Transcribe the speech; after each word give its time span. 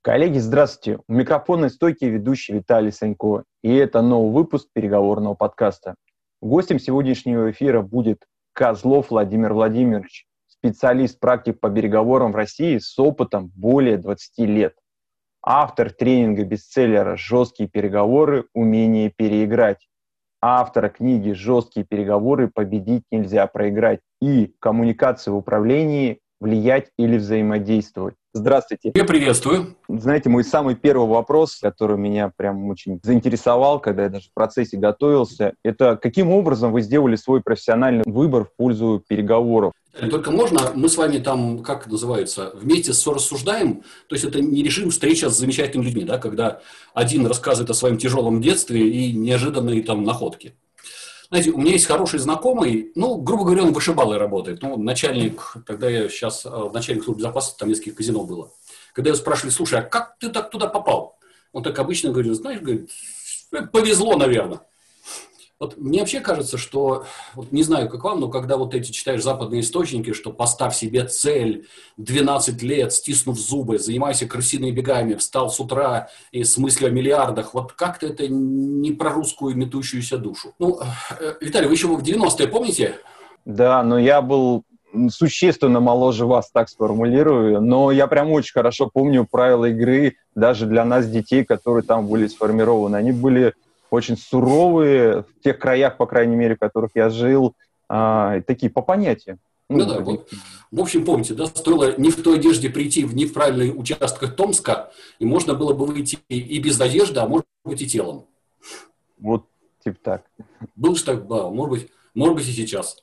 Коллеги, 0.00 0.38
здравствуйте. 0.38 0.98
У 1.06 1.12
микрофонной 1.12 1.68
стойки 1.68 2.06
ведущий 2.06 2.54
Виталий 2.54 2.92
Санько. 2.92 3.44
И 3.62 3.70
это 3.74 4.00
новый 4.00 4.32
выпуск 4.32 4.68
переговорного 4.72 5.34
подкаста. 5.34 5.96
Гостем 6.40 6.78
сегодняшнего 6.78 7.50
эфира 7.50 7.82
будет 7.82 8.24
Козлов 8.54 9.10
Владимир 9.10 9.52
Владимирович, 9.52 10.24
специалист 10.46 11.20
практик 11.20 11.60
по 11.60 11.68
переговорам 11.68 12.32
в 12.32 12.36
России 12.36 12.78
с 12.78 12.98
опытом 12.98 13.52
более 13.54 13.98
20 13.98 14.38
лет. 14.46 14.74
Автор 15.42 15.90
тренинга 15.90 16.44
бестселлера 16.46 17.18
«Жесткие 17.18 17.68
переговоры. 17.68 18.46
Умение 18.54 19.12
переиграть». 19.14 19.90
Автора 20.40 20.88
книги 20.88 21.32
«Жесткие 21.32 21.84
переговоры. 21.84 22.48
Победить 22.48 23.04
нельзя 23.10 23.46
проиграть» 23.46 24.00
и 24.22 24.54
«Коммуникация 24.58 25.32
в 25.32 25.36
управлении. 25.36 26.22
Влиять 26.40 26.90
или 26.98 27.16
взаимодействовать». 27.16 28.14
Здравствуйте. 28.36 28.90
Я 28.94 29.04
приветствую. 29.04 29.76
Знаете, 29.88 30.28
мой 30.28 30.42
самый 30.42 30.74
первый 30.74 31.08
вопрос, 31.08 31.56
который 31.60 31.96
меня 31.96 32.32
прям 32.36 32.68
очень 32.68 32.98
заинтересовал, 33.00 33.78
когда 33.78 34.02
я 34.02 34.08
даже 34.08 34.28
в 34.28 34.34
процессе 34.34 34.76
готовился, 34.76 35.54
это 35.62 35.96
каким 35.96 36.32
образом 36.32 36.72
вы 36.72 36.82
сделали 36.82 37.14
свой 37.14 37.42
профессиональный 37.42 38.02
выбор 38.04 38.46
в 38.46 38.56
пользу 38.56 39.04
переговоров? 39.06 39.72
Только 40.10 40.32
можно, 40.32 40.72
мы 40.74 40.88
с 40.88 40.96
вами 40.96 41.18
там, 41.18 41.60
как 41.60 41.86
называется, 41.86 42.50
вместе 42.54 42.90
рассуждаем, 42.90 43.84
то 44.08 44.16
есть 44.16 44.24
это 44.24 44.40
не 44.40 44.64
режим 44.64 44.90
встреча 44.90 45.30
с 45.30 45.38
замечательными 45.38 45.86
людьми, 45.86 46.02
да, 46.02 46.18
когда 46.18 46.60
один 46.92 47.24
рассказывает 47.26 47.70
о 47.70 47.74
своем 47.74 47.98
тяжелом 47.98 48.42
детстве 48.42 48.88
и 48.88 49.12
неожиданные 49.12 49.84
там 49.84 50.02
находки. 50.02 50.56
Знаете, 51.28 51.50
у 51.50 51.58
меня 51.58 51.72
есть 51.72 51.86
хороший 51.86 52.18
знакомый, 52.18 52.92
ну, 52.94 53.16
грубо 53.16 53.44
говоря, 53.44 53.62
он 53.62 53.72
вышибалой 53.72 54.18
работает. 54.18 54.62
Ну, 54.62 54.76
начальник, 54.76 55.54
тогда 55.66 55.88
я 55.88 56.08
сейчас, 56.08 56.44
э, 56.44 56.70
начальник 56.72 57.04
службы 57.04 57.20
безопасности, 57.20 57.58
там 57.58 57.68
несколько 57.68 57.96
казино 57.96 58.24
было. 58.24 58.52
Когда 58.92 59.10
его 59.10 59.16
спрашивали, 59.16 59.50
слушай, 59.50 59.78
а 59.78 59.82
как 59.82 60.16
ты 60.18 60.28
так 60.28 60.50
туда 60.50 60.66
попал? 60.68 61.18
Он 61.52 61.62
так 61.62 61.78
обычно 61.78 62.10
говорит, 62.10 62.34
знаешь, 62.34 62.60
говорит, 62.60 62.90
повезло, 63.72 64.16
наверное. 64.16 64.60
Вот 65.60 65.76
мне 65.78 66.00
вообще 66.00 66.20
кажется, 66.20 66.58
что, 66.58 67.04
вот 67.34 67.52
не 67.52 67.62
знаю, 67.62 67.88
как 67.88 68.02
вам, 68.02 68.20
но 68.20 68.28
когда 68.28 68.56
вот 68.56 68.74
эти 68.74 68.90
читаешь 68.90 69.22
западные 69.22 69.60
источники, 69.60 70.12
что 70.12 70.32
поставь 70.32 70.74
себе 70.74 71.04
цель, 71.04 71.66
12 71.96 72.60
лет, 72.62 72.92
стиснув 72.92 73.38
зубы, 73.38 73.78
занимайся 73.78 74.26
крысиными 74.26 74.72
бегами, 74.72 75.14
встал 75.14 75.50
с 75.50 75.60
утра 75.60 76.08
и 76.32 76.42
с 76.42 76.58
мыслью 76.58 76.88
о 76.88 76.90
миллиардах, 76.90 77.54
вот 77.54 77.72
как-то 77.72 78.06
это 78.06 78.26
не 78.26 78.90
про 78.90 79.10
русскую 79.10 79.56
метущуюся 79.56 80.18
душу. 80.18 80.54
Ну, 80.58 80.80
э, 81.20 81.34
Виталий, 81.40 81.68
вы 81.68 81.74
еще 81.74 81.86
в 81.86 82.02
90-е 82.02 82.48
помните? 82.48 82.96
Да, 83.44 83.82
но 83.84 83.98
я 83.98 84.22
был 84.22 84.64
существенно 85.08 85.80
моложе 85.80 86.26
вас, 86.26 86.50
так 86.50 86.68
сформулирую, 86.68 87.60
но 87.60 87.90
я 87.90 88.06
прям 88.06 88.30
очень 88.30 88.52
хорошо 88.52 88.90
помню 88.92 89.26
правила 89.28 89.66
игры 89.66 90.16
даже 90.34 90.66
для 90.66 90.84
нас, 90.84 91.08
детей, 91.08 91.44
которые 91.44 91.84
там 91.84 92.06
были 92.06 92.26
сформированы. 92.26 92.96
Они 92.96 93.12
были 93.12 93.54
очень 93.94 94.16
суровые, 94.16 95.22
в 95.22 95.42
тех 95.42 95.58
краях, 95.58 95.96
по 95.96 96.06
крайней 96.06 96.36
мере, 96.36 96.56
в 96.56 96.58
которых 96.58 96.90
я 96.94 97.08
жил, 97.10 97.54
а, 97.88 98.40
такие 98.42 98.70
по 98.70 98.82
понятиям. 98.82 99.38
Ну, 99.68 99.78
ну 99.78 99.86
да, 99.86 100.00
вот. 100.00 100.28
В 100.70 100.80
общем, 100.80 101.04
помните, 101.04 101.34
да, 101.34 101.46
стоило 101.46 101.96
не 101.98 102.10
в 102.10 102.22
той 102.22 102.36
одежде 102.36 102.68
прийти 102.68 103.04
в 103.04 103.14
неправильный 103.14 103.72
участок 103.74 104.36
Томска, 104.36 104.92
и 105.18 105.24
можно 105.24 105.54
было 105.54 105.72
бы 105.72 105.86
выйти 105.86 106.18
и 106.28 106.58
без 106.58 106.80
одежды, 106.80 107.20
а 107.20 107.26
может 107.26 107.46
быть 107.64 107.80
и 107.80 107.86
телом. 107.86 108.26
Вот, 109.18 109.46
типа 109.82 109.96
так. 110.02 110.24
Был 110.76 110.96
же 110.96 111.04
так, 111.04 111.26
да, 111.26 111.48
может 111.48 111.70
быть, 111.70 111.90
может 112.14 112.36
быть 112.36 112.48
и 112.48 112.52
сейчас. 112.52 113.02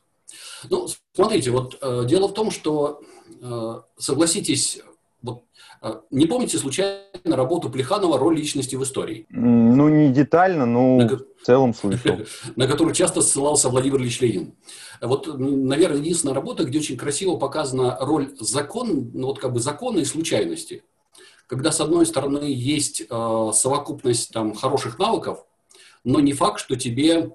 Ну, 0.69 0.87
смотрите, 1.13 1.51
вот 1.51 1.77
э, 1.81 2.03
дело 2.05 2.27
в 2.27 2.33
том, 2.33 2.51
что, 2.51 3.01
э, 3.41 3.81
согласитесь, 3.97 4.81
вот, 5.21 5.43
не 6.11 6.27
помните 6.27 6.59
случайно 6.59 7.35
работу 7.35 7.69
Плеханова 7.69 8.19
«Роль 8.19 8.37
личности 8.37 8.75
в 8.75 8.83
истории»? 8.83 9.25
Ну, 9.29 9.89
не 9.89 10.09
детально, 10.09 10.67
но 10.67 10.97
на, 10.97 11.07
в 11.07 11.23
целом 11.43 11.73
слышал. 11.73 12.19
На 12.55 12.67
которую 12.67 12.93
часто 12.93 13.21
ссылался 13.21 13.69
Владимир 13.69 13.99
Ильич 13.99 14.21
Ленин. 14.21 14.53
Вот, 15.01 15.27
наверное, 15.39 15.97
единственная 15.97 16.35
работа, 16.35 16.65
где 16.65 16.77
очень 16.77 16.97
красиво 16.97 17.37
показана 17.37 17.97
роль 17.99 18.29
закона, 18.39 18.93
ну, 19.13 19.27
вот 19.27 19.39
как 19.39 19.53
бы 19.53 19.59
закона 19.59 19.99
и 19.99 20.05
случайности. 20.05 20.83
Когда, 21.47 21.71
с 21.71 21.81
одной 21.81 22.05
стороны, 22.05 22.43
есть 22.43 23.01
э, 23.01 23.49
совокупность 23.53 24.31
там, 24.31 24.53
хороших 24.53 24.99
навыков, 24.99 25.45
но 26.03 26.19
не 26.19 26.33
факт, 26.33 26.59
что 26.59 26.75
тебе 26.75 27.31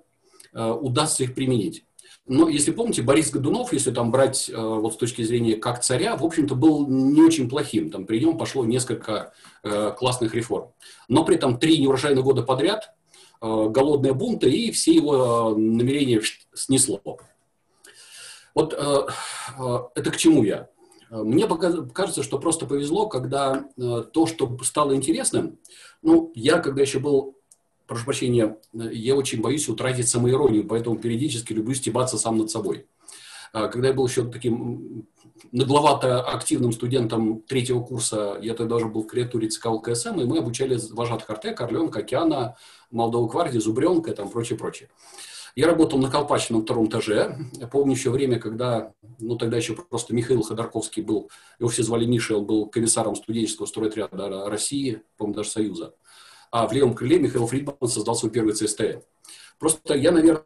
э, 0.54 0.70
удастся 0.70 1.24
их 1.24 1.34
применить. 1.34 1.84
Но 2.28 2.48
если 2.48 2.72
помните, 2.72 3.02
Борис 3.02 3.30
Годунов, 3.30 3.72
если 3.72 3.92
там 3.92 4.10
брать 4.10 4.50
э, 4.50 4.56
вот 4.56 4.94
с 4.94 4.96
точки 4.96 5.22
зрения 5.22 5.56
как 5.56 5.82
царя, 5.82 6.16
в 6.16 6.24
общем-то 6.24 6.56
был 6.56 6.86
не 6.88 7.22
очень 7.22 7.48
плохим. 7.48 7.90
Там 7.90 8.04
при 8.04 8.18
нем 8.18 8.36
пошло 8.36 8.64
несколько 8.64 9.32
э, 9.62 9.92
классных 9.96 10.34
реформ. 10.34 10.72
Но 11.08 11.24
при 11.24 11.36
этом 11.36 11.58
три 11.58 11.78
неурожайных 11.78 12.24
года 12.24 12.42
подряд, 12.42 12.94
э, 13.40 13.68
голодные 13.68 14.12
бунты 14.12 14.50
и 14.50 14.72
все 14.72 14.92
его 14.92 15.54
э, 15.54 15.58
намерения 15.58 16.20
снесло. 16.52 17.00
Вот 18.54 18.74
э, 18.74 19.06
э, 19.58 19.78
это 19.94 20.10
к 20.10 20.16
чему 20.16 20.42
я? 20.42 20.68
Мне 21.10 21.46
кажется, 21.94 22.24
что 22.24 22.40
просто 22.40 22.66
повезло, 22.66 23.08
когда 23.08 23.66
э, 23.76 24.02
то, 24.12 24.26
что 24.26 24.58
стало 24.64 24.96
интересным, 24.96 25.60
ну, 26.02 26.32
я, 26.34 26.58
когда 26.58 26.82
еще 26.82 26.98
был 26.98 27.36
прошу 27.86 28.04
прощения, 28.04 28.56
я 28.72 29.14
очень 29.14 29.40
боюсь 29.40 29.68
утратить 29.68 30.08
самоиронию, 30.08 30.66
поэтому 30.66 30.96
периодически 30.98 31.52
люблю 31.52 31.74
стебаться 31.74 32.18
сам 32.18 32.38
над 32.38 32.50
собой. 32.50 32.86
А, 33.52 33.68
когда 33.68 33.88
я 33.88 33.94
был 33.94 34.06
еще 34.06 34.24
таким 34.24 35.06
нагловато 35.52 36.20
активным 36.20 36.72
студентом 36.72 37.42
третьего 37.42 37.82
курса, 37.82 38.38
я 38.42 38.54
тогда 38.54 38.76
уже 38.76 38.86
был 38.86 39.02
в 39.02 39.06
креатуре 39.06 39.48
ЦК 39.48 39.66
ЛКСМ, 39.66 40.20
и 40.20 40.24
мы 40.24 40.38
обучали 40.38 40.78
вожатых 40.90 41.30
Артек, 41.30 41.60
Орленка, 41.60 42.00
Океана, 42.00 42.56
Молдову 42.90 43.26
Гвардии, 43.26 43.58
Зубренка, 43.58 44.12
там 44.12 44.28
прочее, 44.30 44.58
прочее. 44.58 44.88
Я 45.54 45.68
работал 45.68 45.98
на 45.98 46.10
Колпачном 46.10 46.62
втором 46.62 46.88
этаже. 46.88 47.38
Я 47.54 47.66
помню 47.66 47.94
еще 47.94 48.10
время, 48.10 48.38
когда, 48.38 48.92
ну 49.18 49.36
тогда 49.36 49.56
еще 49.56 49.74
просто 49.74 50.14
Михаил 50.14 50.42
Ходорковский 50.42 51.02
был, 51.02 51.30
его 51.58 51.70
все 51.70 51.82
звали 51.82 52.04
Миша, 52.04 52.36
он 52.36 52.44
был 52.44 52.66
комиссаром 52.66 53.16
студенческого 53.16 53.64
стройотряда 53.64 54.50
России, 54.50 55.00
по-моему, 55.16 55.36
даже 55.36 55.48
Союза 55.48 55.94
а 56.50 56.66
в 56.66 56.72
левом 56.72 56.94
крыле 56.94 57.18
Михаил 57.18 57.46
Фридман 57.46 57.76
создал 57.88 58.14
свой 58.14 58.30
первый 58.30 58.54
ЦСТ. 58.54 59.02
Просто 59.58 59.94
я, 59.94 60.12
наверное, 60.12 60.44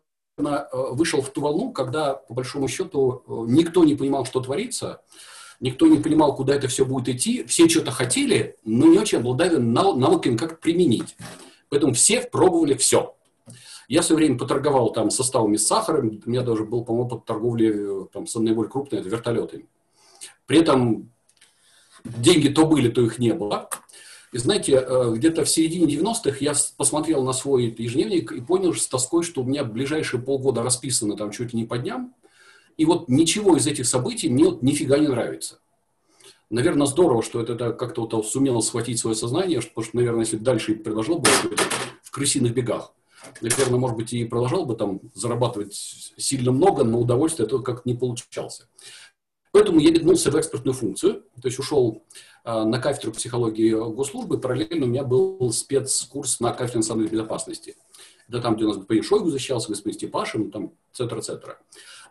вышел 0.73 1.21
в 1.21 1.31
ту 1.31 1.41
волну, 1.41 1.73
когда, 1.73 2.15
по 2.15 2.35
большому 2.35 2.69
счету, 2.69 3.23
никто 3.47 3.85
не 3.85 3.95
понимал, 3.95 4.25
что 4.25 4.41
творится, 4.41 5.03
никто 5.61 5.87
не 5.87 5.99
понимал, 5.99 6.35
куда 6.35 6.55
это 6.55 6.69
все 6.69 6.85
будет 6.85 7.09
идти, 7.15 7.45
все 7.45 7.69
что-то 7.69 7.91
хотели, 7.91 8.57
но 8.65 8.87
не 8.87 8.99
очень 8.99 9.19
обладали 9.19 9.57
навыками, 9.57 10.37
как 10.37 10.61
применить. 10.61 11.17
Поэтому 11.69 11.93
все 11.93 12.23
пробовали 12.23 12.75
все. 12.75 13.15
Я 13.89 14.03
все 14.03 14.15
время 14.15 14.39
поторговал 14.39 14.93
там 14.93 15.11
составами 15.11 15.57
с 15.57 15.67
сахаром, 15.67 16.21
у 16.25 16.31
меня 16.31 16.43
даже 16.43 16.65
был, 16.65 16.85
по-моему, 16.85 17.07
опыт 17.09 17.25
торговли 17.25 18.07
там, 18.13 18.27
с 18.27 18.35
наиболее 18.37 18.71
крупной, 18.71 19.01
это 19.01 19.11
вертолетами. 19.11 19.67
При 20.47 20.61
этом 20.61 21.11
деньги 22.05 22.49
то 22.49 22.67
были, 22.67 22.89
то 22.89 23.03
их 23.03 23.19
не 23.19 23.35
было. 23.35 23.69
И 24.33 24.39
знаете, 24.39 24.85
э, 24.87 25.13
где-то 25.17 25.45
в 25.45 25.49
середине 25.49 25.93
90-х 25.93 26.37
я 26.41 26.55
посмотрел 26.77 27.25
на 27.25 27.33
свой 27.33 27.75
ежедневник 27.77 28.31
и 28.31 28.41
понял 28.41 28.73
с 28.75 28.87
тоской, 28.87 29.25
что 29.25 29.43
у 29.43 29.45
меня 29.45 29.65
ближайшие 29.65 30.23
полгода 30.23 30.63
расписано 30.63 31.17
там 31.17 31.33
чуть 31.33 31.53
ли 31.53 31.61
не 31.61 31.67
по 31.67 31.79
дням. 31.79 32.15
И 32.77 32.85
вот 32.85 33.09
ничего 33.09 33.57
из 33.57 33.67
этих 33.67 33.87
событий 33.87 34.29
мне 34.29 34.45
вот 34.45 34.63
нифига 34.63 34.99
не 34.99 35.09
нравится. 35.09 35.59
Наверное, 36.49 36.87
здорово, 36.87 37.23
что 37.23 37.41
это, 37.41 37.73
как-то 37.73 38.07
вот 38.07 38.27
сумело 38.27 38.61
схватить 38.61 38.99
свое 38.99 39.17
сознание, 39.17 39.61
потому 39.61 39.85
что, 39.85 39.97
наверное, 39.97 40.21
если 40.21 40.37
дальше 40.37 40.75
продолжал 40.75 41.19
бы 41.19 41.29
в 42.03 42.11
крысиных 42.11 42.55
бегах, 42.55 42.93
наверное, 43.41 43.79
может 43.79 43.97
быть, 43.97 44.13
и 44.13 44.25
продолжал 44.25 44.65
бы 44.65 44.75
там 44.75 45.01
зарабатывать 45.15 45.75
сильно 46.17 46.53
много, 46.53 46.85
но 46.85 47.01
удовольствие 47.01 47.47
это 47.47 47.59
как-то 47.59 47.89
не 47.89 47.95
получался. 47.95 48.69
Поэтому 49.53 49.81
я 49.81 49.91
метнулся 49.91 50.31
в 50.31 50.39
экспертную 50.39 50.75
функцию, 50.75 51.25
то 51.41 51.49
есть 51.49 51.59
ушел 51.59 52.05
на 52.45 52.79
кафедру 52.79 53.13
психологии 53.13 53.71
госслужбы, 53.71 54.39
параллельно 54.39 54.87
у 54.87 54.89
меня 54.89 55.05
был 55.05 55.53
спецкурс 55.53 56.41
на 56.41 56.53
кафедре 56.53 56.79
национальной 56.79 57.11
безопасности. 57.11 57.77
Это 58.29 58.41
там, 58.41 58.55
где 58.55 58.65
у 58.65 58.69
нас 58.69 58.79
господин 58.79 59.03
Шойгу 59.03 59.31
защищался, 59.31 59.69
господин 59.69 59.95
Степашин, 59.95 60.51
там, 60.51 60.73
цетра, 60.93 61.21
цетра. 61.21 61.59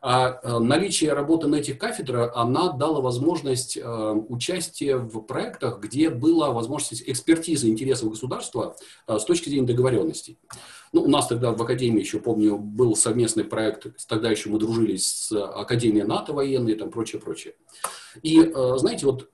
А 0.02 0.40
э, 0.42 0.60
наличие 0.60 1.14
работы 1.14 1.48
на 1.48 1.56
этих 1.56 1.78
кафедрах, 1.78 2.32
она 2.36 2.72
дала 2.72 3.02
возможность 3.02 3.78
э, 3.78 4.12
участия 4.30 4.98
в 4.98 5.22
проектах, 5.22 5.80
где 5.80 6.10
была 6.10 6.52
возможность 6.52 7.04
экспертизы 7.06 7.70
интересов 7.70 8.10
государства 8.10 8.76
э, 9.08 9.18
с 9.18 9.26
точки 9.26 9.50
зрения 9.50 9.68
договоренностей. 9.68 10.38
Ну, 10.94 11.04
у 11.04 11.08
нас 11.08 11.28
тогда 11.28 11.52
в 11.52 11.62
Академии, 11.62 12.00
еще 12.00 12.20
помню, 12.20 12.58
был 12.58 12.96
совместный 12.96 13.44
проект, 13.44 14.06
тогда 14.08 14.30
еще 14.30 14.50
мы 14.50 14.60
дружили 14.60 14.96
с 14.96 15.32
Академией 15.32 16.06
НАТО 16.06 16.34
военной, 16.34 16.76
там 16.76 16.92
прочее, 16.92 17.22
прочее. 17.22 17.56
И, 18.22 18.40
э, 18.42 18.78
знаете, 18.78 19.06
вот 19.06 19.30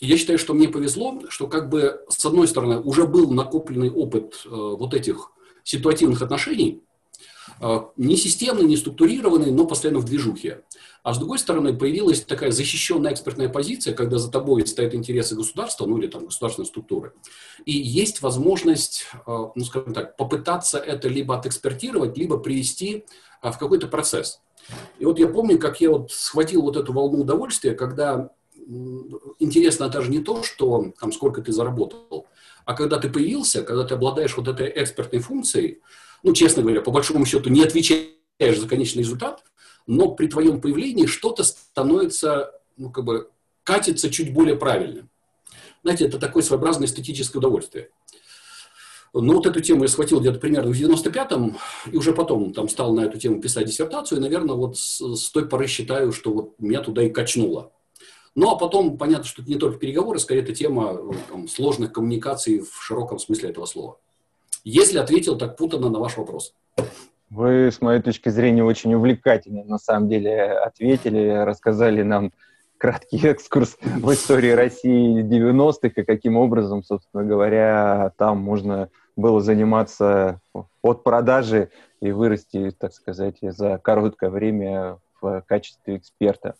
я 0.00 0.16
считаю, 0.16 0.38
что 0.38 0.54
мне 0.54 0.68
повезло, 0.68 1.22
что 1.28 1.46
как 1.46 1.68
бы, 1.68 2.04
с 2.08 2.24
одной 2.24 2.48
стороны, 2.48 2.78
уже 2.80 3.06
был 3.06 3.30
накопленный 3.30 3.90
опыт 3.90 4.42
э, 4.44 4.48
вот 4.50 4.94
этих 4.94 5.32
ситуативных 5.64 6.22
отношений, 6.22 6.82
Э, 7.60 7.80
не 7.96 8.16
системный, 8.16 8.64
не 8.64 8.76
структурированный, 8.76 9.50
но 9.50 9.66
постоянно 9.66 10.00
в 10.00 10.04
движухе. 10.04 10.62
А 11.02 11.14
с 11.14 11.18
другой 11.18 11.38
стороны, 11.38 11.76
появилась 11.76 12.22
такая 12.22 12.50
защищенная 12.50 13.12
экспертная 13.12 13.48
позиция, 13.48 13.94
когда 13.94 14.18
за 14.18 14.30
тобой 14.30 14.66
стоят 14.66 14.94
интересы 14.94 15.36
государства, 15.36 15.86
ну 15.86 15.98
или 15.98 16.08
там 16.08 16.26
государственной 16.26 16.66
структуры. 16.66 17.12
И 17.64 17.72
есть 17.72 18.22
возможность, 18.22 19.06
э, 19.14 19.18
ну 19.26 19.64
скажем 19.64 19.94
так, 19.94 20.16
попытаться 20.16 20.78
это 20.78 21.08
либо 21.08 21.36
отэкспертировать, 21.36 22.18
либо 22.18 22.38
привести 22.38 23.04
э, 23.42 23.50
в 23.50 23.58
какой-то 23.58 23.86
процесс. 23.86 24.40
И 24.98 25.04
вот 25.04 25.18
я 25.18 25.28
помню, 25.28 25.58
как 25.58 25.80
я 25.80 25.90
вот 25.90 26.10
схватил 26.10 26.62
вот 26.62 26.76
эту 26.76 26.92
волну 26.92 27.20
удовольствия, 27.20 27.72
когда 27.72 28.30
интересно 29.38 29.88
даже 29.88 30.10
не 30.10 30.20
то, 30.20 30.42
что 30.42 30.92
там 30.98 31.12
сколько 31.12 31.40
ты 31.40 31.52
заработал, 31.52 32.26
а 32.64 32.74
когда 32.74 32.98
ты 32.98 33.08
появился, 33.08 33.62
когда 33.62 33.84
ты 33.84 33.94
обладаешь 33.94 34.36
вот 34.36 34.48
этой 34.48 34.72
экспертной 34.74 35.20
функцией, 35.20 35.80
ну, 36.22 36.32
честно 36.32 36.62
говоря, 36.62 36.80
по 36.80 36.90
большому 36.90 37.24
счету 37.24 37.50
не 37.50 37.62
отвечаешь 37.62 38.58
за 38.58 38.68
конечный 38.68 39.00
результат, 39.00 39.44
но 39.86 40.10
при 40.12 40.26
твоем 40.26 40.60
появлении 40.60 41.06
что-то 41.06 41.44
становится, 41.44 42.52
ну, 42.76 42.90
как 42.90 43.04
бы, 43.04 43.30
катится 43.62 44.10
чуть 44.10 44.32
более 44.32 44.56
правильным. 44.56 45.08
Знаете, 45.82 46.06
это 46.06 46.18
такое 46.18 46.42
своеобразное 46.42 46.88
эстетическое 46.88 47.38
удовольствие. 47.38 47.90
Ну, 49.14 49.34
вот 49.34 49.46
эту 49.46 49.60
тему 49.60 49.84
я 49.84 49.88
схватил 49.88 50.20
где-то 50.20 50.40
примерно 50.40 50.72
в 50.72 50.78
95-м, 50.78 51.56
и 51.92 51.96
уже 51.96 52.12
потом 52.12 52.52
там 52.52 52.68
стал 52.68 52.92
на 52.92 53.02
эту 53.02 53.18
тему 53.18 53.40
писать 53.40 53.66
диссертацию, 53.66 54.18
и, 54.18 54.20
наверное, 54.20 54.56
вот 54.56 54.76
с, 54.76 54.98
с 54.98 55.30
той 55.30 55.48
поры 55.48 55.68
считаю, 55.68 56.12
что 56.12 56.32
вот 56.32 56.54
меня 56.58 56.82
туда 56.82 57.02
и 57.02 57.10
качнуло. 57.10 57.72
Ну, 58.36 58.50
а 58.50 58.56
потом 58.56 58.98
понятно, 58.98 59.24
что 59.24 59.40
это 59.40 59.50
не 59.50 59.56
только 59.56 59.78
переговоры, 59.78 60.18
скорее 60.18 60.42
это 60.42 60.54
тема 60.54 61.00
там, 61.30 61.48
сложных 61.48 61.92
коммуникаций 61.92 62.60
в 62.60 62.82
широком 62.82 63.18
смысле 63.18 63.48
этого 63.48 63.64
слова. 63.64 63.96
Если 64.62 64.98
ответил 64.98 65.38
так 65.38 65.56
путанно 65.56 65.88
на 65.88 65.98
ваш 65.98 66.18
вопрос. 66.18 66.54
Вы, 67.30 67.72
с 67.72 67.80
моей 67.80 68.02
точки 68.02 68.28
зрения, 68.28 68.62
очень 68.62 68.92
увлекательно, 68.94 69.64
на 69.64 69.78
самом 69.78 70.10
деле, 70.10 70.52
ответили, 70.52 71.44
рассказали 71.44 72.02
нам 72.02 72.30
краткий 72.76 73.18
экскурс 73.26 73.78
в 73.80 74.12
истории 74.12 74.50
России 74.50 75.24
90-х 75.24 76.02
и 76.02 76.04
каким 76.04 76.36
образом, 76.36 76.82
собственно 76.82 77.24
говоря, 77.24 78.12
там 78.18 78.38
можно 78.38 78.90
было 79.16 79.40
заниматься 79.40 80.42
от 80.82 81.02
продажи 81.02 81.70
и 82.02 82.12
вырасти, 82.12 82.70
так 82.78 82.92
сказать, 82.92 83.38
за 83.40 83.78
короткое 83.78 84.28
время 84.28 84.98
в 85.22 85.42
качестве 85.46 85.96
эксперта. 85.96 86.54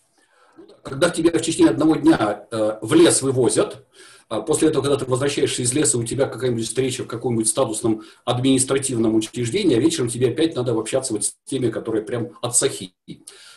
Когда 0.82 1.10
тебя 1.10 1.30
в 1.38 1.42
течение 1.42 1.70
одного 1.70 1.96
дня 1.96 2.46
э, 2.50 2.78
в 2.80 2.94
лес 2.94 3.22
вывозят, 3.22 3.84
а 4.28 4.40
после 4.40 4.68
этого, 4.68 4.82
когда 4.82 4.96
ты 4.96 5.04
возвращаешься 5.04 5.62
из 5.62 5.72
леса, 5.72 5.98
у 5.98 6.04
тебя 6.04 6.26
какая-нибудь 6.26 6.66
встреча 6.66 7.04
в 7.04 7.06
каком-нибудь 7.06 7.48
статусном 7.48 8.02
административном 8.24 9.14
учреждении, 9.14 9.76
а 9.76 9.80
вечером 9.80 10.08
тебе 10.08 10.30
опять 10.30 10.56
надо 10.56 10.72
общаться 10.72 11.12
вот 11.12 11.24
с 11.24 11.36
теми, 11.44 11.70
которые 11.70 12.04
прям 12.04 12.30
от 12.42 12.56
сахи. 12.56 12.94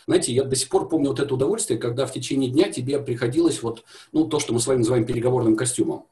Знаете, 0.05 0.31
я 0.31 0.43
до 0.43 0.55
сих 0.55 0.69
пор 0.69 0.87
помню 0.87 1.09
вот 1.09 1.19
это 1.19 1.33
удовольствие, 1.33 1.79
когда 1.79 2.05
в 2.05 2.13
течение 2.13 2.51
дня 2.51 2.71
тебе 2.71 2.99
приходилось 2.99 3.63
вот, 3.63 3.83
ну, 4.11 4.25
то, 4.27 4.39
что 4.39 4.53
мы 4.53 4.59
с 4.59 4.67
вами 4.67 4.79
называем 4.79 5.05
переговорным 5.05 5.55
костюмом. 5.55 6.05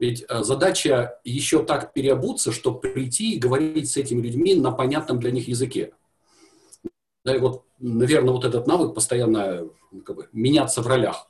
Ведь 0.00 0.24
э, 0.28 0.42
задача 0.42 1.20
еще 1.22 1.62
так 1.64 1.92
переобуться, 1.92 2.50
чтобы 2.50 2.80
прийти 2.80 3.34
и 3.34 3.38
говорить 3.38 3.88
с 3.88 3.96
этими 3.96 4.20
людьми 4.20 4.56
на 4.56 4.72
понятном 4.72 5.20
для 5.20 5.30
них 5.30 5.46
языке. 5.46 5.92
Да, 7.24 7.36
и 7.36 7.38
вот, 7.38 7.62
наверное, 7.82 8.32
вот 8.32 8.44
этот 8.44 8.66
навык 8.66 8.94
постоянно 8.94 9.68
ну, 9.90 10.00
как 10.00 10.16
бы, 10.16 10.28
меняться 10.32 10.82
в 10.82 10.86
ролях 10.86 11.28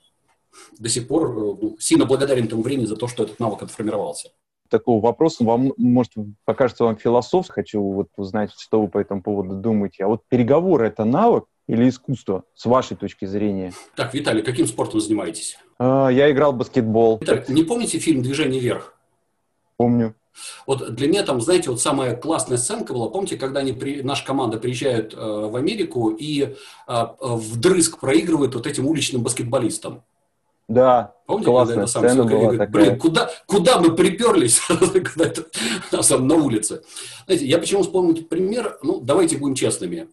до 0.78 0.88
сих 0.88 1.08
пор 1.08 1.31
э, 1.31 1.56
ну, 1.60 1.76
сильно 1.78 2.04
благодарен 2.04 2.49
тому 2.49 2.62
времени 2.62 2.87
за 2.87 2.96
то, 2.96 3.08
что 3.08 3.25
этот 3.25 3.40
навык 3.40 3.62
отформировался. 3.62 4.31
Такого 4.69 5.02
вопроса 5.02 5.44
вам, 5.44 5.72
может, 5.76 6.12
покажется 6.44 6.84
вам 6.84 6.96
философ. 6.96 7.49
Хочу 7.49 7.82
вот 7.82 8.08
узнать, 8.16 8.52
что 8.56 8.81
вы 8.81 8.88
по 8.88 8.99
этому 8.99 9.22
поводу 9.22 9.54
думаете. 9.54 10.04
А 10.04 10.08
вот 10.08 10.22
переговоры– 10.28 10.87
это 10.88 11.04
навык 11.04 11.44
или 11.69 11.88
искусство, 11.88 12.44
с 12.54 12.64
вашей 12.66 12.96
точки 12.96 13.26
зрения? 13.26 13.72
Так, 13.96 14.14
Виталий, 14.14 14.43
каким 14.43 14.66
спортом 14.66 15.00
занимаетесь? 15.00 15.58
А, 15.78 16.08
я 16.08 16.31
играл 16.31 16.52
в 16.52 16.56
баскетбол. 16.56 17.19
Виталий, 17.20 17.44
не 17.49 17.64
помните 17.64 17.99
фильм 17.99 18.22
«Движение 18.22 18.60
вверх»? 18.60 18.96
Помню. 19.76 20.14
Вот 20.67 20.94
для 20.94 21.08
меня 21.08 21.23
там, 21.23 21.40
знаете, 21.40 21.70
вот 21.70 21.81
самая 21.81 22.17
классная 22.17 22.58
сценка 22.58 22.93
была, 22.93 23.08
помните, 23.08 23.37
когда 23.37 23.61
они 23.61 23.73
при, 23.73 24.02
наша 24.02 24.25
команда 24.25 24.58
приезжает 24.58 25.14
э, 25.14 25.17
в 25.17 25.56
Америку 25.56 26.11
и 26.11 26.55
э, 26.88 27.06
вдрызг 27.20 27.99
проигрывают 27.99 28.55
вот 28.55 28.67
этим 28.67 28.87
уличным 28.87 29.23
баскетболистам. 29.23 30.02
Да, 30.69 31.14
Помните, 31.26 31.50
классная 31.50 31.87
сцена 31.87 32.25
была 32.25 32.40
говорит, 32.40 32.61
такая. 32.61 32.84
Блин, 32.84 32.99
куда, 32.99 33.31
куда 33.46 33.79
мы 33.79 33.94
приперлись 33.94 34.61
когда 34.69 35.26
это, 35.26 35.46
на 36.19 36.35
улице? 36.35 36.82
Знаете, 37.26 37.46
я 37.46 37.58
почему 37.58 37.82
вспомнил 37.82 38.12
этот 38.12 38.28
пример? 38.28 38.78
Ну, 38.82 39.00
давайте 39.00 39.37
будем 39.37 39.55
честными. 39.55 40.08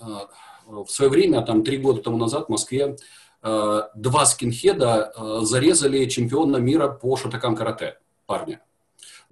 А, 0.00 0.28
в 0.66 0.88
свое 0.88 1.10
время, 1.10 1.42
там, 1.42 1.64
три 1.64 1.78
года 1.78 2.02
тому 2.02 2.16
назад 2.16 2.46
в 2.46 2.48
Москве 2.48 2.96
а, 3.42 3.90
два 3.94 4.26
скинхеда 4.26 5.12
а, 5.16 5.40
зарезали 5.40 6.06
чемпиона 6.06 6.58
мира 6.58 6.88
по 6.88 7.16
шатакан 7.16 7.56
карате 7.56 7.98
парня. 8.26 8.60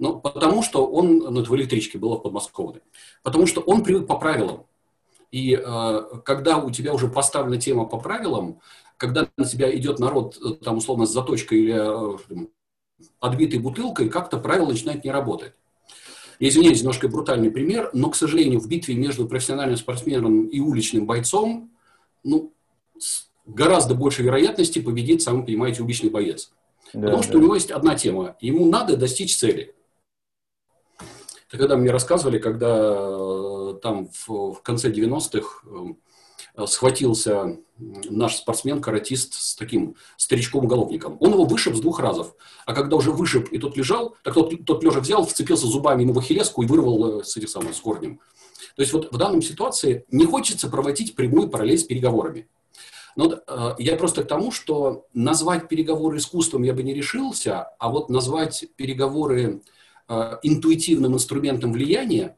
Ну, 0.02 0.19
потому 0.19 0.64
что 0.64 0.84
он, 0.84 1.19
ну, 1.19 1.43
это 1.43 1.49
в 1.49 1.54
электричке 1.54 1.96
было 1.96 2.16
в 2.16 2.22
подмосковной, 2.22 2.81
потому 3.22 3.46
что 3.46 3.60
он 3.60 3.84
привык 3.84 4.08
по 4.08 4.16
правилам. 4.16 4.66
И 5.31 5.54
э, 5.54 6.02
когда 6.25 6.58
у 6.58 6.72
тебя 6.72 6.93
уже 6.93 7.06
поставлена 7.06 7.56
тема 7.56 7.84
по 7.84 7.99
правилам, 7.99 8.58
когда 8.96 9.28
на 9.37 9.44
тебя 9.44 9.72
идет 9.72 10.00
народ, 10.00 10.37
э, 10.44 10.54
там, 10.54 10.78
условно, 10.78 11.06
с 11.06 11.12
заточкой 11.12 11.58
или 11.60 12.16
э, 12.16 12.46
отбитой 13.20 13.60
бутылкой, 13.60 14.08
как-то 14.08 14.38
правило 14.38 14.70
начинает 14.70 15.04
не 15.04 15.12
работать. 15.12 15.52
Я 16.40 16.49
извиняюсь, 16.49 16.81
немножко 16.81 17.06
брутальный 17.06 17.52
пример, 17.52 17.90
но, 17.93 18.10
к 18.10 18.16
сожалению, 18.16 18.58
в 18.58 18.66
битве 18.66 18.96
между 18.96 19.28
профессиональным 19.28 19.76
спортсменом 19.76 20.46
и 20.46 20.58
уличным 20.58 21.06
бойцом, 21.06 21.70
ну, 22.25 22.52
гораздо 23.46 23.94
большей 23.94 24.25
вероятности 24.25 24.81
победит, 24.81 25.22
сам 25.22 25.46
понимаете, 25.46 25.84
уличный 25.84 26.10
боец. 26.10 26.52
Да, 26.93 27.02
Потому 27.02 27.19
да. 27.19 27.22
что 27.22 27.38
у 27.38 27.40
него 27.40 27.54
есть 27.54 27.70
одна 27.70 27.94
тема. 27.94 28.37
Ему 28.40 28.66
надо 28.66 28.96
достичь 28.96 29.37
цели. 29.37 29.76
Это 31.52 31.58
когда 31.58 31.76
мне 31.76 31.93
рассказывали, 31.93 32.38
когда 32.38 32.96
э, 32.96 33.75
там 33.81 34.08
в, 34.08 34.54
в 34.54 34.62
конце 34.62 34.90
90-х 34.90 35.66
Э, 36.54 36.66
схватился 36.66 37.58
наш 37.78 38.37
спортсмен-каратист 38.37 39.34
с 39.34 39.54
таким 39.54 39.96
старичком-уголовником. 40.19 41.16
Он 41.20 41.32
его 41.32 41.44
вышиб 41.44 41.75
с 41.75 41.81
двух 41.81 41.99
разов. 41.99 42.34
А 42.66 42.75
когда 42.75 42.96
уже 42.96 43.10
вышиб, 43.10 43.49
и 43.50 43.58
тот 43.58 43.76
лежал, 43.76 44.16
так 44.22 44.34
тот, 44.34 44.64
тот 44.66 44.84
лежа 44.84 45.00
взял, 45.00 45.25
вцепился 45.25 45.66
зубами 45.66 46.02
ему 46.02 46.12
в 46.12 46.19
ахиллеску 46.19 46.62
и 46.62 46.66
вырвал 46.66 47.20
э, 47.20 47.25
с 47.25 47.37
этих 47.37 47.49
самых, 47.49 47.75
с 47.75 47.81
корнем. 47.81 48.20
То 48.76 48.82
есть 48.82 48.93
вот 48.93 49.12
в 49.12 49.16
данной 49.16 49.43
ситуации 49.43 50.04
не 50.10 50.26
хочется 50.26 50.69
проводить 50.69 51.16
прямую 51.16 51.49
параллель 51.49 51.78
с 51.78 51.84
переговорами. 51.84 52.49
Но 53.16 53.32
э, 53.32 53.75
я 53.78 53.96
просто 53.96 54.22
к 54.22 54.28
тому, 54.28 54.52
что 54.52 55.06
назвать 55.14 55.68
переговоры 55.68 56.18
искусством 56.18 56.64
я 56.64 56.75
бы 56.75 56.82
не 56.82 56.92
решился, 56.92 57.62
а 57.78 57.88
вот 57.88 58.11
назвать 58.11 58.66
переговоры 58.76 59.62
интуитивным 60.42 61.14
инструментом 61.14 61.73
влияния, 61.73 62.37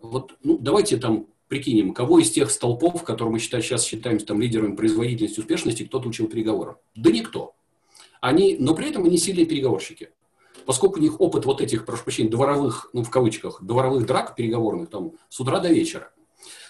вот, 0.00 0.36
ну, 0.42 0.58
давайте 0.58 0.96
там 0.96 1.26
прикинем, 1.48 1.92
кого 1.92 2.20
из 2.20 2.30
тех 2.30 2.50
столпов, 2.50 3.02
которые 3.04 3.32
мы 3.32 3.38
считаем, 3.38 3.62
сейчас 3.62 3.84
считаем 3.84 4.18
там, 4.18 4.40
лидерами 4.40 4.76
производительности, 4.76 5.40
успешности, 5.40 5.84
кто-то 5.84 6.08
учил 6.08 6.28
переговорам? 6.28 6.76
Да 6.94 7.10
никто. 7.10 7.54
Они, 8.20 8.56
но 8.58 8.74
при 8.74 8.88
этом 8.90 9.04
они 9.04 9.18
сильные 9.18 9.46
переговорщики. 9.46 10.10
Поскольку 10.64 10.98
у 10.98 11.02
них 11.02 11.20
опыт 11.20 11.46
вот 11.46 11.60
этих, 11.60 11.86
прошу 11.86 12.04
прощения, 12.04 12.30
дворовых, 12.30 12.90
ну 12.92 13.02
в 13.02 13.10
кавычках, 13.10 13.62
дворовых 13.62 14.06
драк 14.06 14.36
переговорных 14.36 14.90
там 14.90 15.12
с 15.28 15.40
утра 15.40 15.58
до 15.58 15.68
вечера. 15.68 16.12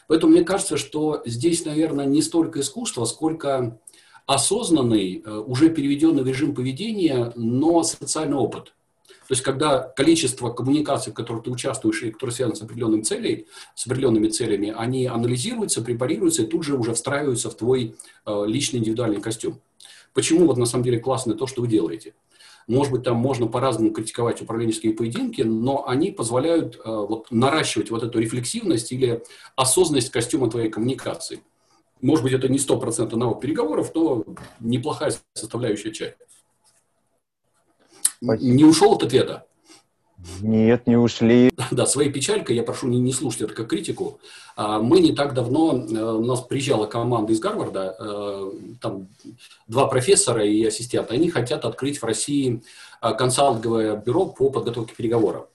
Поэтому 0.08 0.32
мне 0.32 0.42
кажется, 0.42 0.76
что 0.76 1.22
здесь, 1.26 1.64
наверное, 1.64 2.06
не 2.06 2.22
столько 2.22 2.60
искусство, 2.60 3.04
сколько 3.04 3.78
осознанный, 4.26 5.22
э, 5.25 5.38
уже 5.38 5.70
переведенный 5.70 6.22
в 6.22 6.26
режим 6.26 6.54
поведения, 6.54 7.32
но 7.37 7.82
социальный 7.82 8.37
опыт– 8.37 8.75
то 9.30 9.34
есть, 9.34 9.44
когда 9.44 9.78
количество 9.78 10.50
коммуникаций, 10.50 11.12
в 11.12 11.14
которых 11.14 11.44
ты 11.44 11.52
участвуешь 11.52 12.02
и 12.02 12.10
которые 12.10 12.34
связаны 12.34 12.56
с 12.56 12.62
определенными 12.62 13.02
целями, 13.02 13.46
с 13.76 13.87
определенными 13.87 14.26
целями, 14.26 14.75
они 14.76 15.06
анализируются, 15.06 15.82
препарируются 15.82 16.42
и 16.42 16.46
тут 16.46 16.64
же 16.64 16.76
уже 16.76 16.94
встраиваются 16.94 17.49
в 17.49 17.54
твой 17.54 17.94
э, 18.26 18.44
личный 18.49 18.80
индивидуальный 18.80 19.20
костюм. 19.20 19.60
Почему 20.14 20.49
вот 20.49 20.56
на 20.56 20.66
самом 20.66 20.82
деле 20.82 20.99
классно 20.99 21.34
то, 21.34 21.46
что 21.46 21.60
вы 21.60 21.68
делаете? 21.68 22.14
Может 22.66 22.92
быть, 22.92 23.04
там 23.04 23.18
можно 23.18 23.46
по-разному 23.46 23.92
критиковать 23.92 24.42
управленческие 24.42 24.94
поединки, 24.94 25.42
но 25.42 25.87
они 25.87 26.10
позволяют 26.10 26.75
э, 26.75 26.80
вот, 26.84 27.30
наращивать 27.30 27.92
вот 27.92 28.02
эту 28.02 28.18
рефлексивность 28.18 28.90
или 28.90 29.22
осознанность 29.54 30.10
костюма 30.10 30.50
твоей 30.50 30.70
коммуникации. 30.70 31.38
Может 32.00 32.25
быть, 32.25 32.32
это 32.32 32.49
не 32.49 32.58
100% 32.58 33.14
навык 33.14 33.38
переговоров, 33.38 33.92
но 33.94 34.25
неплохая 34.58 35.14
составляющая 35.34 35.92
часть. 35.92 36.16
Спасибо. 38.22 38.52
Не 38.52 38.64
ушел 38.64 38.92
от 38.92 39.02
ответа? 39.02 39.46
Нет, 40.42 40.86
не 40.86 40.96
ушли. 40.96 41.50
Да, 41.70 41.86
своей 41.86 42.10
печалькой, 42.10 42.56
я 42.56 42.62
прошу 42.62 42.88
не, 42.88 43.00
не 43.00 43.12
слушать 43.12 43.42
это 43.42 43.54
как 43.54 43.68
критику. 43.68 44.20
А, 44.56 44.78
мы 44.80 45.00
не 45.00 45.12
так 45.12 45.34
давно, 45.34 45.72
э, 45.72 46.02
у 46.02 46.24
нас 46.24 46.40
приезжала 46.40 46.86
команда 46.86 47.32
из 47.32 47.40
Гарварда, 47.40 47.96
э, 47.98 48.50
там 48.80 49.08
два 49.66 49.86
профессора 49.86 50.44
и 50.44 50.64
ассистента, 50.64 51.14
они 51.14 51.30
хотят 51.30 51.64
открыть 51.64 51.98
в 51.98 52.04
России 52.04 52.62
э, 53.00 53.14
консалтинговое 53.14 53.96
бюро 53.96 54.26
по 54.26 54.50
подготовке 54.50 54.94
переговоров. 54.94 55.46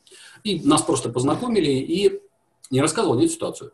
И 0.44 0.62
нас 0.68 0.82
просто 0.82 1.10
познакомили 1.10 1.72
и 1.72 2.20
не 2.72 2.82
рассказывал 2.82 3.16
нет 3.16 3.32
ситуацию. 3.32 3.72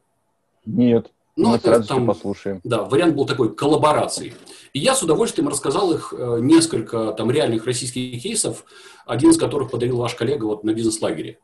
Нет. 0.65 1.11
Ну, 1.35 1.49
Мы 1.49 1.55
это 1.55 1.81
там, 1.83 2.07
послушаем. 2.07 2.59
Да, 2.63 2.83
вариант 2.83 3.15
был 3.15 3.25
такой 3.25 3.55
коллаборации. 3.55 4.33
И 4.73 4.79
я 4.79 4.95
с 4.95 5.03
удовольствием 5.03 5.49
рассказал 5.49 5.91
их 5.91 6.13
э, 6.17 6.39
несколько 6.41 7.11
там 7.13 7.29
реальных 7.29 7.65
российских 7.65 8.21
кейсов, 8.21 8.65
один 9.05 9.31
из 9.31 9.37
которых 9.37 9.71
подарил 9.71 9.97
ваш 9.97 10.15
коллега 10.15 10.45
вот 10.45 10.63
на 10.63 10.73
бизнес-лагере. 10.73 11.39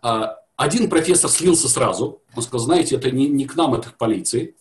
А, 0.00 0.36
один 0.56 0.88
профессор 0.88 1.30
слился 1.30 1.68
сразу. 1.68 2.22
Он 2.36 2.42
сказал, 2.42 2.66
знаете, 2.66 2.96
это 2.96 3.10
не, 3.10 3.28
не 3.28 3.46
к 3.46 3.56
нам, 3.56 3.74
это 3.74 3.90
к 3.90 3.96
полиции. 3.96 4.56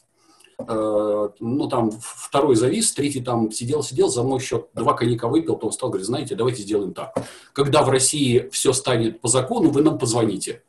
Э, 0.60 1.30
ну, 1.40 1.68
там 1.68 1.92
второй 2.02 2.56
завис, 2.56 2.92
третий 2.94 3.22
там 3.22 3.52
сидел-сидел, 3.52 4.10
за 4.10 4.24
мной 4.24 4.40
еще 4.40 4.68
два 4.74 4.94
коньяка 4.94 5.28
выпил, 5.28 5.56
то 5.56 5.68
он 5.68 5.74
стал 5.74 5.90
говорить, 5.90 6.08
знаете, 6.08 6.36
давайте 6.36 6.64
сделаем 6.64 6.94
так. 6.94 7.16
Когда 7.54 7.84
в 7.84 7.90
России 7.90 8.50
все 8.52 8.74
станет 8.74 9.22
по 9.22 9.28
закону, 9.28 9.70
вы 9.70 9.84
нам 9.84 10.00
позвоните. 10.00 10.64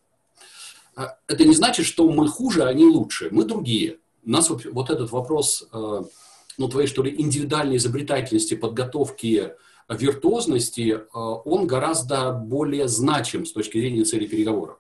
А, 0.97 1.17
это 1.27 1.45
не 1.45 1.55
значит, 1.55 1.87
что 1.87 2.07
мы 2.11 2.29
хуже, 2.29 2.65
а 2.65 2.69
они 2.69 2.85
лучше. 2.85 3.29
Мы 3.31 3.45
другие. 3.45 3.99
Нас 4.25 4.51
вот, 4.51 4.67
вот 4.67 4.91
этот 4.91 5.11
вопрос, 5.11 5.67
э, 5.73 6.03
ну, 6.59 6.69
твоей, 6.69 6.89
что 6.89 7.03
ли, 7.03 7.15
индивидуальной 7.17 7.77
изобретательности, 7.77 8.55
подготовки, 8.55 9.55
виртуозности, 9.89 11.01
э, 11.01 11.05
он 11.13 11.67
гораздо 11.67 12.33
более 12.33 12.89
значим 12.89 13.47
с 13.47 13.53
точки 13.53 13.79
зрения 13.79 14.05
цели 14.05 14.27
переговоров. 14.27 14.79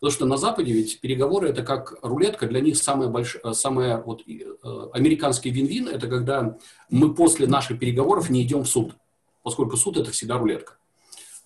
Потому 0.00 0.12
что 0.12 0.26
на 0.26 0.36
Западе 0.36 0.72
ведь 0.72 1.00
переговоры 1.00 1.48
это 1.48 1.64
как 1.64 1.98
рулетка, 2.02 2.46
для 2.46 2.60
них 2.60 2.76
самое 2.76 3.10
большое, 3.10 3.52
самое 3.54 3.96
вот 3.96 4.22
э, 4.28 4.88
американский 4.92 5.50
вин-вин 5.50 5.88
это 5.88 6.06
когда 6.06 6.56
мы 6.88 7.14
после 7.14 7.48
наших 7.48 7.80
переговоров 7.80 8.30
не 8.30 8.42
идем 8.42 8.62
в 8.62 8.68
суд, 8.68 8.94
поскольку 9.42 9.76
суд 9.76 9.96
это 9.96 10.12
всегда 10.12 10.38
рулетка. 10.38 10.74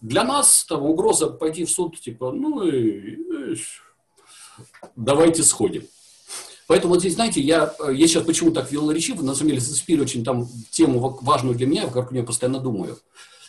Для 0.02 0.24
нас 0.24 0.64
там 0.68 0.82
угроза 0.82 1.28
пойти 1.28 1.64
в 1.64 1.70
суд, 1.70 1.98
типа, 1.98 2.32
ну, 2.32 2.66
и, 2.66 3.14
и, 3.52 3.56
давайте 4.96 5.44
сходим. 5.44 5.84
Поэтому 6.72 6.94
вот 6.94 7.00
здесь, 7.00 7.16
знаете, 7.16 7.42
я, 7.42 7.74
я 7.90 8.06
сейчас 8.08 8.24
почему 8.24 8.50
так 8.50 8.72
велоречив, 8.72 9.20
на 9.20 9.34
самом 9.34 9.50
деле 9.50 9.60
зацепили 9.60 10.00
очень 10.00 10.24
там 10.24 10.48
тему 10.70 11.18
важную 11.20 11.54
для 11.54 11.66
меня, 11.66 11.82
я 12.12 12.22
постоянно 12.22 12.60
думаю. 12.60 12.96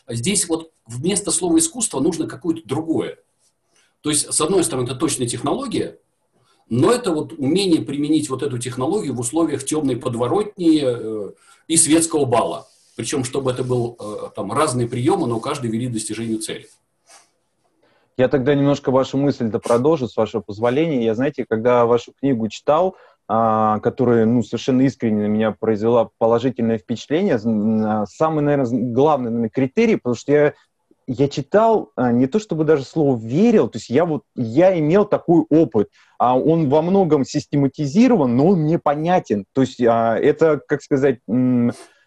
Здесь 0.10 0.50
вот 0.50 0.72
вместо 0.86 1.32
слова 1.32 1.58
искусство 1.58 2.02
нужно 2.02 2.28
какое-то 2.28 2.68
другое. 2.68 3.20
То 4.02 4.10
есть, 4.10 4.34
с 4.34 4.42
одной 4.42 4.66
стороны, 4.66 4.88
это 4.88 4.96
точная 4.96 5.26
технология, 5.26 6.00
но 6.68 6.92
это 6.92 7.14
вот 7.14 7.32
умение 7.32 7.82
применить 7.82 8.30
вот 8.30 8.44
эту 8.44 8.58
технологию 8.58 9.14
в 9.14 9.22
условиях 9.22 9.64
темной 9.64 9.96
подворотни 9.96 10.82
э, 10.84 11.32
и 11.70 11.78
светского 11.78 12.26
бала. 12.26 12.68
Причем, 12.98 13.24
чтобы 13.24 13.52
это 13.52 13.64
был 13.64 13.96
э, 14.02 14.32
там 14.36 14.52
разные 14.52 14.90
приемы, 14.90 15.28
но 15.28 15.40
каждый 15.40 15.72
вели 15.72 15.88
достижению 15.88 16.40
цели. 16.40 16.68
Я 18.18 18.28
тогда 18.28 18.54
немножко 18.54 18.92
вашу 18.92 19.18
мысль-то 19.18 19.60
продолжу, 19.60 20.08
с 20.08 20.16
вашего 20.16 20.42
позволения. 20.42 21.04
Я, 21.04 21.16
знаете, 21.16 21.46
когда 21.50 21.86
вашу 21.86 22.12
книгу 22.14 22.48
читал, 22.48 22.96
которая 23.28 24.26
ну, 24.26 24.44
совершенно 24.44 24.82
искренне 24.82 25.24
на 25.24 25.28
меня 25.28 25.52
произвела 25.52 26.10
положительное 26.18 26.78
впечатление, 26.78 27.40
самый, 27.40 28.44
наверное, 28.44 28.94
главный 28.94 29.30
наверное, 29.30 29.50
критерий, 29.50 29.96
потому 29.96 30.16
что 30.16 30.32
я 30.32 30.54
я 31.08 31.28
читал, 31.28 31.92
а, 31.96 32.12
не 32.12 32.28
то 32.28 32.40
чтобы 32.40 32.64
даже 32.64 32.84
слово 32.84 33.18
верил, 33.18 33.68
то 33.68 33.78
есть 33.78 33.90
я 33.90 34.06
вот, 34.06 34.24
я 34.36 34.78
имел 34.78 35.06
такой 35.06 35.46
опыт, 35.50 35.90
а 36.18 36.38
он 36.38 36.70
во 36.70 36.82
многом 36.82 37.26
систематизирован, 37.26 38.36
но 38.36 38.48
он 38.48 38.62
мне 38.62 38.80
понятен, 38.80 39.46
то 39.54 39.62
есть 39.62 39.82
а, 39.82 40.18
это, 40.18 40.62
как 40.66 40.82
сказать, 40.82 41.20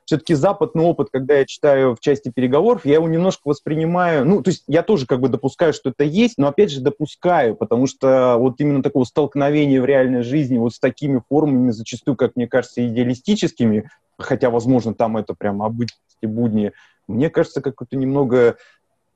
все-таки 0.06 0.34
западный 0.34 0.84
опыт, 0.84 1.08
когда 1.12 1.34
я 1.34 1.44
читаю 1.44 1.96
в 1.96 2.00
части 2.00 2.30
переговоров, 2.30 2.86
я 2.86 2.94
его 2.94 3.08
немножко 3.08 3.42
воспринимаю, 3.44 4.24
ну, 4.24 4.40
то 4.40 4.50
есть 4.50 4.62
я 4.68 4.82
тоже 4.82 5.04
как 5.04 5.20
бы 5.20 5.28
допускаю, 5.28 5.72
что 5.72 5.90
это 5.90 6.04
есть, 6.04 6.38
но 6.38 6.46
опять 6.46 6.70
же 6.70 6.80
допускаю, 6.80 7.56
потому 7.56 7.88
что 7.88 8.36
вот 8.38 8.60
именно 8.60 8.82
такого 8.82 9.04
столкновения 9.04 9.82
в 9.82 9.84
реальной 9.84 10.22
жизни 10.22 10.58
вот 10.58 10.74
с 10.74 10.78
такими 10.78 11.20
формами, 11.28 11.72
зачастую, 11.72 12.16
как 12.16 12.36
мне 12.36 12.46
кажется, 12.46 12.86
идеалистическими, 12.86 13.90
хотя, 14.16 14.48
возможно, 14.48 14.94
там 14.94 15.16
это 15.16 15.34
прям 15.34 15.60
обычности 15.60 16.24
будни, 16.24 16.72
мне 17.08 17.28
кажется, 17.28 17.60
как-то 17.60 17.96
немного 17.96 18.56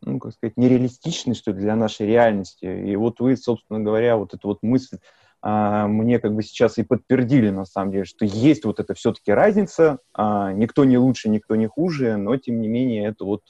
ну, 0.02 0.18
как 0.18 0.32
сказать, 0.32 0.56
нереалистичны, 0.56 1.34
что 1.34 1.52
ли, 1.52 1.58
для 1.58 1.76
нашей 1.76 2.06
реальности. 2.06 2.64
И 2.64 2.96
вот 2.96 3.20
вы, 3.20 3.36
собственно 3.36 3.80
говоря, 3.80 4.16
вот 4.16 4.32
эту 4.32 4.48
вот 4.48 4.62
мысль 4.62 4.96
мне 5.42 6.18
как 6.18 6.34
бы 6.34 6.42
сейчас 6.42 6.76
и 6.76 6.82
подтвердили, 6.82 7.48
на 7.50 7.64
самом 7.64 7.92
деле, 7.92 8.04
что 8.04 8.26
есть 8.26 8.64
вот 8.64 8.78
это 8.78 8.92
все-таки 8.94 9.32
разница, 9.32 9.98
а, 10.12 10.52
никто 10.52 10.84
не 10.84 10.98
лучше, 10.98 11.30
никто 11.30 11.56
не 11.56 11.66
хуже, 11.66 12.16
но, 12.16 12.36
тем 12.36 12.60
не 12.60 12.68
менее, 12.68 13.06
это 13.06 13.24
вот 13.24 13.42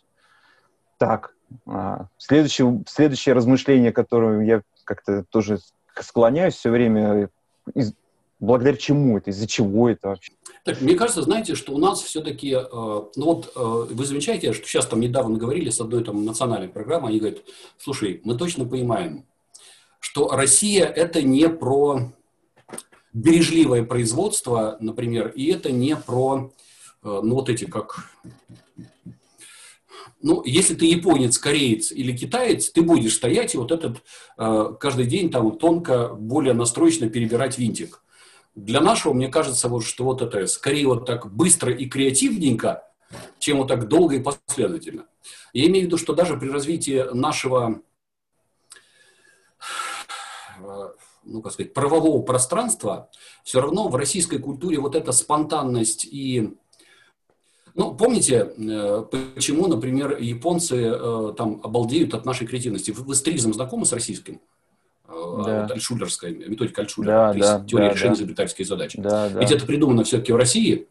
так. 0.99 1.35
А, 1.67 2.07
следующее, 2.17 2.85
следующее 2.87 3.35
размышление, 3.35 3.93
которое 3.93 4.45
я 4.45 4.63
как-то 4.85 5.25
тоже 5.31 5.59
склоняюсь 6.01 6.55
все 6.55 6.71
время, 6.71 7.29
из, 7.75 7.93
благодаря 8.39 8.77
чему 8.77 9.19
это, 9.19 9.31
из-за 9.31 9.47
чего 9.47 9.89
это 9.89 10.09
вообще? 10.09 10.33
Так, 10.65 10.81
мне 10.81 10.95
кажется, 10.95 11.23
знаете, 11.23 11.55
что 11.55 11.73
у 11.73 11.79
нас 11.79 12.03
все-таки, 12.03 12.53
э, 12.53 12.61
ну 12.73 13.11
вот 13.17 13.53
э, 13.55 13.95
вы 13.95 14.05
замечаете, 14.05 14.53
что 14.53 14.67
сейчас 14.67 14.87
там 14.87 15.01
недавно 15.01 15.39
говорили 15.39 15.71
с 15.71 15.81
одной 15.81 16.05
там 16.05 16.25
национальной 16.25 16.69
программой, 16.69 17.11
они 17.11 17.19
говорят, 17.19 17.41
слушай, 17.79 18.21
мы 18.25 18.37
точно 18.37 18.65
понимаем, 18.65 19.25
что 20.11 20.29
Россия 20.29 20.87
это 20.87 21.23
не 21.23 21.49
про 21.49 22.11
бережливое 23.13 23.85
производство, 23.85 24.77
например, 24.81 25.29
и 25.29 25.47
это 25.53 25.71
не 25.71 25.95
про, 25.95 26.53
э, 27.05 27.21
ну 27.23 27.37
вот 27.37 27.49
эти 27.49 27.65
как 27.65 28.11
ну, 30.21 30.43
если 30.45 30.75
ты 30.75 30.87
японец, 30.87 31.39
кореец 31.39 31.93
или 31.93 32.15
китаец, 32.15 32.71
ты 32.71 32.83
будешь 32.83 33.15
стоять 33.15 33.55
и 33.55 33.59
вот 33.59 33.71
этот 33.71 34.03
э, 34.37 34.75
каждый 34.81 35.07
день 35.07 35.31
там 35.31 35.57
тонко, 35.57 36.09
более 36.09 36.55
настроечно 36.55 37.09
перебирать 37.09 37.57
винтик. 37.57 38.03
Для 38.57 38.81
нашего, 38.81 39.13
мне 39.13 39.29
кажется, 39.29 39.69
вот, 39.69 39.85
что 39.85 40.03
вот 40.05 40.23
это 40.23 40.49
скорее 40.49 40.89
вот 40.89 41.07
так 41.07 41.33
быстро 41.33 41.73
и 41.73 41.87
креативненько, 41.87 42.83
чем 43.39 43.59
вот 43.59 43.69
так 43.69 43.87
долго 43.87 44.17
и 44.17 44.21
последовательно. 44.21 45.07
Я 45.53 45.67
имею 45.67 45.85
в 45.85 45.87
виду, 45.87 45.99
что 45.99 46.15
даже 46.15 46.37
при 46.37 46.49
развитии 46.49 47.07
нашего, 47.15 47.81
ну, 51.25 51.43
как 51.43 51.53
сказать, 51.53 51.75
правового 51.75 52.23
пространства, 52.23 53.11
все 53.45 53.61
равно 53.61 53.89
в 53.89 53.97
российской 53.97 54.39
культуре 54.39 54.79
вот 54.79 54.95
эта 54.95 55.13
спонтанность 55.13 56.05
и 56.05 56.55
ну, 57.75 57.95
помните, 57.95 58.53
э, 58.59 59.05
почему, 59.35 59.69
например, 59.69 60.19
японцы 60.19 60.77
э, 60.77 61.33
там 61.37 61.61
обалдеют 61.63 62.15
от 62.15 62.27
нашей 62.27 62.47
креативности? 62.47 62.91
Вы 62.91 63.15
с 63.15 63.23
тризом 63.23 63.55
знакомы 63.55 63.87
с 63.87 63.93
российским? 63.93 64.41
Э, 65.09 65.43
да. 65.45 65.63
вот 65.63 65.71
альшулерская 65.71 66.33
методика 66.33 66.83
Альшулера, 66.83 67.33
да, 67.33 67.59
да, 67.59 67.65
теория 67.65 67.89
да, 67.89 67.95
решения 67.95 68.15
да. 68.15 68.19
изобретательской 68.19 68.65
задачи. 68.65 69.01
Да, 69.01 69.29
да. 69.29 69.41
Ведь 69.41 69.53
это 69.53 69.67
придумано 69.67 70.05
все-таки 70.05 70.33
в 70.33 70.37
России. 70.37 70.89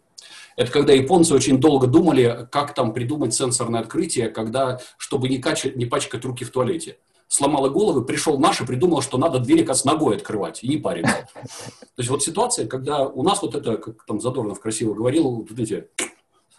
Это 0.56 0.72
когда 0.72 0.94
японцы 0.94 1.34
очень 1.34 1.60
долго 1.60 1.88
думали, 1.88 2.48
как 2.52 2.74
там 2.74 2.94
придумать 2.94 3.34
сенсорное 3.34 3.80
открытие, 3.80 4.30
когда, 4.30 4.80
чтобы 4.98 5.30
не, 5.30 5.38
качать, 5.38 5.76
не 5.76 5.86
пачкать 5.86 6.26
руки 6.26 6.44
в 6.44 6.52
туалете. 6.52 6.98
Сломала 7.32 7.70
головы, 7.70 8.04
пришел 8.04 8.40
наш 8.40 8.60
и 8.60 8.66
придумал, 8.66 9.02
что 9.02 9.20
надо 9.20 9.40
двери 9.40 9.64
как 9.64 9.76
с 9.76 9.86
ногой 9.86 10.18
открывать, 10.18 10.64
и 10.64 10.68
не 10.68 10.78
париться. 10.78 11.30
То 11.80 12.00
есть 12.00 12.10
вот 12.10 12.24
ситуация, 12.24 12.68
когда 12.68 13.06
у 13.06 13.22
нас 13.24 13.42
вот 13.44 13.54
это, 13.54 13.78
как 13.78 14.04
там 14.06 14.20
Задорнов 14.20 14.60
красиво 14.60 14.96
говорил, 14.96 15.46
вот 15.48 15.60
эти 15.60 15.88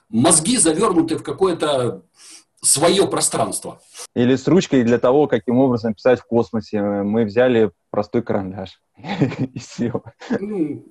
мозги 0.09 0.57
завернуты 0.57 1.19
в 1.19 1.25
какое-то 1.25 2.05
свое 2.63 3.09
пространство. 3.09 3.81
Или 4.15 4.37
с 4.37 4.47
ручкой 4.47 4.85
для 4.85 4.99
того, 4.99 5.27
каким 5.27 5.59
образом 5.59 5.95
писать 5.95 6.21
в 6.21 6.27
космосе. 6.27 6.81
Мы 6.81 7.25
взяли 7.25 7.73
простой 7.91 8.23
карандаш. 8.23 8.81
И 9.55 9.59
все. 9.59 9.93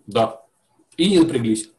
Да. 0.08 0.42
И 0.98 1.10
не 1.10 1.20
напряглись. 1.20 1.72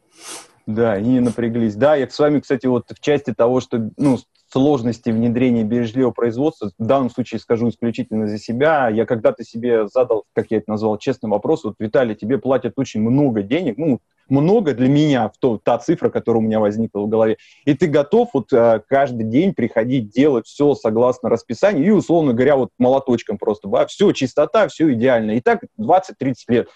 Да, 0.67 0.99
и 0.99 1.05
не 1.05 1.21
напряглись. 1.21 1.75
Да, 1.75 1.97
я 1.97 2.09
с 2.09 2.19
вами, 2.19 2.41
кстати, 2.41 2.67
вот 2.67 2.85
в 2.91 3.01
части 3.01 3.35
того, 3.35 3.61
что 3.61 3.91
ну, 3.97 4.19
сложности 4.51 5.11
внедрения 5.11 5.65
бережливого 5.65 6.13
производства, 6.13 6.71
в 6.79 6.85
данном 6.85 7.11
случае 7.11 7.39
скажу 7.39 7.69
исключительно 7.69 8.27
за 8.27 8.39
себя, 8.39 8.89
я 8.89 9.07
когда-то 9.07 9.45
себе 9.45 9.89
задал, 9.89 10.25
как 10.35 10.47
я 10.51 10.59
это 10.59 10.71
назвал, 10.71 10.99
честный 10.99 11.31
вопрос, 11.31 11.65
вот, 11.65 11.77
Виталий, 11.79 12.15
тебе 12.15 12.39
платят 12.39 12.75
очень 12.77 13.01
много 13.01 13.43
денег, 13.43 13.79
ну, 13.79 14.01
много 14.29 14.75
для 14.75 14.89
меня, 14.89 15.29
в 15.29 15.37
то, 15.39 15.61
та 15.63 15.79
цифра, 15.79 16.09
которая 16.09 16.41
у 16.41 16.45
меня 16.45 16.61
возникла 16.61 17.01
в 17.01 17.09
голове. 17.09 17.37
И 17.65 17.75
ты 17.75 17.87
готов 17.89 18.31
вот 18.33 18.53
э, 18.53 18.81
каждый 18.89 19.25
день 19.25 19.55
приходить, 19.55 20.11
делать 20.11 20.47
все 20.47 20.75
согласно 20.75 21.29
расписанию 21.29 21.85
и, 21.85 21.91
условно 21.91 22.33
говоря, 22.33 22.57
вот 22.57 22.71
молоточком 22.79 23.39
просто, 23.39 23.69
все, 23.87 24.13
чистота, 24.13 24.69
все 24.69 24.93
идеально. 24.93 25.33
И 25.33 25.41
так 25.41 25.65
20-30 25.79 26.35
лет. 26.49 26.69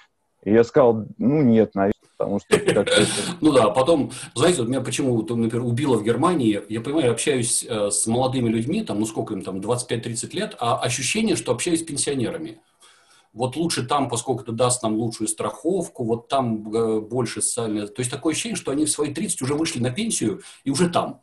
И 0.44 0.52
я 0.52 0.64
сказал, 0.64 1.06
ну 1.18 1.42
нет, 1.42 1.74
наверное, 1.74 1.94
потому 2.16 2.40
что... 2.40 2.58
Ну 3.40 3.52
да, 3.52 3.70
потом, 3.70 4.12
знаете, 4.34 4.60
вот 4.60 4.68
меня 4.68 4.80
почему, 4.80 5.16
например, 5.18 5.64
убило 5.64 5.96
в 5.96 6.04
Германии, 6.04 6.62
я 6.68 6.80
понимаю, 6.80 7.12
общаюсь 7.12 7.64
э, 7.68 7.90
с 7.90 8.06
молодыми 8.06 8.48
людьми, 8.48 8.82
там, 8.82 9.00
ну 9.00 9.06
сколько 9.06 9.34
им 9.34 9.42
там, 9.42 9.58
25-30 9.58 10.34
лет, 10.34 10.56
а 10.58 10.78
ощущение, 10.78 11.36
что 11.36 11.52
общаюсь 11.52 11.80
с 11.80 11.84
пенсионерами 11.84 12.60
вот 13.34 13.56
лучше 13.56 13.84
там, 13.84 14.08
поскольку 14.08 14.42
это 14.42 14.52
даст 14.52 14.82
нам 14.82 14.94
лучшую 14.94 15.28
страховку, 15.28 16.04
вот 16.04 16.28
там 16.28 16.72
э, 16.72 17.00
больше 17.00 17.42
социальное. 17.42 17.86
То 17.88 18.00
есть 18.00 18.10
такое 18.10 18.32
ощущение, 18.32 18.56
что 18.56 18.70
они 18.70 18.84
в 18.84 18.90
свои 18.90 19.12
30 19.12 19.42
уже 19.42 19.54
вышли 19.54 19.80
на 19.80 19.90
пенсию 19.90 20.40
и 20.62 20.70
уже 20.70 20.88
там. 20.88 21.20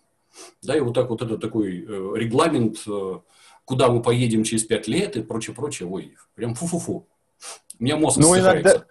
Да, 0.61 0.75
и 0.75 0.81
вот 0.81 0.93
так 0.93 1.09
вот 1.09 1.21
это 1.21 1.37
такой 1.37 1.85
э, 1.87 2.11
регламент, 2.15 2.83
э, 2.85 3.19
куда 3.63 3.87
мы 3.87 4.01
поедем 4.01 4.43
через 4.43 4.65
5 4.65 4.87
лет 4.89 5.15
и 5.17 5.23
прочее, 5.23 5.55
прочее. 5.55 5.87
Ой, 5.89 6.15
прям 6.35 6.53
фу-фу-фу. 6.53 7.07
У 7.79 7.83
меня 7.83 7.95
мозг 7.95 8.17
ну, 8.17 8.37
иногда, 8.37 8.85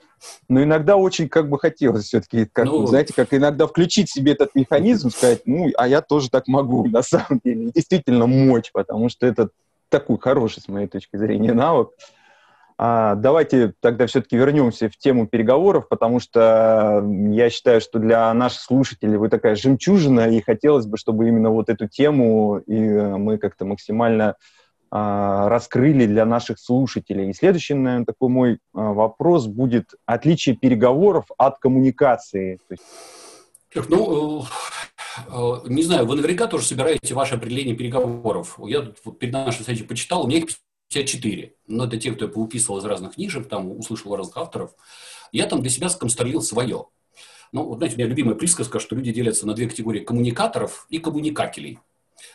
Но 0.49 0.63
иногда 0.63 0.97
очень 0.97 1.29
как 1.29 1.49
бы 1.49 1.59
хотелось 1.59 2.05
все-таки, 2.05 2.47
как, 2.47 2.67
ну, 2.67 2.87
знаете, 2.87 3.15
как 3.15 3.33
иногда 3.33 3.67
включить 3.67 4.11
себе 4.11 4.33
этот 4.33 4.55
механизм, 4.55 5.11
сказать, 5.11 5.43
ну, 5.47 5.69
а 5.77 5.89
я 5.89 6.01
тоже 6.01 6.31
так 6.31 6.47
могу, 6.49 6.87
на 6.91 7.03
самом 7.03 7.41
деле, 7.45 7.71
действительно 7.71 8.27
мочь, 8.27 8.71
потому 8.73 9.09
что 9.09 9.27
это 9.27 9.51
такой 9.89 10.19
хороший, 10.19 10.61
с 10.61 10.69
моей 10.69 10.87
точки 10.87 11.17
зрения, 11.17 11.53
навык. 11.53 11.91
А, 12.83 13.15
давайте 13.15 13.75
тогда 13.81 14.07
все-таки 14.07 14.39
вернемся 14.39 14.89
в 14.89 14.97
тему 14.97 15.27
переговоров, 15.27 15.87
потому 15.89 16.19
что 16.19 17.05
я 17.31 17.51
считаю, 17.51 17.83
что 17.83 17.99
для 17.99 18.33
наших 18.33 18.63
слушателей 18.63 19.19
вы 19.19 19.29
такая 19.29 19.55
жемчужина, 19.55 20.31
и 20.31 20.41
хотелось 20.41 20.87
бы, 20.87 20.97
чтобы 20.97 21.29
именно 21.29 21.51
вот 21.51 21.69
эту 21.69 21.89
тему 21.89 22.57
и 22.67 22.79
э, 22.79 23.17
мы 23.19 23.37
как-то 23.37 23.67
максимально 23.67 24.37
раскрыли 24.91 26.07
для 26.07 26.25
наших 26.25 26.59
слушателей. 26.59 27.31
И 27.31 27.33
следующий, 27.33 27.75
наверное, 27.75 28.07
такой 28.07 28.29
мой 28.29 28.59
а, 28.75 28.93
вопрос 28.93 29.47
будет 29.47 29.95
отличие 30.05 30.57
переговоров 30.57 31.27
от 31.39 31.59
коммуникации. 31.59 32.59
Ну, 33.89 34.43
э, 34.43 34.47
э, 35.29 35.61
не 35.67 35.85
знаю, 35.85 36.07
вы 36.07 36.17
наверняка 36.17 36.49
тоже 36.49 36.65
собираете 36.65 37.15
ваше 37.15 37.37
определение 37.37 37.77
переговоров. 37.77 38.59
Я 38.65 38.83
тут 38.83 39.21
перед 39.21 39.33
нашей 39.33 39.61
встречей 39.61 39.85
почитал, 39.85 40.25
у 40.25 40.27
меня 40.27 40.39
их 40.39 40.47
54. 40.89 41.55
Но 41.69 41.85
это 41.85 41.97
те, 41.97 42.11
кто 42.11 42.25
я 42.25 42.31
поуписывал 42.31 42.79
из 42.79 42.85
разных 42.85 43.15
книжек, 43.15 43.49
там 43.49 43.71
услышал 43.71 44.17
разных 44.17 44.37
авторов. 44.37 44.73
Я 45.31 45.47
там 45.47 45.61
для 45.63 45.71
себя 45.71 45.89
сконструировал 45.89 46.43
свое. 46.43 46.87
Ну, 47.53 47.65
вот 47.65 47.79
знаете, 47.79 47.95
у 47.95 47.99
меня 47.99 48.09
любимая 48.09 48.35
присказка, 48.35 48.81
что 48.81 48.97
люди 48.97 49.13
делятся 49.13 49.47
на 49.47 49.55
две 49.55 49.69
категории 49.69 50.01
коммуникаторов 50.01 50.87
и 50.89 50.99
коммуникателей. 50.99 51.79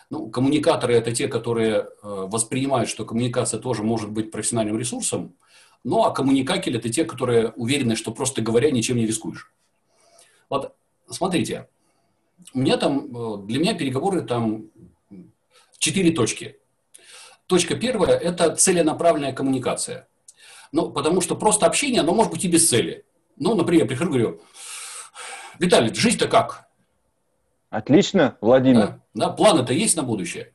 Ну, 0.09 0.29
коммуникаторы– 0.29 0.93
это 0.95 1.11
те, 1.11 1.27
которые 1.27 1.75
э, 1.75 1.85
воспринимают, 2.01 2.89
что 2.89 3.05
коммуникация 3.05 3.59
тоже 3.59 3.83
может 3.83 4.11
быть 4.11 4.31
профессиональным 4.31 4.77
ресурсом, 4.77 5.35
ну, 5.83 6.03
а 6.03 6.11
коммуникатели– 6.11 6.77
это 6.79 6.89
те, 6.89 7.05
которые 7.05 7.49
уверены, 7.51 7.95
что 7.95 8.11
просто 8.11 8.41
говоря 8.41 8.71
ничем 8.71 8.97
не 8.97 9.05
рискуешь. 9.05 9.51
Вот, 10.49 10.75
смотрите, 11.09 11.67
у 12.53 12.59
меня 12.59 12.77
там, 12.77 13.15
э, 13.15 13.45
для 13.45 13.59
меня 13.59 13.73
переговоры 13.73 14.21
там 14.21 14.69
четыре 15.79 16.11
точки– 16.11 16.59
Точка 17.47 17.75
первая– 17.75 18.17
это 18.17 18.55
целенаправленная 18.55 19.31
коммуникация. 19.31 20.07
Ну, 20.71 20.89
потому 20.89 21.21
что 21.21 21.35
просто 21.35 21.67
общение, 21.67 22.01
оно 22.01 22.13
может 22.13 22.31
быть 22.31 22.43
и 22.43 22.47
без 22.47 22.67
цели. 22.67 23.05
Ну, 23.37 23.53
например, 23.53 23.83
я 23.83 23.87
прихожу 23.87 24.09
и 24.09 24.13
говорю, 24.13 24.41
Виталий, 25.59 25.93
жизнь-то 25.93 26.27
как? 26.27 26.64
Отлично, 27.69 28.38
Владимир. 28.41 28.88
Да, 28.88 29.00
да 29.13 29.29
планы-то 29.29 29.74
есть 29.74 29.98
на 29.98 30.03
будущее? 30.03 30.53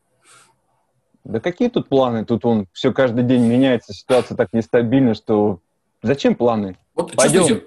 Да 1.25 1.41
какие 1.41 1.69
тут 1.69 1.89
планы? 1.89 2.25
Тут 2.25 2.45
он 2.45 2.67
все 2.73 2.93
каждый 2.93 3.25
день 3.25 3.43
меняется, 3.43 3.93
ситуация 3.93 4.37
так 4.37 4.53
нестабильна, 4.53 5.15
что 5.15 5.61
зачем 6.03 6.35
планы? 6.35 6.77
Вот, 6.95 7.15
Пойдем, 7.15 7.63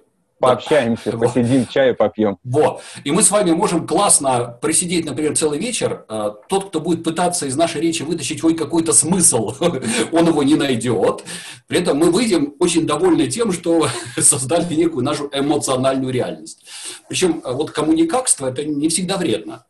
пообщаемся, 0.47 1.11
да. 1.11 1.17
посидим, 1.17 1.67
чаю 1.67 1.95
попьем. 1.95 2.37
Вот. 2.43 2.81
И 3.03 3.11
мы 3.11 3.23
с 3.23 3.31
вами 3.31 3.51
можем 3.51 3.87
классно 3.87 4.57
просидеть, 4.61 5.05
например, 5.05 5.35
целый 5.35 5.59
вечер. 5.59 6.05
А, 6.07 6.29
тот, 6.29 6.69
кто 6.69 6.79
будет 6.79 7.03
пытаться 7.03 7.45
из 7.45 7.55
нашей 7.55 7.81
речи 7.81 8.03
вытащить 8.03 8.41
хоть 8.41 8.57
какой-то 8.57 8.93
смысл, 8.93 9.53
он 10.11 10.27
его 10.27 10.43
не 10.43 10.55
найдет. 10.55 11.23
При 11.67 11.79
этом 11.79 11.97
мы 11.97 12.11
выйдем 12.11 12.53
очень 12.59 12.85
довольны 12.85 13.27
тем, 13.27 13.51
что 13.51 13.87
создали 14.19 14.73
некую 14.73 15.03
нашу 15.03 15.29
эмоциональную 15.31 16.13
реальность. 16.13 16.65
Причем 17.07 17.41
а, 17.43 17.53
вот 17.53 17.71
коммуникакство– 17.71 18.47
это 18.49 18.63
не 18.63 18.89
всегда 18.89 19.17
вредно. 19.17 19.65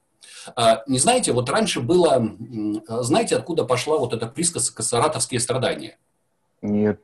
А, 0.55 0.83
не 0.87 0.99
знаете, 0.99 1.31
вот 1.31 1.49
раньше 1.49 1.79
было, 1.79 2.35
знаете, 2.87 3.35
откуда 3.35 3.63
пошла 3.63 3.97
вот 3.97 4.13
эта 4.13 4.27
присказка 4.27 4.83
«саратовские 4.83 5.39
страдания»? 5.39 5.97
Нет. 6.61 6.99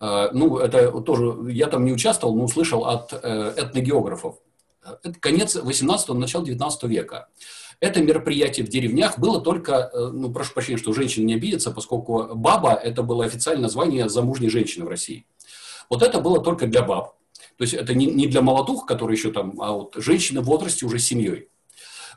Э, 0.00 0.28
ну, 0.32 0.58
это 0.58 0.90
тоже, 1.00 1.52
я 1.52 1.66
там 1.66 1.84
не 1.84 1.92
участвовал, 1.92 2.34
но 2.36 2.44
услышал 2.44 2.84
от 2.84 3.12
э, 3.12 3.54
этногеографов. 3.56 4.36
Это 5.02 5.18
конец 5.18 5.56
18-го, 5.56 6.14
начало 6.14 6.44
19 6.44 6.82
века. 6.84 7.28
Это 7.80 8.00
мероприятие 8.00 8.64
в 8.64 8.68
деревнях 8.68 9.18
было 9.18 9.40
только, 9.40 9.90
э, 9.92 10.08
ну, 10.12 10.32
прошу 10.32 10.54
прощения, 10.54 10.78
что 10.78 10.92
женщина 10.92 11.24
не 11.26 11.34
обидится, 11.34 11.70
поскольку 11.70 12.34
баба– 12.34 12.72
это 12.82 13.02
было 13.02 13.24
официальное 13.24 13.64
название 13.64 14.08
замужней 14.08 14.48
женщины 14.48 14.84
в 14.84 14.88
России. 14.88 15.26
Вот 15.90 16.02
это 16.02 16.20
было 16.20 16.40
только 16.40 16.66
для 16.66 16.82
баб. 16.82 17.14
То 17.56 17.62
есть 17.62 17.74
это 17.74 17.94
не, 17.94 18.06
не 18.06 18.26
для 18.26 18.42
молодух, 18.42 18.86
которые 18.86 19.16
еще 19.16 19.30
там, 19.30 19.60
а 19.60 19.72
вот 19.72 19.94
женщины 19.96 20.40
в 20.40 20.44
возрасте 20.44 20.84
уже 20.84 20.98
с 20.98 21.06
семьей. 21.06 21.48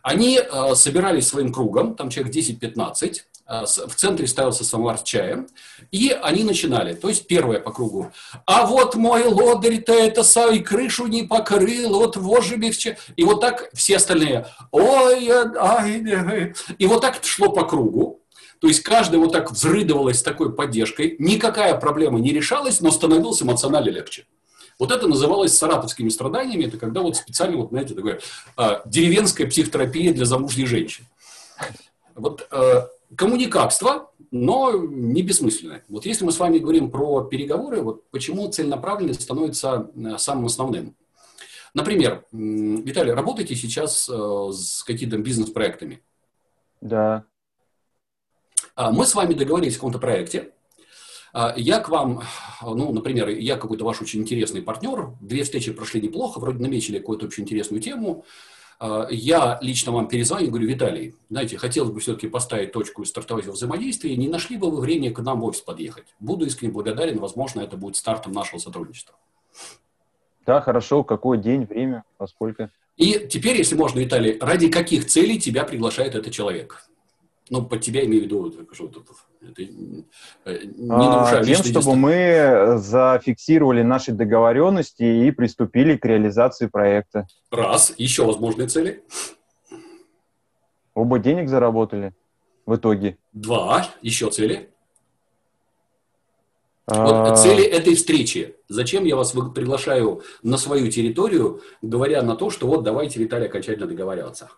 Они 0.01 0.39
э, 0.39 0.75
собирались 0.75 1.27
своим 1.27 1.51
кругом, 1.51 1.95
там 1.95 2.10
человек 2.10 2.34
10-15, 2.34 3.21
Э, 3.38 3.38
в 3.49 3.95
центре 3.95 4.27
ставился 4.27 4.63
самовар 4.63 4.99
с 4.99 5.03
чаем, 5.03 5.47
и 5.91 6.09
они 6.21 6.43
начинали, 6.43 6.93
то 6.93 7.09
есть 7.09 7.25
первое 7.25 7.59
по 7.59 7.71
кругу. 7.71 8.12
А 8.45 8.67
вот 8.67 8.95
мой 8.95 9.23
лодырь-то 9.23 9.91
это 9.91 10.21
и 10.51 10.59
крышу 10.59 11.07
не 11.07 11.23
покрыл, 11.23 11.97
вот 11.97 12.15
вожжими 12.15 12.69
в 12.69 12.77
чай. 12.77 12.97
И 13.15 13.23
вот 13.23 13.41
так 13.41 13.69
все 13.73 13.97
остальные, 13.97 14.45
ой, 14.71 15.27
ай, 15.29 16.53
и 16.77 16.85
вот 16.85 17.01
так 17.01 17.23
шло 17.23 17.49
по 17.49 17.65
кругу. 17.65 18.21
То 18.59 18.67
есть 18.67 18.81
каждый 18.81 19.19
вот 19.19 19.31
так 19.31 19.51
взрыдывалась 19.51 20.19
с 20.19 20.23
такой 20.23 20.53
поддержкой, 20.53 21.15
никакая 21.17 21.75
проблема 21.75 22.19
не 22.19 22.31
решалась, 22.31 22.81
но 22.81 22.91
становилось 22.91 23.41
эмоционально 23.41 23.89
легче. 23.89 24.25
Вот 24.77 24.91
это 24.91 25.07
называлось 25.07 25.57
саратовскими 25.57 26.09
страданиями, 26.09 26.65
это 26.65 26.77
когда 26.77 27.01
вот 27.01 27.15
специально, 27.17 27.57
вот, 27.57 27.69
знаете, 27.69 27.95
такое, 27.95 28.19
а, 28.55 28.81
деревенская 28.85 29.47
психотерапия 29.47 30.13
для 30.13 30.25
замужней 30.25 30.65
женщин. 30.65 31.05
Вот 32.15 32.47
э, 32.51 32.88
коммуникатство, 33.15 34.12
но 34.32 34.72
не 34.74 35.22
бессмысленное. 35.22 35.84
Вот 35.88 36.06
если 36.06 36.26
мы 36.26 36.32
с 36.32 36.39
вами 36.39 36.60
говорим 36.60 36.91
про 36.91 37.24
переговоры, 37.24 37.82
вот 37.82 38.10
почему 38.12 38.48
целенаправленность 38.50 39.22
становится 39.22 39.91
э, 39.95 40.17
самым 40.17 40.45
основным. 40.45 40.95
Например, 41.74 42.26
Виталий, 42.32 43.13
работаете 43.13 43.56
сейчас 43.56 44.10
э, 44.10 44.50
с 44.52 44.84
какими-то 44.84 45.17
бизнес-проектами? 45.17 46.02
Да. 46.82 47.26
А 48.76 48.91
мы 48.91 49.06
с 49.06 49.15
вами 49.15 49.34
договорились 49.34 49.74
о 49.74 49.78
каком-то 49.78 50.00
проекте. 50.00 50.54
А 51.32 51.54
я 51.58 51.80
к 51.80 51.89
вам, 51.89 52.24
ну, 52.62 52.91
например, 52.91 53.30
я 53.30 53.56
какой-то 53.56 53.86
ваш 53.86 54.02
очень 54.02 54.22
интересный 54.22 54.63
партнер, 54.63 55.13
две 55.22 55.43
встречи 55.43 55.72
прошли 55.72 56.02
неплохо, 56.02 56.39
вроде 56.39 56.60
намечили 56.60 56.98
какую-то 56.98 57.28
очень 57.28 57.43
интересную 57.43 57.82
тему, 57.82 58.26
я 59.09 59.59
лично 59.61 59.91
вам 59.91 60.07
перезвоню 60.07 60.47
говорю, 60.47 60.67
Виталий, 60.67 61.15
знаете, 61.29 61.57
хотелось 61.57 61.91
бы 61.91 61.99
все-таки 61.99 62.27
поставить 62.27 62.71
точку 62.71 63.01
и 63.01 63.05
стартовать 63.05 63.45
во 63.45 63.53
взаимодействии, 63.53 64.13
не 64.13 64.27
нашли 64.27 64.57
бы 64.57 64.71
вы 64.71 64.79
время 64.79 65.13
к 65.13 65.19
нам 65.19 65.41
в 65.41 65.45
офис 65.45 65.61
подъехать? 65.61 66.05
Буду 66.19 66.45
искренне 66.45 66.73
благодарен, 66.73 67.19
возможно, 67.19 67.61
это 67.61 67.75
будет 67.75 67.97
стартом 67.97 68.31
нашего 68.31 68.59
сотрудничества. 68.59 69.15
Да, 70.45 70.61
хорошо. 70.61 71.03
Какой 71.03 71.37
день, 71.37 71.65
время, 71.65 72.03
поскольку? 72.17 72.69
И 72.97 73.27
теперь, 73.29 73.57
если 73.57 73.75
можно, 73.75 73.99
Виталий, 73.99 74.37
ради 74.39 74.69
каких 74.69 75.05
целей 75.05 75.39
тебя 75.39 75.63
приглашает 75.63 76.15
этот 76.15 76.33
человек? 76.33 76.85
Ну, 77.49 77.65
под 77.65 77.81
тебя 77.81 78.05
имею 78.05 78.23
в 78.23 78.25
виду, 78.25 78.53
что 78.73 78.87
тут 78.87 79.07
это 79.41 79.63
не 79.63 80.06
а, 80.45 81.43
Тем, 81.43 81.63
чтобы 81.63 81.95
мы 81.95 82.78
зафиксировали 82.78 83.82
наши 83.84 84.12
договоренности 84.12 85.04
и 85.04 85.32
приступили 85.32 85.95
к 85.95 86.06
реализации 86.06 86.67
проекта. 86.67 87.28
Раз. 87.52 87.93
Еще 87.97 88.25
возможные 88.25 88.67
цели? 88.67 89.04
Оба 90.93 91.19
денег 91.19 91.47
заработали 91.47 92.13
в 92.65 92.75
итоге. 92.75 93.17
Два. 93.32 93.88
Еще 94.02 94.30
цели? 94.30 94.69
Вот 96.86 97.38
цели 97.38 97.63
этой 97.63 97.95
встречи. 97.95 98.56
Зачем 98.67 99.06
я 99.06 99.15
вас 99.15 99.32
приглашаю 99.32 100.23
на 100.41 100.58
свою 100.58 100.89
территорию, 100.91 101.62
говоря 101.82 102.23
на 102.23 102.36
то, 102.36 102.49
что 102.49 102.67
вот 102.67 102.84
давайте, 102.84 103.19
Виталий, 103.19 103.45
окончательно 103.45 103.88
договариваться? 103.88 104.49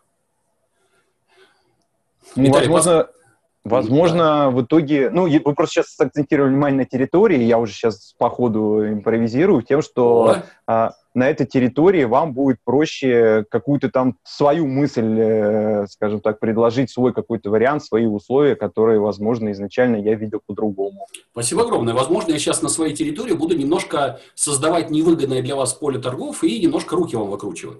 Ну, 2.36 2.44
Виталий, 2.44 2.70
возможно, 2.70 3.04
пос... 3.04 3.21
возможно 3.64 4.50
в 4.52 4.64
итоге... 4.64 5.10
Ну, 5.10 5.24
вы 5.24 5.56
просто 5.56 5.82
сейчас 5.82 6.00
акцентировали 6.00 6.52
внимание 6.52 6.80
на 6.80 6.86
территории, 6.86 7.44
я 7.44 7.60
уже 7.60 7.74
сейчас 7.74 8.14
по 8.18 8.30
ходу 8.30 8.88
импровизирую 8.88 9.62
тем, 9.62 9.82
что 9.82 10.38
а, 10.68 10.92
на 11.14 11.30
этой 11.30 11.46
территории 11.46 12.06
вам 12.06 12.34
будет 12.34 12.58
проще 12.64 13.46
какую-то 13.50 13.90
там 13.90 14.18
свою 14.24 14.68
мысль, 14.68 15.20
э, 15.20 15.88
скажем 15.88 16.22
так, 16.22 16.40
предложить, 16.40 16.90
свой 16.90 17.14
какой-то 17.14 17.50
вариант, 17.50 17.84
свои 17.84 18.06
условия, 18.06 18.56
которые, 18.56 19.00
возможно, 19.00 19.52
изначально 19.52 19.98
я 19.98 20.16
видел 20.16 20.42
по-другому. 20.46 21.08
Спасибо 21.32 21.64
огромное. 21.64 21.94
Возможно, 21.94 22.32
я 22.32 22.40
сейчас 22.40 22.62
на 22.62 22.70
своей 22.70 22.96
территории 22.96 23.34
буду 23.34 23.58
немножко 23.58 24.20
создавать 24.36 24.90
невыгодное 24.90 25.42
для 25.42 25.56
вас 25.56 25.74
поле 25.74 26.00
торгов 26.00 26.44
и 26.44 26.60
немножко 26.60 26.96
руки 26.96 27.16
вам 27.16 27.30
выкручивать. 27.30 27.80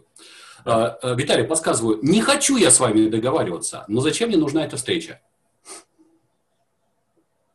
А, 0.66 0.98
а, 1.02 1.16
Виталий, 1.16 1.46
подсказываю, 1.46 2.00
не 2.02 2.22
хочу 2.22 2.58
я 2.58 2.70
с 2.70 2.80
вами 2.80 3.08
договариваться, 3.08 3.86
но 3.88 4.02
зачем 4.02 4.30
мне 4.30 4.38
нужна 4.38 4.66
эта 4.66 4.78
встреча? 4.78 5.22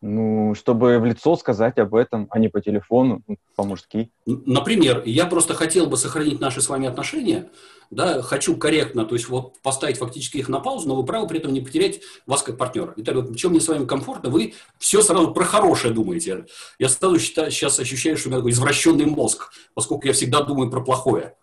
Ну, 0.09 0.55
чтобы 0.55 1.01
в 1.01 1.05
лицо 1.05 1.35
сказать 1.37 1.79
об 1.79 1.95
этом, 1.97 2.29
а 2.31 2.39
не 2.39 2.49
по 2.49 2.61
телефону, 2.61 3.23
ну, 3.27 3.37
по-мужски. 3.57 4.11
Например, 4.25 5.03
я 5.05 5.27
просто 5.27 5.55
хотел 5.55 5.89
бы 5.89 5.97
сохранить 5.97 6.39
наши 6.41 6.61
с 6.61 6.69
вами 6.69 6.87
отношения, 6.87 7.51
да, 7.91 8.23
хочу 8.23 8.57
корректно, 8.57 9.05
то 9.05 9.17
есть 9.17 9.29
вот 9.29 9.61
поставить 9.63 9.99
фактически 9.99 10.37
их 10.39 10.49
на 10.49 10.61
паузу, 10.61 10.87
но 10.87 10.95
вы 10.95 11.05
правы 11.05 11.27
при 11.27 11.39
этом 11.39 11.53
не 11.53 11.61
потерять 11.61 12.03
вас 12.25 12.45
как 12.45 12.57
партнера. 12.57 12.95
Виталий, 12.97 13.21
вот 13.21 13.37
чем 13.37 13.51
мне 13.51 13.61
с 13.61 13.67
вами 13.67 13.85
комфортно, 13.85 14.31
вы 14.31 14.55
все 14.79 15.03
сразу 15.03 15.33
про 15.33 15.45
хорошее 15.45 15.93
думаете. 15.93 16.47
Я 16.79 16.89
сразу 16.89 17.19
считаю, 17.19 17.51
сейчас 17.51 17.81
ощущаю, 17.81 18.17
что 18.17 18.29
у 18.29 18.31
меня 18.31 18.39
такой 18.39 18.53
извращенный 18.53 19.07
мозг, 19.07 19.51
поскольку 19.75 20.07
я 20.07 20.13
всегда 20.13 20.43
думаю 20.43 20.71
про 20.71 20.83
плохое. 20.85 21.35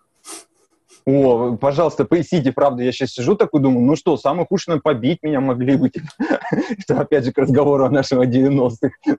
О, 1.06 1.58
пожалуйста, 1.58 2.06
поясните, 2.06 2.54
правда, 2.54 2.84
я 2.84 2.92
сейчас 2.92 3.12
сижу 3.12 3.36
такой, 3.36 3.62
думаю, 3.62 3.86
ну 3.86 3.96
что, 3.96 4.16
самое 4.16 4.48
худшее, 4.48 4.80
побить 4.80 5.20
меня 5.22 5.42
могли 5.42 5.76
бы. 5.76 5.92
Это 6.78 7.02
опять 7.02 7.26
же 7.26 7.34
к 7.34 7.38
разговору 7.38 7.86
о 7.86 7.90
нашем 7.90 8.22
90-х. 8.22 9.18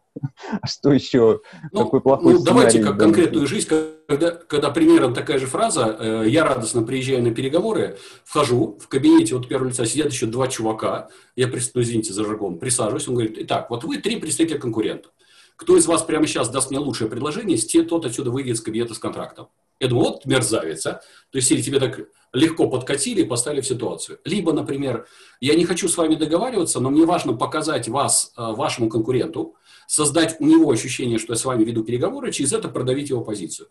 А 0.60 0.66
что 0.66 0.92
еще? 0.92 1.40
Ну, 1.72 1.84
Какой 1.84 2.00
плохой 2.00 2.34
ну, 2.34 2.42
Давайте 2.42 2.82
как 2.82 2.98
конкретную 2.98 3.46
жизнь, 3.46 3.68
когда, 4.08 4.30
когда 4.30 4.70
примерно 4.70 5.14
такая 5.14 5.38
же 5.38 5.46
фраза, 5.46 5.96
э, 5.98 6.24
я 6.28 6.44
радостно 6.44 6.82
приезжаю 6.82 7.22
на 7.22 7.34
переговоры, 7.34 7.98
вхожу, 8.24 8.78
в 8.80 8.88
кабинете 8.88 9.34
вот 9.34 9.48
первого 9.48 9.68
лица 9.68 9.84
сидят 9.84 10.10
еще 10.10 10.26
два 10.26 10.48
чувака, 10.48 11.08
я, 11.36 11.48
ну, 11.48 11.82
извините 11.82 12.12
за 12.12 12.24
жаргон, 12.24 12.58
присаживаюсь, 12.58 13.08
он 13.08 13.14
говорит, 13.14 13.36
итак, 13.38 13.68
вот 13.68 13.84
вы 13.84 13.98
три 13.98 14.16
представителя 14.16 14.58
конкурента. 14.58 15.10
Кто 15.56 15.76
из 15.76 15.86
вас 15.86 16.02
прямо 16.02 16.26
сейчас 16.26 16.48
даст 16.48 16.70
мне 16.70 16.78
лучшее 16.78 17.08
предложение, 17.08 17.58
те 17.58 17.82
тот 17.82 18.06
отсюда 18.06 18.30
выйдет 18.30 18.56
из 18.56 18.60
кабинета 18.60 18.94
с 18.94 18.98
контрактом. 18.98 19.48
Я 19.80 19.88
думаю, 19.88 20.10
вот 20.10 20.24
мерзавец, 20.24 20.86
а. 20.86 21.02
То 21.30 21.38
есть, 21.38 21.50
или 21.50 21.60
тебе 21.60 21.80
так 21.80 22.00
легко 22.32 22.68
подкатили 22.68 23.22
и 23.22 23.24
поставили 23.24 23.60
в 23.60 23.66
ситуацию. 23.66 24.18
Либо, 24.24 24.52
например, 24.52 25.06
я 25.40 25.54
не 25.54 25.64
хочу 25.64 25.88
с 25.88 25.96
вами 25.96 26.14
договариваться, 26.16 26.80
но 26.80 26.90
мне 26.90 27.04
важно 27.04 27.32
показать 27.34 27.88
вас 27.88 28.32
э, 28.36 28.52
вашему 28.52 28.88
конкуренту, 28.88 29.54
создать 29.86 30.36
у 30.40 30.46
него 30.46 30.70
ощущение, 30.70 31.18
что 31.18 31.32
я 31.32 31.36
с 31.36 31.44
вами 31.44 31.64
веду 31.64 31.84
переговоры, 31.84 32.32
через 32.32 32.52
это 32.52 32.68
продавить 32.68 33.10
его 33.10 33.22
позицию. 33.22 33.68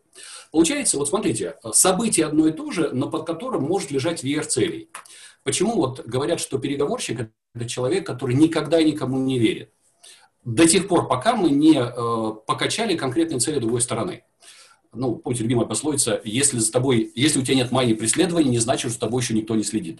Получается, 0.51 0.97
вот 0.97 1.09
смотрите, 1.09 1.57
событие 1.71 2.25
одно 2.25 2.47
и 2.47 2.51
то 2.51 2.71
же, 2.71 2.89
но 2.93 3.09
под 3.09 3.25
которым 3.25 3.63
может 3.63 3.91
лежать 3.91 4.23
веер 4.23 4.45
целей. 4.45 4.89
Почему 5.43 5.75
вот 5.75 6.05
говорят, 6.05 6.39
что 6.39 6.57
переговорщик– 6.57 7.29
это 7.55 7.67
человек, 7.67 8.05
который 8.05 8.35
никогда 8.35 8.81
никому 8.81 9.17
не 9.19 9.39
верит? 9.39 9.71
До 10.45 10.67
тех 10.67 10.87
пор, 10.87 11.07
пока 11.07 11.35
мы 11.35 11.49
не 11.49 11.77
э, 11.77 12.33
покачали 12.45 12.95
конкретные 12.95 13.39
цели 13.39 13.59
другой 13.59 13.81
стороны 13.81 14.23
ну, 14.93 15.15
помните, 15.15 15.43
любимая 15.43 15.65
пословица, 15.65 16.21
если, 16.23 16.59
за 16.59 16.71
тобой, 16.71 17.11
если 17.15 17.39
у 17.39 17.43
тебя 17.43 17.55
нет 17.55 17.71
магии 17.71 17.93
преследования, 17.93 18.49
не 18.49 18.59
значит, 18.59 18.91
что 18.91 18.97
с 18.97 18.97
тобой 18.97 19.21
еще 19.21 19.33
никто 19.33 19.55
не 19.55 19.63
следит. 19.63 19.99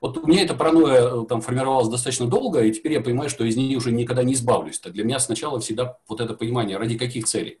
Вот 0.00 0.16
у 0.16 0.26
меня 0.26 0.42
эта 0.42 0.54
паранойя 0.54 1.02
э, 1.02 1.26
там 1.28 1.40
формировалась 1.40 1.88
достаточно 1.88 2.26
долго, 2.26 2.62
и 2.62 2.72
теперь 2.72 2.92
я 2.92 3.00
понимаю, 3.00 3.28
что 3.28 3.44
из 3.44 3.56
нее 3.56 3.76
уже 3.76 3.92
никогда 3.92 4.22
не 4.22 4.32
избавлюсь. 4.32 4.78
Так 4.78 4.92
для 4.92 5.04
меня 5.04 5.18
сначала 5.18 5.60
всегда 5.60 5.98
вот 6.08 6.20
это 6.20 6.34
понимание, 6.34 6.78
ради 6.78 6.96
каких 6.96 7.26
целей. 7.26 7.58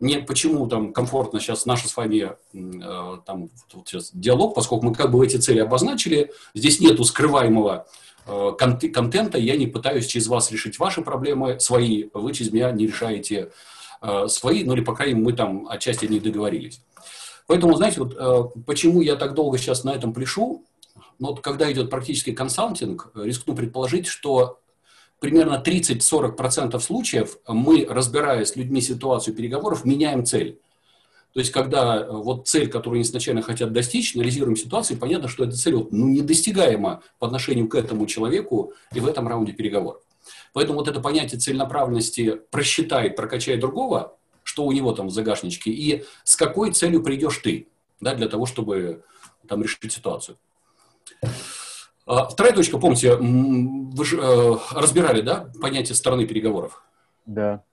Мне 0.00 0.18
почему 0.18 0.66
там 0.66 0.92
комфортно 0.92 1.40
сейчас 1.40 1.66
наш 1.66 1.84
с 1.84 1.96
вами 1.96 2.32
э, 2.52 3.18
там 3.24 3.48
вот 3.72 3.88
сейчас 3.88 4.10
диалог, 4.12 4.54
поскольку 4.54 4.86
мы 4.86 4.94
как 4.94 5.10
бы 5.10 5.24
эти 5.24 5.36
цели 5.36 5.60
обозначили, 5.60 6.32
здесь 6.52 6.80
нету 6.80 7.04
скрываемого 7.04 7.86
э, 8.26 8.52
контента, 8.58 9.38
я 9.38 9.56
не 9.56 9.66
пытаюсь 9.66 10.06
через 10.06 10.26
вас 10.26 10.50
решить 10.50 10.78
ваши 10.78 11.00
проблемы, 11.00 11.60
свои, 11.60 12.08
вы 12.12 12.34
через 12.34 12.52
меня 12.52 12.70
не 12.72 12.86
решаете 12.86 13.52
свои, 14.28 14.64
ну 14.64 14.74
или, 14.74 14.82
по 14.82 14.96
мере, 14.98 15.14
мы 15.14 15.32
там 15.32 15.66
отчасти 15.68 16.06
не 16.06 16.20
договорились. 16.20 16.80
Поэтому, 17.46 17.74
знаете, 17.76 18.00
вот 18.00 18.16
э, 18.18 18.60
почему 18.66 19.00
я 19.02 19.16
так 19.16 19.34
долго 19.34 19.58
сейчас 19.58 19.84
на 19.84 19.90
этом 19.90 20.12
пляшу, 20.12 20.64
ну, 21.18 21.28
вот 21.28 21.40
когда 21.40 21.70
идет 21.70 21.90
практически 21.90 22.32
консалтинг, 22.32 23.10
рискну 23.14 23.54
предположить, 23.54 24.06
что 24.06 24.58
примерно 25.20 25.62
30-40% 25.64 26.78
случаев 26.80 27.38
мы, 27.46 27.86
разбирая 27.88 28.44
с 28.44 28.56
людьми 28.56 28.80
ситуацию 28.80 29.34
переговоров, 29.34 29.84
меняем 29.84 30.24
цель. 30.24 30.58
То 31.34 31.40
есть, 31.40 31.50
когда 31.50 31.96
э, 31.96 32.10
вот 32.10 32.48
цель, 32.48 32.68
которую 32.68 32.98
они 32.98 33.02
изначально 33.02 33.42
хотят 33.42 33.72
достичь, 33.72 34.14
анализируем 34.14 34.56
ситуацию, 34.56 34.98
понятно, 34.98 35.28
что 35.28 35.44
эта 35.44 35.56
цель 35.56 35.74
вот, 35.74 35.92
ну, 35.92 36.08
недостигаема 36.08 37.02
по 37.18 37.26
отношению 37.26 37.68
к 37.68 37.74
этому 37.74 38.06
человеку 38.06 38.72
и 38.94 39.00
в 39.00 39.06
этом 39.06 39.28
раунде 39.28 39.52
переговоров. 39.52 40.00
Поэтому 40.54 40.78
вот 40.78 40.88
это 40.88 41.00
понятие 41.00 41.40
целенаправленности 41.40 42.40
просчитает, 42.50 43.16
прокачает 43.16 43.60
другого, 43.60 44.16
что 44.44 44.64
у 44.64 44.72
него 44.72 44.92
там 44.92 45.08
в 45.08 45.10
загашничке, 45.10 45.70
и 45.70 46.04
с 46.22 46.36
какой 46.36 46.70
целью 46.70 47.02
придешь 47.02 47.38
ты, 47.38 47.68
да, 48.00 48.14
для 48.14 48.28
того, 48.28 48.46
чтобы 48.46 49.02
там 49.48 49.62
решить 49.62 49.92
ситуацию. 49.92 50.38
А, 52.06 52.28
вторая 52.28 52.54
точка, 52.54 52.78
помните, 52.78 53.16
вы 53.16 54.04
же 54.04 54.20
э, 54.20 54.56
разбирали, 54.72 55.22
да, 55.22 55.50
понятие 55.60 55.96
стороны 55.96 56.24
переговоров? 56.24 56.84
Да. 57.26 57.64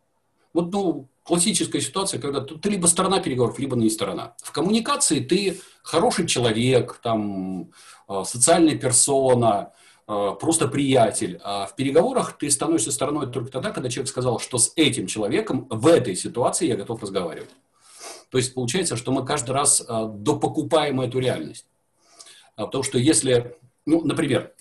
Вот, 0.54 0.72
ну, 0.72 1.08
классическая 1.24 1.82
ситуация, 1.82 2.20
когда 2.20 2.42
ты 2.42 2.68
либо 2.68 2.88
сторона 2.88 3.20
переговоров, 3.20 3.60
либо 3.60 3.76
не 3.76 3.92
сторона. 3.92 4.34
В 4.42 4.52
коммуникации 4.52 5.20
ты 5.20 5.62
хороший 5.84 6.26
человек, 6.26 7.00
там, 7.04 7.72
э, 8.10 8.24
социальная 8.26 8.76
персона, 8.76 9.74
просто 10.40 10.68
приятель. 10.68 11.40
А 11.44 11.66
в 11.68 11.76
переговорах 11.76 12.38
ты 12.38 12.50
становишься 12.50 12.92
стороной 12.92 13.32
только 13.32 13.52
тогда, 13.52 13.72
когда 13.72 13.90
человек 13.90 14.10
сказал, 14.10 14.40
что 14.40 14.58
с 14.58 14.74
этим 14.76 15.08
человеком 15.08 15.68
в 15.70 15.88
этой 15.88 16.16
ситуации 16.16 16.68
я 16.68 16.76
готов 16.76 17.02
разговаривать. 17.02 17.50
То 18.32 18.38
есть 18.38 18.54
получается, 18.54 18.96
что 18.96 19.12
мы 19.12 19.26
каждый 19.26 19.52
раз 19.52 19.82
э, 19.82 20.06
допокупаем 20.14 21.02
эту 21.02 21.20
реальность. 21.20 21.66
А, 22.56 22.66
потому 22.66 22.84
что 22.84 22.98
если, 22.98 23.58
ну, 23.86 24.04
например, 24.04 24.54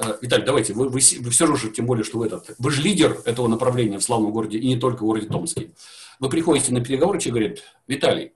э, 0.00 0.16
Виталий, 0.22 0.44
давайте, 0.44 0.72
вы, 0.72 0.88
вы, 0.88 1.00
вы 1.00 1.30
все 1.30 1.54
же, 1.54 1.70
тем 1.70 1.84
более, 1.84 2.02
что 2.02 2.18
вы 2.18 2.26
этот, 2.26 2.54
вы 2.58 2.70
же 2.70 2.82
лидер 2.82 3.20
этого 3.26 3.46
направления 3.46 3.98
в 3.98 4.02
славном 4.02 4.32
городе, 4.32 4.58
и 4.58 4.66
не 4.66 4.76
только 4.76 5.02
в 5.02 5.06
городе 5.06 5.26
Томске. 5.26 5.70
Вы 6.18 6.30
приходите 6.30 6.72
на 6.72 6.82
переговоры, 6.82 7.20
человек 7.20 7.34
говорит, 7.34 7.64
Виталий, 7.86 8.32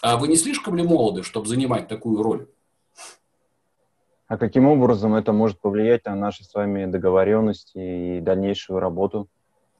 а 0.00 0.16
вы 0.16 0.28
не 0.28 0.36
слишком 0.36 0.76
ли 0.76 0.82
молоды, 0.82 1.22
чтобы 1.22 1.46
занимать 1.46 1.88
такую 1.88 2.22
роль? 2.22 2.48
А 4.28 4.36
каким 4.36 4.66
образом 4.66 5.14
это 5.14 5.32
может 5.32 5.58
повлиять 5.58 6.04
на 6.04 6.14
наши 6.14 6.44
с 6.44 6.52
вами 6.52 6.84
договоренности 6.84 7.78
и 8.18 8.20
дальнейшую 8.20 8.78
работу? 8.78 9.26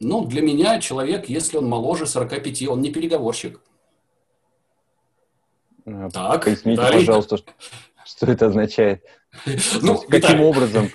Ну, 0.01 0.25
для 0.25 0.41
меня 0.41 0.81
человек, 0.81 1.29
если 1.29 1.59
он 1.59 1.69
моложе 1.69 2.07
45, 2.07 2.69
он 2.69 2.81
не 2.81 2.91
переговорщик. 2.91 3.61
А, 5.85 6.09
так, 6.11 6.45
Поясните, 6.45 6.81
Виталий. 6.81 6.99
пожалуйста, 7.01 7.37
что, 7.37 7.53
что 8.07 8.27
это 8.27 8.47
означает. 8.47 9.03
Ну, 9.83 9.97
каким 9.97 10.17
Виталий. 10.17 10.45
образом? 10.45 10.91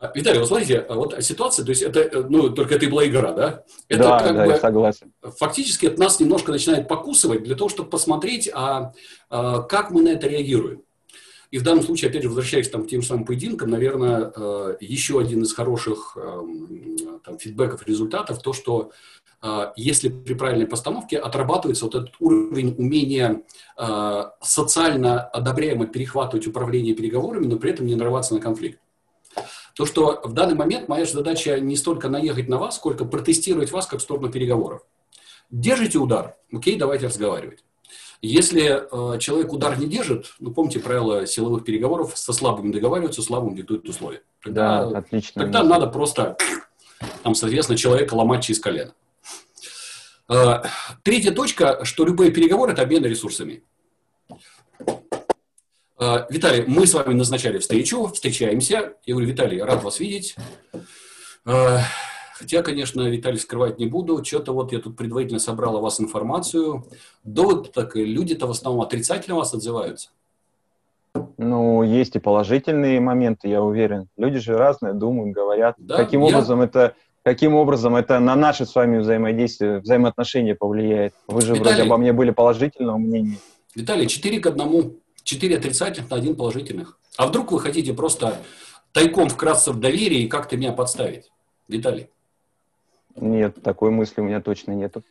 А, 0.00 0.10
Виталий, 0.12 0.40
вот 0.40 0.48
смотрите, 0.48 0.84
вот 0.88 1.22
ситуация, 1.22 1.64
то 1.64 1.70
есть 1.70 1.82
это, 1.82 2.26
ну, 2.28 2.50
только 2.50 2.74
это 2.74 2.86
и 2.86 2.88
была 2.88 3.06
игра, 3.06 3.32
да? 3.32 3.64
Это 3.88 4.02
да, 4.02 4.18
как 4.18 4.34
да, 4.34 4.44
бы, 4.46 4.50
я 4.50 4.58
согласен. 4.58 5.12
Фактически 5.22 5.86
это 5.86 6.00
нас 6.00 6.18
немножко 6.18 6.50
начинает 6.50 6.88
покусывать 6.88 7.44
для 7.44 7.54
того, 7.54 7.68
чтобы 7.68 7.90
посмотреть, 7.90 8.50
а, 8.52 8.92
а 9.28 9.60
как 9.62 9.92
мы 9.92 10.02
на 10.02 10.08
это 10.08 10.26
реагируем. 10.26 10.82
И 11.50 11.58
в 11.58 11.62
данном 11.62 11.82
случае, 11.82 12.10
опять 12.10 12.22
же, 12.22 12.28
возвращаясь 12.28 12.68
там, 12.68 12.84
к 12.84 12.88
тем 12.88 13.02
самым 13.02 13.24
поединкам, 13.24 13.70
наверное, 13.70 14.32
э, 14.34 14.76
еще 14.80 15.20
один 15.20 15.42
из 15.42 15.52
хороших 15.52 16.16
эм, 16.16 17.20
там, 17.24 17.38
фидбэков, 17.38 17.86
результатов, 17.88 18.40
то, 18.40 18.52
что 18.52 18.92
э, 19.42 19.72
если 19.74 20.10
при 20.10 20.34
правильной 20.34 20.68
постановке 20.68 21.18
отрабатывается 21.18 21.86
вот 21.86 21.96
этот 21.96 22.14
уровень 22.20 22.76
умения 22.78 23.42
э, 23.76 24.22
социально 24.40 25.22
одобряемо 25.22 25.86
перехватывать 25.86 26.46
управление 26.46 26.94
переговорами, 26.94 27.46
но 27.46 27.56
при 27.56 27.72
этом 27.72 27.86
не 27.86 27.96
нарываться 27.96 28.34
на 28.34 28.40
конфликт. 28.40 28.78
То, 29.74 29.86
что 29.86 30.20
в 30.22 30.32
данный 30.32 30.54
момент 30.54 30.88
моя 30.88 31.04
задача 31.04 31.58
не 31.58 31.76
столько 31.76 32.08
наехать 32.08 32.48
на 32.48 32.58
вас, 32.58 32.76
сколько 32.76 33.04
протестировать 33.04 33.72
вас 33.72 33.86
как 33.86 34.00
сторону 34.00 34.30
переговоров. 34.30 34.82
Держите 35.50 35.98
удар, 35.98 36.36
окей, 36.52 36.76
давайте 36.76 37.06
разговаривать. 37.06 37.64
Если 38.22 39.14
э, 39.14 39.18
человек 39.18 39.52
удар 39.52 39.78
не 39.78 39.86
держит, 39.86 40.34
ну, 40.40 40.52
помните 40.52 40.78
правила 40.78 41.26
силовых 41.26 41.64
переговоров, 41.64 42.18
со 42.18 42.34
слабым 42.34 42.70
договариваются, 42.70 43.22
слабым 43.22 43.54
диктуют 43.54 43.88
условия. 43.88 44.22
Тогда, 44.42 44.86
да, 44.86 44.98
отлично. 44.98 45.42
Тогда 45.42 45.62
надо 45.62 45.86
просто, 45.86 46.36
там, 47.22 47.34
соответственно, 47.34 47.78
человека 47.78 48.14
ломать 48.14 48.44
через 48.44 48.60
колено. 48.60 48.92
Э, 50.28 50.62
третья 51.02 51.32
точка, 51.32 51.84
что 51.84 52.04
любые 52.04 52.30
переговоры– 52.30 52.72
это 52.74 52.82
обмен 52.82 53.04
ресурсами. 53.04 53.64
Э, 55.98 56.26
Виталий, 56.28 56.64
мы 56.66 56.86
с 56.86 56.92
вами 56.92 57.14
назначали 57.14 57.56
встречу, 57.58 58.06
встречаемся. 58.06 58.94
Я 59.06 59.14
говорю, 59.14 59.28
Виталий, 59.28 59.62
рад 59.62 59.82
вас 59.82 59.98
видеть. 59.98 60.36
Э, 61.46 61.78
Хотя, 62.40 62.62
конечно, 62.62 63.02
Виталий, 63.02 63.38
скрывать 63.38 63.78
не 63.78 63.84
буду. 63.84 64.24
Что-то 64.24 64.54
вот 64.54 64.72
я 64.72 64.78
тут 64.78 64.96
предварительно 64.96 65.38
собрал 65.38 65.76
о 65.76 65.80
вас 65.82 66.00
информацию. 66.00 66.86
Довод 67.22 67.70
так, 67.72 67.96
люди-то 67.96 68.46
в 68.46 68.50
основном 68.52 68.80
отрицательно 68.80 69.36
вас 69.36 69.52
отзываются. 69.52 70.08
Ну, 71.36 71.82
есть 71.82 72.16
и 72.16 72.18
положительные 72.18 72.98
моменты, 72.98 73.48
я 73.48 73.62
уверен. 73.62 74.08
Люди 74.16 74.38
же 74.38 74.56
разные, 74.56 74.94
думают, 74.94 75.34
говорят. 75.34 75.74
Да, 75.76 75.98
каким, 75.98 76.22
я... 76.22 76.28
образом 76.28 76.62
это, 76.62 76.94
каким 77.24 77.54
образом 77.54 77.94
это 77.94 78.18
на 78.20 78.34
наши 78.36 78.64
с 78.64 78.74
вами 78.74 79.00
взаимодействие, 79.00 79.80
взаимоотношения 79.80 80.54
повлияет? 80.54 81.12
Вы 81.28 81.42
же 81.42 81.52
Виталий, 81.52 81.74
вроде 81.74 81.82
обо 81.82 81.98
мне 81.98 82.14
были 82.14 82.30
положительного 82.30 82.96
мнения. 82.96 83.36
Виталий, 83.74 84.08
4 84.08 84.40
к 84.40 84.46
1. 84.46 84.96
4 85.24 85.56
отрицательных 85.58 86.10
на 86.10 86.16
один 86.16 86.34
положительных. 86.34 86.98
А 87.18 87.26
вдруг 87.26 87.52
вы 87.52 87.60
хотите 87.60 87.92
просто 87.92 88.38
тайком 88.92 89.28
вкратце 89.28 89.72
в 89.72 89.78
доверие 89.78 90.22
и 90.22 90.28
как-то 90.28 90.56
меня 90.56 90.72
подставить? 90.72 91.30
Виталий? 91.68 92.08
Нет, 93.20 93.62
такой 93.62 93.90
мысли 93.90 94.20
у 94.20 94.24
меня 94.24 94.40
точно 94.40 94.72
нету. 94.72 95.04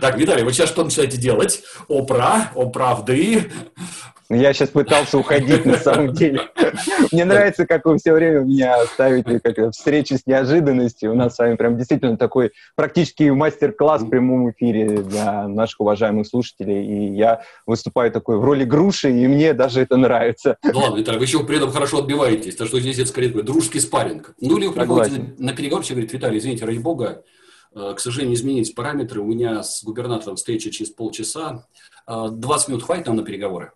Так, 0.00 0.16
Виталий, 0.16 0.42
вы 0.42 0.52
сейчас 0.52 0.70
что 0.70 0.84
начинаете 0.84 1.18
делать? 1.18 1.62
Опра, 1.88 2.50
о 2.54 2.70
правды. 2.70 3.50
Я 4.32 4.52
сейчас 4.52 4.68
пытался 4.68 5.18
уходить 5.18 5.66
на 5.66 5.76
самом 5.76 6.12
деле. 6.12 6.40
Мне 7.10 7.24
нравится, 7.24 7.66
как 7.66 7.84
вы 7.84 7.98
все 7.98 8.12
время 8.12 8.40
меня 8.40 8.84
ставите 8.86 9.40
как 9.40 9.72
встречи 9.72 10.14
с 10.14 10.24
неожиданностью. 10.24 11.12
У 11.12 11.16
нас 11.16 11.34
с 11.34 11.38
вами 11.40 11.56
прям 11.56 11.76
действительно 11.76 12.16
такой 12.16 12.52
практически 12.76 13.24
мастер-класс 13.24 14.02
в 14.02 14.08
прямом 14.08 14.48
эфире 14.52 15.02
для 15.02 15.48
наших 15.48 15.80
уважаемых 15.80 16.28
слушателей. 16.28 16.86
И 16.86 17.16
я 17.16 17.42
выступаю 17.66 18.12
такой 18.12 18.38
в 18.38 18.44
роли 18.44 18.62
груши, 18.62 19.10
и 19.10 19.26
мне 19.26 19.52
даже 19.52 19.80
это 19.80 19.96
нравится. 19.96 20.58
Ну 20.62 20.78
ладно, 20.78 20.98
Виталий, 20.98 21.18
вы 21.18 21.24
еще 21.24 21.42
при 21.44 21.56
этом 21.56 21.72
хорошо 21.72 21.98
отбиваетесь, 21.98 22.54
так 22.54 22.68
что 22.68 22.78
здесь 22.78 23.00
это 23.00 23.08
скорее 23.08 23.28
такой 23.28 23.42
дружеский 23.42 23.80
спарринг. 23.80 24.32
Ну 24.40 24.58
или 24.58 24.68
вы 24.68 24.74
приходите 24.74 25.24
на, 25.38 25.46
на 25.46 25.52
переговорчик 25.56 25.90
и 25.90 25.94
говорите, 25.94 26.16
Виталий, 26.16 26.38
извините, 26.38 26.64
ради 26.64 26.78
бога, 26.78 27.24
к 27.74 27.98
сожалению, 27.98 28.36
изменились 28.36 28.70
параметры. 28.70 29.20
У 29.20 29.26
меня 29.26 29.62
с 29.62 29.82
губернатором 29.84 30.36
встреча 30.36 30.70
через 30.70 30.90
полчаса. 30.90 31.66
20 32.06 32.68
э, 32.68 32.72
минут 32.72 32.84
хватит 32.84 33.06
нам 33.06 33.16
на 33.16 33.24
переговоры? 33.24 33.72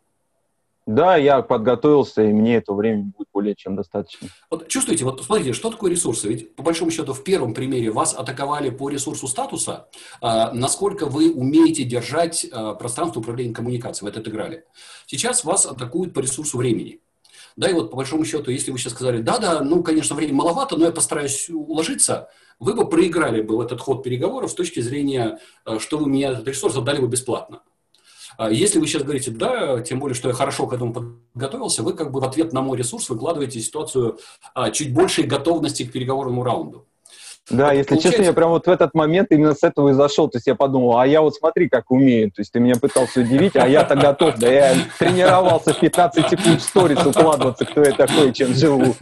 Да, 0.87 1.17
я 1.17 1.41
подготовился, 1.41 2.23
и 2.23 2.33
мне 2.33 2.57
этого 2.57 2.77
времени 2.77 3.13
будет 3.17 3.29
более 3.33 3.55
чем 3.55 3.75
достаточно. 3.75 4.29
Вот 4.51 4.69
чувствуете, 4.69 5.05
вот 5.05 5.23
смотрите, 5.25 5.55
что 5.55 5.71
такое 5.71 5.91
ресурсы? 5.91 6.29
Ведь 6.29 6.55
по 6.57 6.63
большому 6.63 6.91
счету 6.91 7.15
в 7.15 7.25
первом 7.25 7.55
примере 7.55 7.91
вас 7.91 8.15
атаковали 8.15 8.69
по 8.69 8.91
ресурсу 8.91 9.27
статуса, 9.27 9.89
а, 10.21 10.53
насколько 10.53 11.07
вы 11.07 11.33
умеете 11.33 11.85
держать 11.85 12.47
а, 12.53 12.75
пространство 12.75 13.21
управления 13.21 13.55
коммуникацией, 13.55 14.11
в 14.11 14.15
это 14.15 14.29
играли. 14.29 14.65
Сейчас 15.07 15.45
вас 15.45 15.65
атакуют 15.65 16.13
по 16.13 16.21
ресурсу 16.21 16.59
времени. 16.59 17.01
Да, 17.57 17.71
и 17.71 17.73
вот 17.73 17.91
по 17.91 17.97
большому 17.97 18.25
счету, 18.25 18.51
если 18.51 18.73
вы 18.73 18.79
сейчас 18.79 18.95
сказали, 18.95 19.23
да-да, 19.23 19.61
ну, 19.61 19.83
конечно, 19.83 20.17
времени 20.17 20.35
маловато, 20.35 20.77
но 20.77 20.87
я 20.87 20.93
постараюсь 20.93 21.49
уложиться, 21.49 22.29
вы 22.59 22.75
бы 22.75 22.89
проиграли 22.89 23.43
бы 23.43 23.63
этот 23.63 23.81
ход 23.81 24.03
переговоров 24.03 24.51
с 24.51 24.55
точки 24.55 24.81
зрения, 24.81 25.39
а, 25.65 25.79
что 25.79 25.99
вы 25.99 26.07
мне 26.07 26.25
этот 26.25 26.49
ресурс 26.49 26.77
отдали 26.77 27.01
бы 27.01 27.07
бесплатно. 27.07 27.63
А 28.37 28.51
если 28.51 28.81
вы 28.81 28.87
сейчас 28.89 29.03
говорите, 29.03 29.31
да, 29.31 29.81
тем 29.83 30.01
более, 30.01 30.17
что 30.17 30.29
я 30.29 30.35
хорошо 30.35 30.67
к 30.67 30.73
этому 30.73 30.93
подготовился, 31.33 31.85
вы 31.85 31.95
как 31.95 32.11
бы 32.11 32.21
в 32.21 32.25
ответ 32.25 32.53
на 32.53 32.63
мой 32.63 32.77
ресурс 32.77 33.09
выкладываете 33.09 33.61
ситуацию 33.61 34.19
а, 34.55 34.71
чуть 34.71 34.93
большей 34.93 35.25
готовности 35.25 35.85
к 35.85 35.93
переговорному 35.93 36.43
раунду. 36.43 36.89
Да, 37.51 37.69
это 37.69 37.77
если 37.77 37.89
получается... 37.91 38.11
честно, 38.11 38.23
я 38.25 38.33
прям 38.33 38.51
вот 38.51 38.67
в 38.67 38.71
этот 38.71 38.95
момент 38.95 39.31
именно 39.31 39.55
с 39.55 39.63
этого 39.63 39.91
и 39.91 39.93
зашел. 39.93 40.29
То 40.29 40.39
есть 40.39 40.47
я 40.47 40.55
подумал, 40.55 40.99
а 40.99 41.07
я 41.07 41.21
вот 41.21 41.35
смотри, 41.35 41.69
как 41.69 41.91
умею. 41.91 42.31
То 42.31 42.41
есть 42.41 42.53
ты 42.53 42.61
меня 42.61 42.77
пытался 42.77 43.21
удивить, 43.21 43.55
а 43.57 43.69
я-то 43.69 43.97
готов. 43.97 44.37
Да 44.37 44.49
я 44.51 44.75
тренировался 44.99 45.75
в 45.75 45.81
15 45.81 46.31
секунд 46.31 46.61
в 46.61 46.65
сторис 46.65 47.05
укладываться, 47.05 47.67
кто 47.67 47.83
я 47.83 47.93
такой, 47.93 48.33
чем 48.33 48.55
живу. 48.55 48.97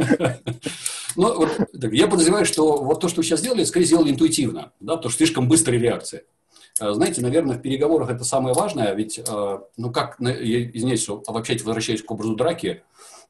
Ну, 1.15 1.47
я 1.75 2.09
подозреваю, 2.09 2.47
что 2.47 2.83
вот 2.83 3.01
то, 3.01 3.09
что 3.09 3.19
вы 3.19 3.25
сейчас 3.25 3.41
сделали, 3.41 3.65
скорее 3.65 3.85
сделали 3.85 4.11
интуитивно, 4.11 4.73
да, 4.81 4.97
потому 4.97 5.11
что 5.11 5.19
слишком 5.19 5.47
быстрая 5.47 5.79
реакция. 5.79 6.23
Э, 6.81 6.93
знаете, 6.93 7.21
наверное, 7.21 7.59
в 7.59 7.61
переговорах 7.61 8.11
это 8.11 8.25
самое 8.25 8.55
важное, 8.55 8.95
ведь, 8.95 9.19
э, 9.19 9.59
ну 9.77 9.93
как, 9.93 10.17
я 10.21 10.71
извиняюсь, 10.71 11.03
что 11.03 11.23
опять 11.27 11.63
возвращаюсь 11.63 12.03
к 12.03 12.11
образу 12.11 12.35
драки, 12.35 12.83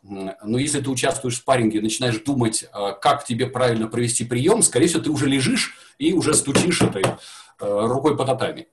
но 0.03 0.59
если 0.59 0.81
ты 0.81 0.91
участвуешь 0.91 1.35
в 1.35 1.39
спарринге 1.39 1.79
и 1.79 1.83
начинаешь 1.83 2.19
думать, 2.19 2.65
э, 2.65 2.93
как 3.01 3.25
тебе 3.25 3.47
правильно 3.47 3.89
провести 3.89 4.25
прием, 4.25 4.63
скорее 4.63 4.89
всего, 4.89 5.03
ты 5.03 5.11
уже 5.11 5.27
лежишь 5.27 5.77
и 5.99 6.13
уже 6.13 6.35
стучишь 6.35 6.83
этой 6.83 7.05
рукой 7.59 8.17
по 8.17 8.25
татами. 8.25 8.67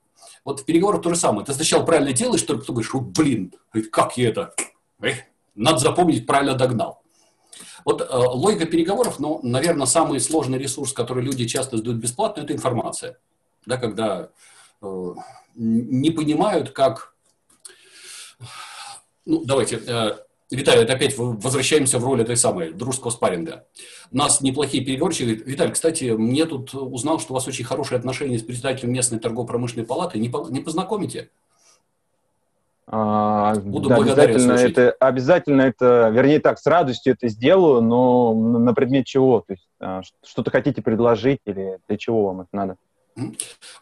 Вот 0.44 0.60
в 0.60 0.64
переговорах 0.64 1.02
то 1.02 1.10
же 1.10 1.16
самое. 1.16 1.46
Ты 1.46 1.52
сначала 1.52 1.84
правильно 1.84 2.12
делаешь, 2.12 2.42
только 2.42 2.62
потом 2.62 2.76
говоришь, 2.76 2.92
блин, 2.94 3.54
как 3.92 4.16
я 4.16 4.30
это? 4.30 4.54
Эх, 5.00 5.18
надо 5.54 5.78
запомнить, 5.78 6.26
правильно 6.26 6.54
догнал. 6.54 7.02
Вот 7.84 8.00
э, 8.00 8.06
логика 8.10 8.66
переговоров, 8.66 9.20
ну, 9.20 9.38
наверное, 9.44 9.86
самый 9.86 10.18
сложный 10.18 10.58
ресурс, 10.58 10.92
который 10.92 11.22
люди 11.22 11.46
часто 11.46 11.76
сдают 11.76 11.98
бесплатно, 11.98 12.40
это 12.40 12.52
информация. 12.52 13.18
Да, 13.66 13.76
когда 13.76 14.30
Э, 14.82 15.14
не 15.54 16.10
понимают, 16.10 16.70
как... 16.70 17.14
Ну, 19.26 19.44
давайте, 19.44 19.80
э, 19.86 20.18
Виталий, 20.50 20.82
это 20.82 20.94
опять 20.94 21.16
возвращаемся 21.16 21.98
в 22.00 22.04
роль 22.04 22.22
этой 22.22 22.36
самой 22.36 22.72
дружеского 22.72 23.10
спарринга. 23.10 23.66
У 24.10 24.16
нас 24.16 24.40
неплохие 24.40 24.84
переговорщики. 24.84 25.42
Виталий, 25.46 25.72
кстати, 25.72 26.10
мне 26.10 26.44
тут 26.44 26.74
узнал, 26.74 27.20
что 27.20 27.32
у 27.32 27.34
вас 27.34 27.46
очень 27.46 27.64
хорошие 27.64 27.98
отношения 27.98 28.38
с 28.38 28.42
председателем 28.42 28.92
местной 28.92 29.20
торгово-промышленной 29.20 29.86
палаты. 29.86 30.18
Не, 30.18 30.28
по, 30.28 30.48
не 30.50 30.60
познакомите? 30.60 31.30
А, 32.92 33.54
Буду 33.54 33.88
да, 33.88 33.96
обязательно 33.96 34.52
это, 34.54 34.90
обязательно 34.98 35.62
это, 35.62 36.08
вернее 36.12 36.40
так, 36.40 36.58
с 36.58 36.66
радостью 36.66 37.12
это 37.12 37.28
сделаю, 37.28 37.80
но 37.82 38.34
на 38.34 38.74
предмет 38.74 39.06
чего? 39.06 39.44
То 39.46 39.52
есть 39.52 39.68
а, 39.78 40.02
что-то 40.24 40.50
хотите 40.50 40.82
предложить 40.82 41.38
или 41.44 41.78
для 41.86 41.96
чего 41.96 42.26
вам 42.26 42.40
это 42.40 42.48
надо? 42.50 42.76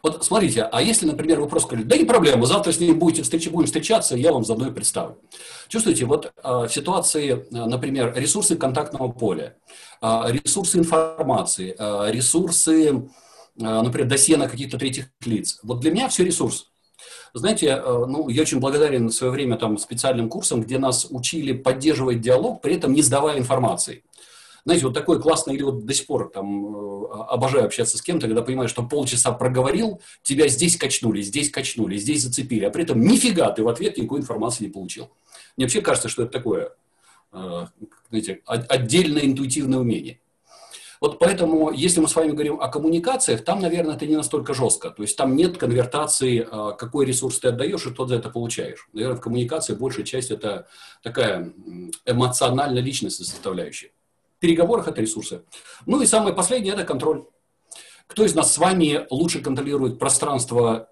Вот 0.03 0.23
смотрите, 0.23 0.63
а 0.63 0.81
если, 0.81 1.05
например, 1.05 1.39
вы 1.39 1.47
просто 1.47 1.67
сказали, 1.67 1.85
да 1.85 1.97
не 1.97 2.05
проблема, 2.05 2.45
завтра 2.45 2.71
с 2.71 2.79
ним 2.79 2.97
будете 2.99 3.23
встречи, 3.23 3.49
будем 3.49 3.67
встречаться, 3.67 4.15
я 4.15 4.31
вам 4.31 4.43
заодно 4.43 4.67
и 4.67 4.71
представлю. 4.71 5.17
Чувствуете, 5.67 6.05
вот 6.05 6.25
э, 6.25 6.31
в 6.43 6.69
ситуации, 6.69 7.31
э, 7.31 7.65
например, 7.65 8.13
ресурсы 8.15 8.55
контактного 8.55 9.09
поля, 9.09 9.55
э, 10.01 10.21
ресурсы 10.29 10.79
информации, 10.79 11.75
э, 11.77 12.11
ресурсы, 12.11 13.09
например, 13.55 14.07
досье 14.07 14.37
на 14.37 14.47
каких-то 14.47 14.77
третьих 14.77 15.09
лиц. 15.25 15.59
Вот 15.63 15.81
для 15.81 15.91
меня 15.91 16.07
все 16.07 16.23
ресурс. 16.23 16.67
Знаете, 17.33 17.81
ну, 17.85 18.29
я 18.29 18.41
очень 18.41 18.59
благодарен 18.59 19.09
в 19.09 19.13
свое 19.13 19.31
время 19.31 19.57
там, 19.57 19.77
специальным 19.77 20.29
курсам, 20.29 20.61
где 20.61 20.79
нас 20.79 21.07
учили 21.09 21.51
поддерживать 21.53 22.21
диалог, 22.21 22.61
при 22.61 22.75
этом 22.75 22.93
не 22.93 23.01
сдавая 23.01 23.37
информации. 23.37 24.03
Знаете, 24.69 24.85
вот 24.85 24.93
такое 24.93 25.17
классное, 25.17 25.55
или 25.55 25.63
вот 25.63 25.83
до 25.83 25.93
сих 25.95 26.05
пор 26.05 26.29
там 26.29 26.75
э, 26.75 27.07
обожаю 27.29 27.65
общаться 27.65 27.97
с 27.97 28.03
кем-то, 28.03 28.27
когда 28.27 28.43
понимаешь, 28.43 28.69
что 28.69 28.83
полчаса 28.83 29.31
проговорил, 29.31 29.99
тебя 30.21 30.47
здесь 30.47 30.77
качнули, 30.77 31.21
здесь 31.21 31.49
качнули, 31.49 31.97
здесь 31.97 32.21
зацепили, 32.21 32.65
а 32.65 32.69
при 32.69 32.83
этом 32.83 33.01
нифига 33.01 33.49
ты 33.49 33.63
в 33.63 33.67
ответ 33.67 33.97
никакой 33.97 34.19
информации 34.19 34.65
не 34.65 34.69
получил. 34.69 35.09
Мне 35.57 35.65
вообще 35.65 35.81
кажется, 35.81 36.07
что 36.07 36.21
это 36.21 36.31
такое, 36.33 36.71
э, 37.33 37.65
знаете, 38.09 38.41
отдельное 38.45 39.23
интуитивное 39.23 39.79
умение. 39.79 40.19
Вот 41.01 41.17
поэтому, 41.17 41.71
если 41.71 41.99
мы 41.99 42.07
с 42.07 42.15
вами 42.15 42.29
говорим 42.29 42.61
о 42.61 42.67
коммуникациях, 42.67 43.43
там, 43.43 43.61
наверное, 43.61 43.95
это 43.95 44.05
не 44.05 44.17
настолько 44.17 44.53
жестко. 44.53 44.91
То 44.91 45.01
есть 45.01 45.17
там 45.17 45.35
нет 45.35 45.57
конвертации, 45.57 46.41
э, 46.41 46.77
какой 46.77 47.07
ресурс 47.07 47.39
ты 47.39 47.47
отдаешь 47.47 47.87
и 47.87 47.89
тот 47.89 48.09
за 48.09 48.17
это 48.17 48.29
получаешь. 48.29 48.87
Наверное, 48.93 49.17
в 49.17 49.21
коммуникации 49.21 49.73
большая 49.73 50.05
часть 50.05 50.29
это 50.29 50.67
такая 51.01 51.53
эмоционально-личностная 52.05 53.25
составляющая 53.25 53.89
переговорах 54.39 54.87
это 54.87 55.01
ресурсы. 55.01 55.43
Ну 55.85 56.01
и 56.01 56.05
самое 56.05 56.35
последнее– 56.35 56.73
это 56.75 56.83
контроль. 56.83 57.25
Кто 58.07 58.25
из 58.25 58.33
нас 58.33 58.53
с 58.53 58.57
вами 58.57 59.05
лучше 59.09 59.41
контролирует 59.41 59.99
пространство 59.99 60.89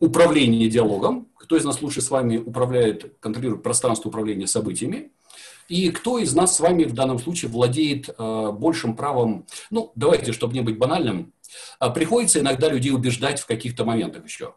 управления 0.00 0.68
диалогом, 0.68 1.28
кто 1.36 1.56
из 1.56 1.64
нас 1.64 1.82
лучше 1.82 2.00
с 2.00 2.10
вами 2.10 2.38
управляет, 2.38 3.16
контролирует 3.20 3.62
пространство 3.62 4.08
управления 4.08 4.46
событиями, 4.46 5.10
и 5.68 5.90
кто 5.90 6.18
из 6.18 6.34
нас 6.34 6.56
с 6.56 6.60
вами 6.60 6.84
в 6.84 6.94
данном 6.94 7.18
случае 7.18 7.50
владеет 7.50 8.08
э, 8.08 8.50
большим 8.52 8.96
правом, 8.96 9.46
ну, 9.70 9.92
давайте, 9.94 10.32
чтобы 10.32 10.54
не 10.54 10.60
быть 10.60 10.78
банальным, 10.78 11.32
э, 11.80 11.90
приходится 11.90 12.40
иногда 12.40 12.68
людей 12.68 12.92
убеждать 12.92 13.40
в 13.40 13.46
каких-то 13.46 13.84
моментах 13.84 14.24
еще. 14.24 14.54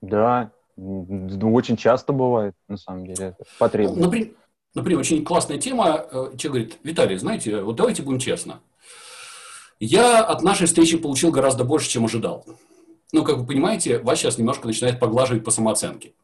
Да, 0.00 0.50
очень 0.76 1.76
часто 1.76 2.12
бывает, 2.12 2.54
на 2.66 2.76
самом 2.76 3.06
деле, 3.06 3.36
потребно. 3.58 3.96
Ну, 3.96 4.04
например, 4.04 4.30
Например, 4.74 5.00
очень 5.00 5.24
классная 5.24 5.58
тема. 5.58 6.06
Э, 6.10 6.32
человек 6.36 6.50
говорит, 6.50 6.78
Виталий, 6.82 7.16
знаете, 7.18 7.60
вот 7.60 7.76
давайте 7.76 8.02
будем 8.02 8.18
честно. 8.18 8.60
Я 9.78 10.24
от 10.24 10.42
нашей 10.42 10.66
встречи 10.66 10.96
получил 10.96 11.30
гораздо 11.30 11.64
больше, 11.64 11.88
чем 11.88 12.04
ожидал. 12.04 12.46
Ну, 13.12 13.24
как 13.24 13.38
вы 13.38 13.46
понимаете, 13.46 13.98
вас 13.98 14.18
сейчас 14.18 14.38
немножко 14.38 14.66
начинает 14.66 14.98
поглаживать 14.98 15.44
по 15.44 15.50
самооценке. 15.50 16.14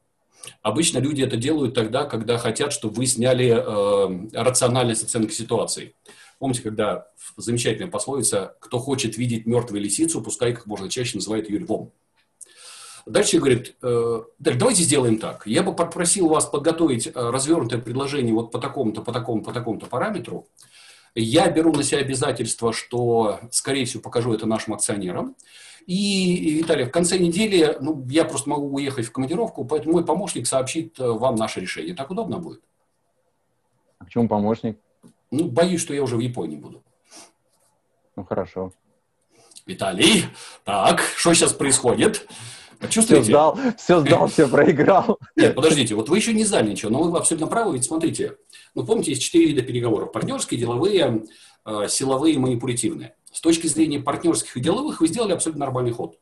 Обычно 0.63 0.99
люди 0.99 1.23
это 1.23 1.37
делают 1.37 1.75
тогда, 1.75 2.05
когда 2.05 2.39
хотят, 2.39 2.73
чтобы 2.73 2.95
вы 2.95 3.07
сняли 3.07 3.49
э, 3.49 4.29
рациональность 4.33 5.05
оценки 5.05 5.33
ситуации. 5.33 5.95
Помните, 6.39 6.63
когда 6.63 7.09
замечательная 7.37 7.91
пословица 7.91 8.57
«Кто 8.61 8.79
хочет 8.79 9.19
видеть 9.19 9.45
мертвую 9.45 9.83
лисицу, 9.83 10.23
пускай 10.23 10.55
как 10.55 10.67
можно 10.67 10.89
чаще 10.89 11.19
называет 11.19 11.51
ее 11.51 11.59
львом». 11.59 11.93
Дальше 13.07 13.39
говорит, 13.39 13.77
э, 13.83 14.23
давайте 14.39 14.83
сделаем 14.83 15.19
так. 15.19 15.47
Я 15.47 15.63
бы 15.63 15.75
попросил 15.75 16.29
вас 16.29 16.47
подготовить 16.47 17.07
э, 17.07 17.11
развернутое 17.15 17.81
предложение 17.81 18.35
вот 18.35 18.51
по 18.51 18.59
такому-то, 18.59 19.03
по 19.03 19.13
такому, 19.13 19.43
по 19.43 19.53
такому-то 19.53 19.87
параметру. 19.87 20.47
Я 21.15 21.51
беру 21.51 21.73
на 21.73 21.83
себя 21.83 22.01
обязательство, 22.01 22.73
что, 22.73 23.41
скорее 23.51 23.85
всего, 23.87 24.03
покажу 24.03 24.33
это 24.33 24.47
нашим 24.47 24.75
акционерам. 24.75 25.35
И, 25.87 26.59
Виталий, 26.59 26.85
в 26.85 26.91
конце 26.91 27.19
недели, 27.19 27.77
ну, 27.81 28.07
я 28.11 28.25
просто 28.27 28.51
могу 28.51 28.75
уехать 28.75 29.07
в 29.07 29.13
командировку, 29.13 29.65
поэтому 29.65 29.95
мой 29.95 30.05
помощник 30.05 30.47
сообщит 30.47 31.01
э, 31.01 31.07
вам 31.07 31.37
наше 31.37 31.61
решение. 31.61 31.95
Так 31.95 32.11
удобно 32.11 32.39
будет? 32.39 32.61
А 33.99 34.05
почему 34.05 34.29
помощник? 34.29 34.79
Ну, 35.31 35.49
боюсь, 35.49 35.81
что 35.81 35.95
я 35.95 36.03
уже 36.03 36.17
в 36.17 36.21
Японии 36.21 36.57
буду. 36.57 36.83
Ну, 38.17 38.25
хорошо. 38.25 38.73
Виталий, 39.65 40.25
так, 40.65 41.01
что 41.17 41.35
сейчас 41.35 41.53
происходит? 41.53 42.27
Почувствуете? 42.81 43.23
Все 43.23 43.33
сдал, 43.33 43.59
все 43.77 44.01
сдал, 44.01 44.29
все 44.29 44.49
проиграл. 44.51 45.19
Нет, 45.37 45.55
подождите, 45.55 45.95
вот 45.95 46.09
вы 46.09 46.17
еще 46.17 46.33
не 46.33 46.45
сдали 46.45 46.71
ничего, 46.71 46.91
но 46.91 47.03
вы 47.03 47.19
абсолютно 47.19 47.47
правы, 47.47 47.75
ведь 47.75 47.85
смотрите, 47.85 48.37
ну 48.75 48.85
помните, 48.85 49.13
есть 49.13 49.23
четыре 49.23 49.47
вида 49.47 49.63
переговоров. 49.63 50.13
Партнерские, 50.13 50.61
деловые, 50.61 51.25
э, 51.65 51.89
силовые 51.89 52.35
и 52.35 52.39
манипулятивные. 52.39 53.15
С 53.33 53.41
точки 53.41 53.67
зрения 53.67 54.01
партнерских 54.01 54.57
и 54.57 54.61
деловых 54.61 55.01
вы 55.01 55.09
сделали 55.09 55.33
абсолютно 55.33 55.67
нормальный 55.67 55.93
ход. 55.93 56.19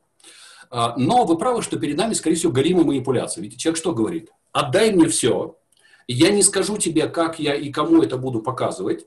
А, 0.71 0.95
но 0.97 1.25
вы 1.25 1.39
правы, 1.39 1.63
что 1.63 1.79
перед 1.79 1.97
нами, 1.97 2.15
скорее 2.15 2.37
всего, 2.37 2.53
голимая 2.53 2.85
манипуляция. 2.85 3.43
Ведь 3.43 3.59
человек 3.59 3.79
что 3.79 3.93
говорит? 3.93 4.31
Отдай 4.53 4.93
мне 4.93 5.09
все, 5.09 5.57
я 6.09 6.31
не 6.31 6.43
скажу 6.43 6.77
тебе, 6.77 7.09
как 7.09 7.39
я 7.39 7.55
и 7.55 7.71
кому 7.71 8.03
это 8.03 8.17
буду 8.17 8.41
показывать, 8.41 9.07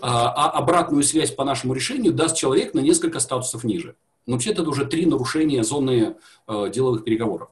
а, 0.00 0.30
а 0.30 0.50
обратную 0.50 1.02
связь 1.02 1.30
по 1.32 1.44
нашему 1.44 1.74
решению 1.74 2.12
даст 2.12 2.36
человек 2.36 2.74
на 2.74 2.80
несколько 2.80 3.20
статусов 3.20 3.64
ниже. 3.64 3.96
Но 4.28 4.34
вообще 4.34 4.50
это 4.50 4.62
уже 4.62 4.84
три 4.84 5.06
нарушения 5.06 5.64
зоны 5.64 6.16
э, 6.46 6.70
деловых 6.70 7.02
переговоров. 7.02 7.48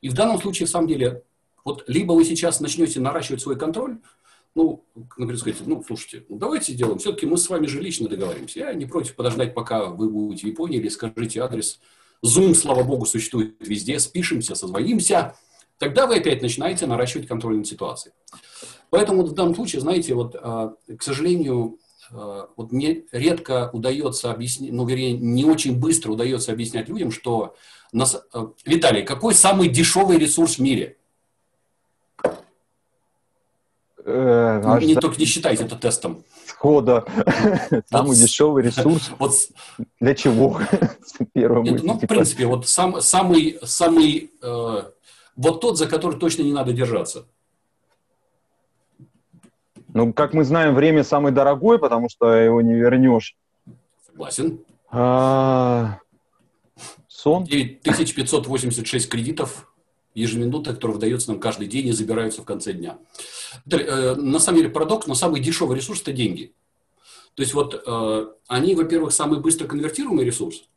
И 0.00 0.08
в 0.08 0.14
данном 0.14 0.40
случае, 0.40 0.66
в 0.66 0.70
самом 0.70 0.88
деле, 0.88 1.22
вот 1.64 1.84
либо 1.86 2.14
вы 2.14 2.24
сейчас 2.24 2.58
начнете 2.58 2.98
наращивать 2.98 3.40
свой 3.40 3.56
контроль, 3.56 3.98
ну, 4.56 4.84
например, 5.16 5.38
сказать, 5.38 5.58
ну, 5.64 5.84
слушайте, 5.86 6.26
ну, 6.28 6.36
давайте 6.36 6.72
сделаем, 6.72 6.98
все-таки 6.98 7.26
мы 7.26 7.36
с 7.36 7.48
вами 7.48 7.66
же 7.66 7.80
лично 7.80 8.08
договоримся. 8.08 8.58
Я 8.58 8.74
не 8.74 8.86
против 8.86 9.14
подождать, 9.14 9.54
пока 9.54 9.86
вы 9.86 10.10
будете 10.10 10.48
в 10.48 10.50
Японии, 10.50 10.80
или 10.80 10.88
скажите 10.88 11.42
адрес. 11.42 11.78
Zoom, 12.26 12.54
слава 12.54 12.82
богу, 12.82 13.06
существует 13.06 13.54
везде, 13.60 14.00
спишемся, 14.00 14.56
созвонимся. 14.56 15.36
Тогда 15.78 16.08
вы 16.08 16.16
опять 16.16 16.42
начинаете 16.42 16.88
наращивать 16.88 17.28
контроль 17.28 17.58
над 17.58 17.68
ситуацией. 17.68 18.14
Поэтому 18.90 19.22
в 19.22 19.32
данном 19.32 19.54
случае, 19.54 19.80
знаете, 19.80 20.14
вот, 20.14 20.34
а, 20.34 20.74
к 20.98 21.02
сожалению, 21.04 21.78
вот 22.12 22.72
мне 22.72 23.04
редко 23.12 23.70
удается 23.72 24.30
объяснить, 24.30 24.72
ну, 24.72 24.86
вернее, 24.86 25.12
не 25.12 25.44
очень 25.44 25.78
быстро 25.78 26.12
удается 26.12 26.52
объяснять 26.52 26.88
людям, 26.88 27.10
что... 27.10 27.54
Нас... 27.92 28.20
А, 28.32 28.50
Виталий, 28.64 29.02
какой 29.02 29.34
самый 29.34 29.68
дешевый 29.68 30.18
ресурс 30.18 30.56
в 30.56 30.58
мире? 30.60 30.96
Э, 34.04 34.60
ну, 34.64 34.78
не 34.80 34.94
только 34.94 35.18
не 35.18 35.26
считайте 35.26 35.64
это 35.64 35.76
тестом. 35.76 36.24
Схода. 36.46 37.04
Самый 37.90 38.16
дешевый 38.16 38.62
ресурс. 38.64 39.10
Вот 39.18 39.32
для 40.00 40.14
чего? 40.14 40.60
Первым. 41.32 41.64
Ну, 41.64 41.94
в 41.94 42.06
принципе, 42.06 42.46
вот 42.46 42.66
сам, 42.68 43.00
самый, 43.00 43.58
самый, 43.62 44.30
э, 44.42 44.82
вот 45.36 45.60
тот, 45.60 45.78
за 45.78 45.86
который 45.86 46.18
точно 46.18 46.42
не 46.42 46.52
надо 46.52 46.72
держаться. 46.72 47.26
Ну, 49.94 50.12
как 50.12 50.34
мы 50.34 50.44
знаем, 50.44 50.74
время 50.74 51.04
самый 51.04 51.32
дорогой, 51.32 51.78
потому 51.78 52.08
что 52.08 52.32
его 52.32 52.60
не 52.60 52.74
вернешь. 52.74 53.36
Согласен. 54.06 54.60
А... 54.90 55.98
Сон? 57.08 57.44
9586 57.44 59.08
кредитов 59.08 59.70
ежеминутно, 60.14 60.74
которые 60.74 60.94
выдаются 60.94 61.30
нам 61.30 61.40
каждый 61.40 61.66
день 61.66 61.88
и 61.88 61.92
забираются 61.92 62.42
в 62.42 62.44
конце 62.44 62.72
дня. 62.72 62.98
Э, 63.70 64.14
на 64.14 64.38
самом 64.38 64.58
деле 64.58 64.70
парадокс, 64.70 65.06
но 65.06 65.14
самый 65.14 65.40
дешевый 65.40 65.76
ресурс– 65.76 66.00
это 66.02 66.12
деньги. 66.12 66.52
То 67.34 67.42
есть 67.42 67.54
вот 67.54 67.80
э, 67.86 68.26
они, 68.48 68.74
во-первых, 68.74 69.12
самый 69.12 69.40
быстро 69.40 69.66
конвертируемый 69.66 70.24
ресурс, 70.24 70.68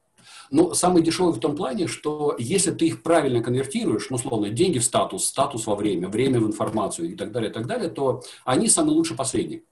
но 0.50 0.74
самый 0.74 1.02
дешевый 1.02 1.34
в 1.34 1.40
том 1.40 1.56
плане, 1.56 1.88
что 1.88 2.36
если 2.38 2.72
ты 2.72 2.88
их 2.88 3.04
правильно 3.04 3.42
конвертируешь, 3.42 4.10
ну, 4.10 4.18
условно, 4.18 4.50
деньги 4.50 4.80
в 4.80 4.84
статус, 4.84 5.26
статус 5.26 5.66
во 5.68 5.76
время, 5.76 6.08
время 6.08 6.40
в 6.40 6.48
информацию 6.48 7.12
и 7.12 7.16
так 7.16 7.32
далее, 7.32 7.50
и 7.50 7.54
так 7.54 7.68
далее, 7.68 7.90
то 7.90 8.24
они 8.46 8.68
самый 8.68 8.92
лучший 8.92 9.16
посредник. 9.16 9.64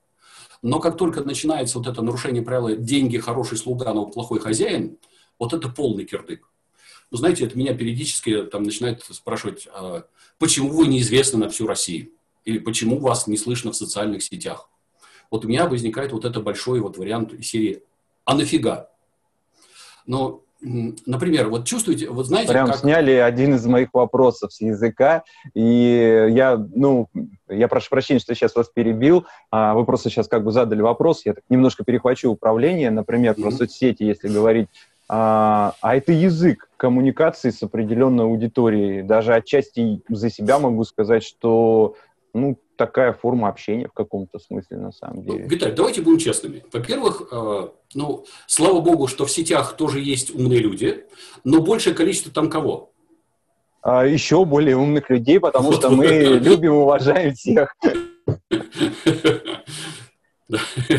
Но 0.61 0.79
как 0.79 0.97
только 0.97 1.23
начинается 1.23 1.79
вот 1.79 1.87
это 1.87 2.01
нарушение 2.01 2.43
правила 2.43 2.75
«деньги– 2.75 3.17
хороший 3.19 3.57
слуга, 3.57 3.93
но 3.93 4.05
плохой 4.05 4.39
хозяин», 4.39 4.97
вот 5.39 5.53
это 5.53 5.69
полный 5.69 6.05
кирдык. 6.05 6.47
Вы 7.09 7.17
знаете, 7.17 7.45
это 7.45 7.57
меня 7.57 7.73
периодически 7.73 8.43
там 8.43 8.63
начинают 8.63 9.03
спрашивать, 9.03 9.67
а 9.73 10.05
почему 10.37 10.69
вы 10.69 10.87
неизвестны 10.87 11.39
на 11.39 11.49
всю 11.49 11.67
Россию? 11.67 12.11
Или 12.45 12.59
почему 12.59 12.99
вас 12.99 13.27
не 13.27 13.37
слышно 13.37 13.71
в 13.71 13.75
социальных 13.75 14.23
сетях? 14.23 14.69
Вот 15.29 15.45
у 15.45 15.47
меня 15.47 15.67
возникает 15.67 16.11
вот 16.11 16.25
это 16.25 16.39
большой 16.41 16.79
вот 16.79 16.97
вариант 16.97 17.33
серии 17.43 17.83
«А 18.23 18.35
нафига?». 18.35 18.89
Но, 20.05 20.43
например, 20.61 21.49
вот 21.49 21.65
чувствуете, 21.65 22.09
вот 22.09 22.27
знаете, 22.27 22.51
Прям 22.51 22.67
как... 22.67 22.77
сняли 22.77 23.11
один 23.11 23.55
из 23.55 23.65
моих 23.65 23.89
вопросов 23.93 24.53
с 24.53 24.61
языка, 24.61 25.23
и 25.53 26.27
я, 26.29 26.57
ну, 26.75 27.07
я 27.49 27.67
прошу 27.67 27.89
прощения, 27.89 28.19
что 28.19 28.35
сейчас 28.35 28.55
вас 28.55 28.69
перебил, 28.69 29.25
а 29.49 29.73
вы 29.73 29.85
просто 29.85 30.09
сейчас 30.09 30.27
как 30.27 30.43
бы 30.43 30.51
задали 30.51 30.81
вопрос, 30.81 31.23
я 31.25 31.33
так 31.33 31.43
немножко 31.49 31.83
перехвачу 31.83 32.29
управление, 32.29 32.91
например, 32.91 33.33
mm-hmm. 33.33 33.41
про 33.41 33.51
соцсети, 33.51 34.03
если 34.03 34.27
говорить 34.27 34.67
а, 35.13 35.73
а 35.81 35.97
это 35.97 36.13
язык 36.13 36.69
коммуникации 36.77 37.49
с 37.49 37.61
определенной 37.61 38.23
аудиторией. 38.23 39.01
Даже 39.01 39.33
отчасти 39.33 40.01
за 40.07 40.29
себя 40.29 40.57
могу 40.57 40.85
сказать, 40.85 41.21
что 41.21 41.95
ну, 42.33 42.57
такая 42.85 43.13
форма 43.13 43.47
общения 43.47 43.87
в 43.87 43.93
каком-то 43.93 44.39
смысле 44.39 44.77
на 44.77 44.91
самом 44.91 45.17
ну, 45.17 45.23
деле. 45.23 45.43
Ну, 45.43 45.49
Виталий, 45.49 45.75
давайте 45.75 46.01
будем 46.01 46.17
честными. 46.17 46.63
Во-первых, 46.73 47.27
э, 47.31 47.67
ну, 47.93 48.25
слава 48.47 48.81
богу, 48.81 49.05
что 49.05 49.27
в 49.27 49.31
сетях 49.31 49.77
тоже 49.77 49.99
есть 49.99 50.33
умные 50.33 50.61
люди, 50.61 51.05
но 51.43 51.61
большее 51.61 51.93
количество 51.93 52.31
там 52.31 52.49
кого? 52.49 52.91
А, 53.83 54.03
еще 54.03 54.45
более 54.45 54.77
умных 54.77 55.11
людей, 55.11 55.39
потому 55.39 55.73
что 55.73 55.91
мы 55.91 56.07
любим 56.41 56.73
и 56.73 56.77
уважаем 56.77 57.35
всех. 57.35 57.75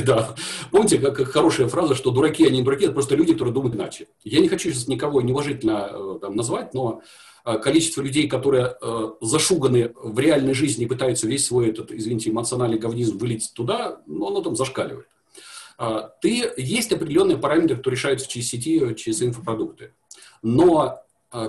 Да. 0.07 0.35
Помните, 0.71 0.97
как 0.99 1.29
хорошая 1.29 1.68
фраза, 1.68 1.95
что 1.95 2.11
дураки, 2.11 2.47
они 2.47 2.61
не 2.61 2.64
дураки, 2.64 2.85
это 2.85 2.95
просто 2.95 3.16
люди, 3.16 3.35
которые 3.35 3.53
думают 3.53 3.77
иначе. 3.77 4.07
Я 4.25 4.40
не 4.40 4.49
хочу 4.49 4.71
сейчас 4.71 4.88
никого 4.88 5.21
неуважительно 5.21 5.90
э, 5.92 6.18
там, 6.23 6.37
назвать, 6.37 6.73
но 6.73 7.03
количество 7.44 8.02
людей, 8.02 8.28
которые 8.28 8.76
э, 8.81 9.11
зашуганы 9.20 9.92
в 9.96 10.18
реальной 10.18 10.55
жизни 10.55 10.85
и 10.85 10.88
пытаются 10.88 11.26
весь 11.26 11.46
свой 11.46 11.70
этот, 11.70 11.90
извините, 11.90 12.31
эмоциональный 12.31 12.78
говнизм 12.78 13.18
вылить 13.18 13.52
туда, 13.55 14.00
ну, 14.07 14.28
оно 14.28 14.42
там 14.42 14.55
зашкаливает. 14.55 15.07
А, 15.78 16.12
ты, 16.20 16.52
есть 16.57 16.92
определенные 16.92 17.37
параметры, 17.37 17.76
которые 17.76 17.96
решаются 17.96 18.28
через 18.28 18.48
сети, 18.48 18.94
через 18.94 19.22
инфопродукты. 19.22 19.92
Но 20.42 20.98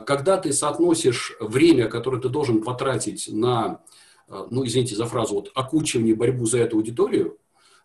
когда 0.06 0.38
ты 0.38 0.54
соотносишь 0.54 1.36
время, 1.42 1.90
которое 1.90 2.22
ты 2.22 2.30
должен 2.30 2.64
потратить 2.64 3.28
на, 3.28 3.82
ну, 4.30 4.66
извините 4.66 4.96
за 4.96 5.06
фразу, 5.08 5.36
вот, 5.36 5.52
окучивание, 5.56 6.16
борьбу 6.16 6.46
за 6.46 6.60
эту 6.60 6.78
аудиторию, 6.78 7.38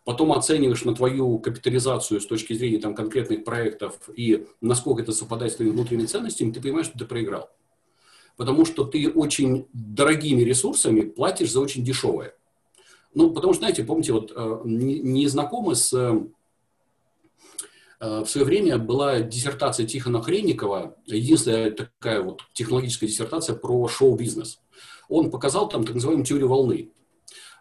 потом 0.05 0.31
оцениваешь 0.31 0.85
на 0.85 0.95
твою 0.95 1.37
капитализацию 1.39 2.21
с 2.21 2.25
точки 2.25 2.53
зрения 2.53 2.79
там, 2.79 2.95
конкретных 2.95 3.43
проектов 3.43 3.99
и 4.15 4.47
насколько 4.61 5.01
это 5.01 5.11
совпадает 5.11 5.51
с 5.51 5.55
твоими 5.57 5.73
внутренними 5.73 6.05
ценностями, 6.05 6.51
ты 6.51 6.61
понимаешь, 6.61 6.87
что 6.87 6.97
ты 6.97 7.05
проиграл. 7.05 7.49
Потому 8.39 8.63
что 8.63 8.85
ты 8.85 9.11
очень 9.11 9.67
дорогими 9.73 10.43
ресурсами 10.43 11.01
платишь 11.01 11.51
за 11.51 11.59
очень 11.59 11.83
дешевое. 11.83 12.33
Ну, 13.13 13.31
потому 13.31 13.51
что, 13.51 13.59
знаете, 13.59 13.83
помните, 13.83 14.13
вот 14.13 14.31
э, 14.33 14.61
не, 14.63 14.99
не 14.99 15.27
знакомы 15.27 15.75
с... 15.75 15.93
Э, 15.93 16.21
в 17.99 18.27
свое 18.27 18.45
время 18.45 18.77
была 18.77 19.19
диссертация 19.19 19.85
Тихона 19.85 20.21
Хренникова, 20.21 20.95
единственная 21.05 21.71
такая 21.71 22.21
вот 22.21 22.43
технологическая 22.53 23.07
диссертация 23.07 23.57
про 23.57 23.89
шоу-бизнес. 23.89 24.61
Он 25.09 25.31
показал 25.31 25.67
там 25.67 25.83
так 25.83 25.95
называемую 25.95 26.25
теорию 26.25 26.47
волны. 26.47 26.91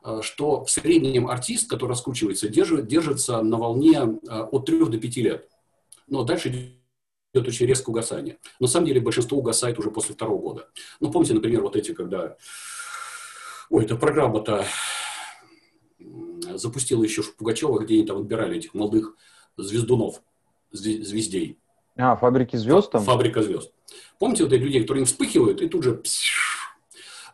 Э, 0.05 0.21
что 0.23 0.65
в 0.65 0.71
среднем 0.71 1.27
артист, 1.27 1.69
который 1.69 1.91
раскручивается, 1.91 2.49
держит, 2.49 2.87
держится 2.87 3.43
на 3.43 3.57
волне 3.57 3.99
э, 3.99 4.43
от 4.43 4.65
3 4.65 4.85
до 4.85 4.97
5 4.97 5.17
лет. 5.17 5.49
Но 6.07 6.23
дальше 6.23 6.78
идет 7.33 7.49
очень 7.49 7.67
резкое 7.67 7.93
угасание. 7.93 8.39
На 8.61 8.67
самом 8.67 8.87
деле 8.87 9.01
большинство 9.01 9.39
угасает 9.39 9.79
уже 9.79 9.91
после 9.91 10.15
второго 10.15 10.41
года. 10.41 10.69
Ну, 11.01 11.11
помните, 11.11 11.35
например, 11.35 11.63
вот 11.63 11.77
эти, 11.77 11.93
когда... 11.93 12.37
Ой, 13.71 13.85
эта 13.85 13.97
программа-то 13.97 14.65
запустила 16.55 17.03
еще 17.03 17.23
Пугачева, 17.23 17.79
где 17.81 17.95
они 17.97 18.07
там 18.07 18.19
отбирали 18.19 18.57
этих 18.57 18.75
молодых 18.75 19.17
звездунов, 19.57 20.23
звездей. 20.71 21.59
А, 21.97 22.17
фабрики 22.17 22.57
звезд 22.57 22.91
там? 22.91 23.03
Фабрика 23.03 23.43
звезд. 23.43 23.73
Помните 24.19 24.45
вот 24.45 24.53
эти 24.53 24.63
людей, 24.63 24.83
которые 24.83 25.05
вспыхивают 25.05 25.61
и 25.61 25.69
тут 25.69 25.83
же 25.83 26.03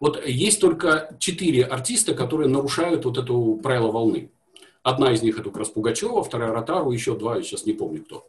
вот 0.01 0.27
есть 0.27 0.61
только 0.61 1.17
четыре 1.19 1.65
артиста, 1.65 2.15
которые 2.15 2.49
нарушают 2.49 3.05
вот 3.05 3.17
это 3.17 3.33
правило 3.63 3.91
волны. 3.91 4.31
Одна 4.83 5.13
из 5.13 5.23
них 5.23 5.39
это 5.39 5.49
как 5.49 5.59
раз 5.59 5.69
Пугачева, 5.71 6.23
вторая 6.23 6.53
Ротару, 6.53 6.91
еще 6.91 7.17
два, 7.17 7.37
я 7.37 7.43
сейчас 7.43 7.65
не 7.65 7.73
помню 7.73 8.05
кто. 8.05 8.27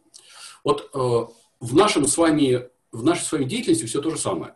Вот 0.63 0.89
э, 0.93 1.33
в, 1.65 1.75
нашем 1.75 2.07
с 2.07 2.17
вами, 2.17 2.69
в 2.91 3.03
нашей 3.03 3.23
с 3.23 3.31
вами 3.31 3.45
деятельности 3.45 3.85
все 3.85 4.01
то 4.01 4.11
же 4.11 4.17
самое. 4.17 4.53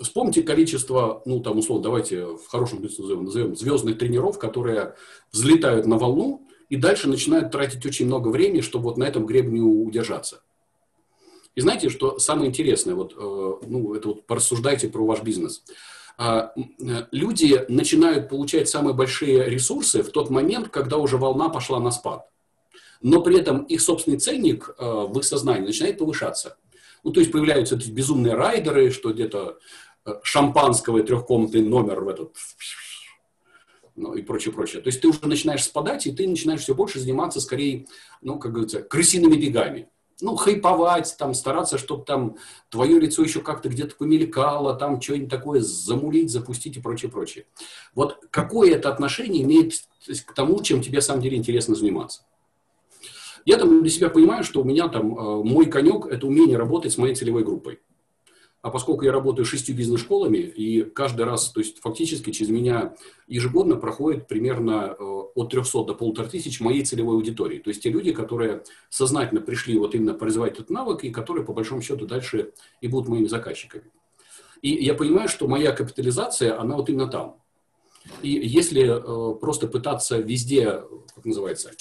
Вспомните 0.00 0.42
количество, 0.42 1.22
ну 1.24 1.40
там 1.40 1.58
условно, 1.58 1.84
давайте 1.84 2.24
в 2.24 2.46
хорошем 2.48 2.80
смысле 2.80 3.04
назовем, 3.04 3.24
назовем 3.24 3.56
звездных 3.56 3.98
тренеров, 3.98 4.38
которые 4.38 4.96
взлетают 5.30 5.86
на 5.86 5.96
волну 5.96 6.46
и 6.68 6.76
дальше 6.76 7.08
начинают 7.08 7.52
тратить 7.52 7.84
очень 7.86 8.06
много 8.06 8.28
времени, 8.28 8.60
чтобы 8.60 8.84
вот 8.84 8.98
на 8.98 9.04
этом 9.04 9.26
гребне 9.26 9.60
удержаться. 9.60 10.42
И 11.54 11.60
знаете, 11.60 11.90
что 11.90 12.18
самое 12.18 12.48
интересное, 12.48 12.94
вот, 12.94 13.14
э, 13.16 13.66
ну, 13.66 13.94
это 13.94 14.08
вот 14.08 14.26
порассуждайте 14.26 14.88
про 14.88 15.04
ваш 15.04 15.22
бизнес. 15.22 15.62
А, 16.16 16.52
э, 16.56 17.06
люди 17.10 17.64
начинают 17.68 18.28
получать 18.28 18.68
самые 18.68 18.94
большие 18.94 19.48
ресурсы 19.48 20.02
в 20.02 20.10
тот 20.10 20.30
момент, 20.30 20.68
когда 20.68 20.96
уже 20.96 21.18
волна 21.18 21.50
пошла 21.50 21.78
на 21.78 21.90
спад. 21.90 22.31
Но 23.02 23.20
при 23.20 23.38
этом 23.38 23.64
их 23.64 23.80
собственный 23.80 24.18
ценник 24.18 24.74
э, 24.78 24.84
в 24.84 25.18
их 25.18 25.24
сознании 25.24 25.66
начинает 25.66 25.98
повышаться. 25.98 26.56
Ну, 27.04 27.10
то 27.10 27.20
есть 27.20 27.32
появляются 27.32 27.76
эти 27.76 27.90
безумные 27.90 28.34
райдеры, 28.34 28.90
что 28.90 29.12
где-то 29.12 29.58
шампанского 30.22 30.98
и 30.98 31.02
трехкомнатный 31.02 31.62
номер 31.62 32.00
в 32.00 32.08
этот 32.08 32.36
ну, 33.94 34.14
и 34.14 34.22
прочее, 34.22 34.54
прочее. 34.54 34.80
То 34.80 34.88
есть 34.88 35.00
ты 35.00 35.08
уже 35.08 35.18
начинаешь 35.22 35.64
спадать, 35.64 36.06
и 36.06 36.12
ты 36.12 36.26
начинаешь 36.26 36.60
все 36.60 36.74
больше 36.74 36.98
заниматься 36.98 37.40
скорее, 37.40 37.86
ну, 38.22 38.38
как 38.38 38.52
говорится, 38.52 38.82
крысиными 38.82 39.36
бегами. 39.36 39.88
Ну, 40.20 40.36
хайповать, 40.36 41.14
там, 41.18 41.34
стараться, 41.34 41.78
чтобы 41.78 42.04
там 42.04 42.36
твое 42.70 42.98
лицо 43.00 43.22
еще 43.22 43.40
как-то 43.40 43.68
где-то 43.68 43.96
помелькало, 43.96 44.74
там 44.74 45.00
что-нибудь 45.00 45.28
такое 45.28 45.60
замулить, 45.60 46.30
запустить 46.30 46.76
и 46.76 46.80
прочее, 46.80 47.10
прочее. 47.10 47.46
Вот 47.94 48.18
какое 48.30 48.74
это 48.74 48.88
отношение 48.88 49.42
имеет 49.42 49.72
к 50.26 50.32
тому, 50.32 50.62
чем 50.62 50.80
тебе, 50.80 50.98
на 50.98 51.02
самом 51.02 51.22
деле, 51.22 51.36
интересно 51.36 51.74
заниматься? 51.74 52.22
Я 53.44 53.56
там 53.56 53.82
для 53.82 53.90
себя 53.90 54.08
понимаю, 54.08 54.44
что 54.44 54.60
у 54.60 54.64
меня 54.64 54.88
там 54.88 55.18
э, 55.18 55.44
мой 55.44 55.66
конек– 55.66 56.06
это 56.10 56.26
умение 56.26 56.56
работать 56.56 56.92
с 56.92 56.98
моей 56.98 57.14
целевой 57.14 57.44
группой. 57.44 57.80
А 58.62 58.70
поскольку 58.70 59.04
я 59.04 59.10
работаю 59.10 59.44
шестью 59.44 59.74
бизнес-школами, 59.74 60.38
и 60.38 60.82
каждый 60.82 61.24
раз, 61.24 61.50
то 61.50 61.58
есть 61.58 61.80
фактически 61.80 62.30
через 62.30 62.52
меня 62.52 62.94
ежегодно 63.26 63.74
проходит 63.74 64.28
примерно 64.28 64.94
э, 64.96 65.02
от 65.02 65.50
300 65.50 65.84
до 65.84 65.94
полутора 65.94 66.28
тысяч 66.28 66.60
моей 66.60 66.84
целевой 66.84 67.16
аудитории. 67.16 67.58
То 67.58 67.70
есть 67.70 67.82
те 67.82 67.90
люди, 67.90 68.12
которые 68.12 68.62
сознательно 68.88 69.40
пришли 69.40 69.76
вот 69.76 69.96
именно 69.96 70.16
развивать 70.16 70.54
этот 70.54 70.70
навык, 70.70 71.02
и 71.02 71.10
которые, 71.10 71.44
по 71.44 71.52
большому 71.52 71.82
счету, 71.82 72.06
дальше 72.06 72.52
и 72.80 72.86
будут 72.86 73.08
моими 73.08 73.26
заказчиками. 73.26 73.90
И 74.62 74.68
я 74.84 74.94
понимаю, 74.94 75.28
что 75.28 75.48
моя 75.48 75.72
капитализация, 75.72 76.58
она 76.58 76.76
вот 76.76 76.88
именно 76.88 77.08
там. 77.08 77.42
И 78.22 78.30
если 78.30 78.84
э, 78.84 79.34
просто 79.40 79.66
пытаться 79.66 80.18
везде, 80.18 80.84
как 81.16 81.24
называется, 81.24 81.72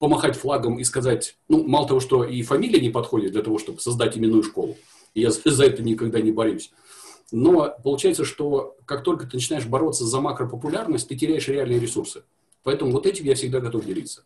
помахать 0.00 0.34
флагом 0.34 0.78
и 0.78 0.84
сказать, 0.84 1.36
ну, 1.48 1.62
мало 1.62 1.86
того, 1.86 2.00
что 2.00 2.24
и 2.24 2.42
фамилия 2.42 2.80
не 2.80 2.88
подходит 2.88 3.32
для 3.32 3.42
того, 3.42 3.58
чтобы 3.58 3.80
создать 3.80 4.16
именную 4.16 4.42
школу, 4.42 4.76
я 5.14 5.30
за 5.30 5.64
это 5.64 5.82
никогда 5.82 6.20
не 6.20 6.32
борюсь. 6.32 6.72
Но 7.30 7.72
получается, 7.84 8.24
что 8.24 8.76
как 8.86 9.04
только 9.04 9.26
ты 9.26 9.36
начинаешь 9.36 9.66
бороться 9.66 10.04
за 10.04 10.20
макропопулярность, 10.20 11.08
ты 11.08 11.16
теряешь 11.16 11.46
реальные 11.48 11.78
ресурсы. 11.78 12.22
Поэтому 12.64 12.92
вот 12.92 13.06
этим 13.06 13.26
я 13.26 13.34
всегда 13.34 13.60
готов 13.60 13.84
делиться. 13.84 14.24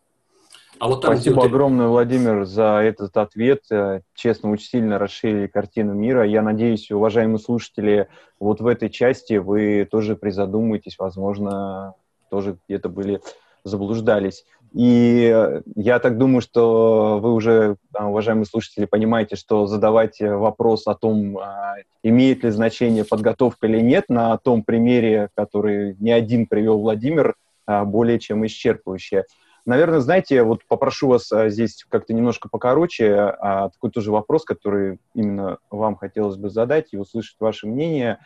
А 0.79 0.87
вот 0.87 1.01
там, 1.01 1.15
Спасибо 1.15 1.41
где... 1.41 1.47
огромное, 1.47 1.87
Владимир, 1.87 2.45
за 2.45 2.79
этот 2.81 3.15
ответ. 3.17 3.63
Э, 3.69 4.01
честно, 4.13 4.51
очень 4.51 4.67
сильно 4.67 4.97
расширили 4.97 5.47
картину 5.47 5.93
мира. 5.93 6.25
Я 6.25 6.41
надеюсь, 6.41 6.89
уважаемые 6.89 7.39
слушатели, 7.39 8.07
вот 8.39 8.61
в 8.61 8.67
этой 8.67 8.89
части 8.89 9.35
вы 9.35 9.87
тоже 9.89 10.15
призадумаетесь, 10.15 10.97
возможно, 10.97 11.95
тоже 12.29 12.57
где-то 12.67 12.89
были 12.89 13.21
заблуждались. 13.63 14.45
И 14.75 15.31
э, 15.33 15.61
я 15.77 15.99
так 15.99 16.17
думаю, 16.17 16.41
что 16.41 17.19
вы 17.21 17.31
уже, 17.31 17.77
уважаемые 17.97 18.45
слушатели, 18.45 18.83
понимаете, 18.83 19.37
что 19.37 19.67
задавать 19.67 20.19
вопрос 20.19 20.85
о 20.85 20.95
том, 20.95 21.37
а, 21.37 21.75
имеет 22.03 22.43
ли 22.43 22.49
значение 22.49 23.05
подготовка 23.05 23.67
или 23.67 23.79
нет, 23.79 24.09
на 24.09 24.37
том 24.37 24.63
примере, 24.63 25.29
который 25.33 25.95
не 25.99 26.11
один 26.11 26.45
привел 26.45 26.79
Владимир, 26.79 27.35
а, 27.65 27.85
более 27.85 28.19
чем 28.19 28.45
исчерпывающее. 28.45 29.23
Наверное, 29.65 30.01
знаете, 30.01 30.43
вот 30.43 30.65
попрошу 30.67 31.07
вас 31.07 31.31
а, 31.31 31.47
здесь 31.47 31.85
как-то 31.87 32.13
немножко 32.13 32.49
покороче, 32.49 33.33
такой 33.39 33.91
тоже 33.91 34.11
вопрос, 34.11 34.43
который 34.43 34.99
именно 35.13 35.57
вам 35.69 35.95
хотелось 35.95 36.35
бы 36.35 36.49
задать 36.49 36.89
и 36.91 36.97
услышать 36.97 37.37
ваше 37.39 37.65
мнение. 37.65 38.19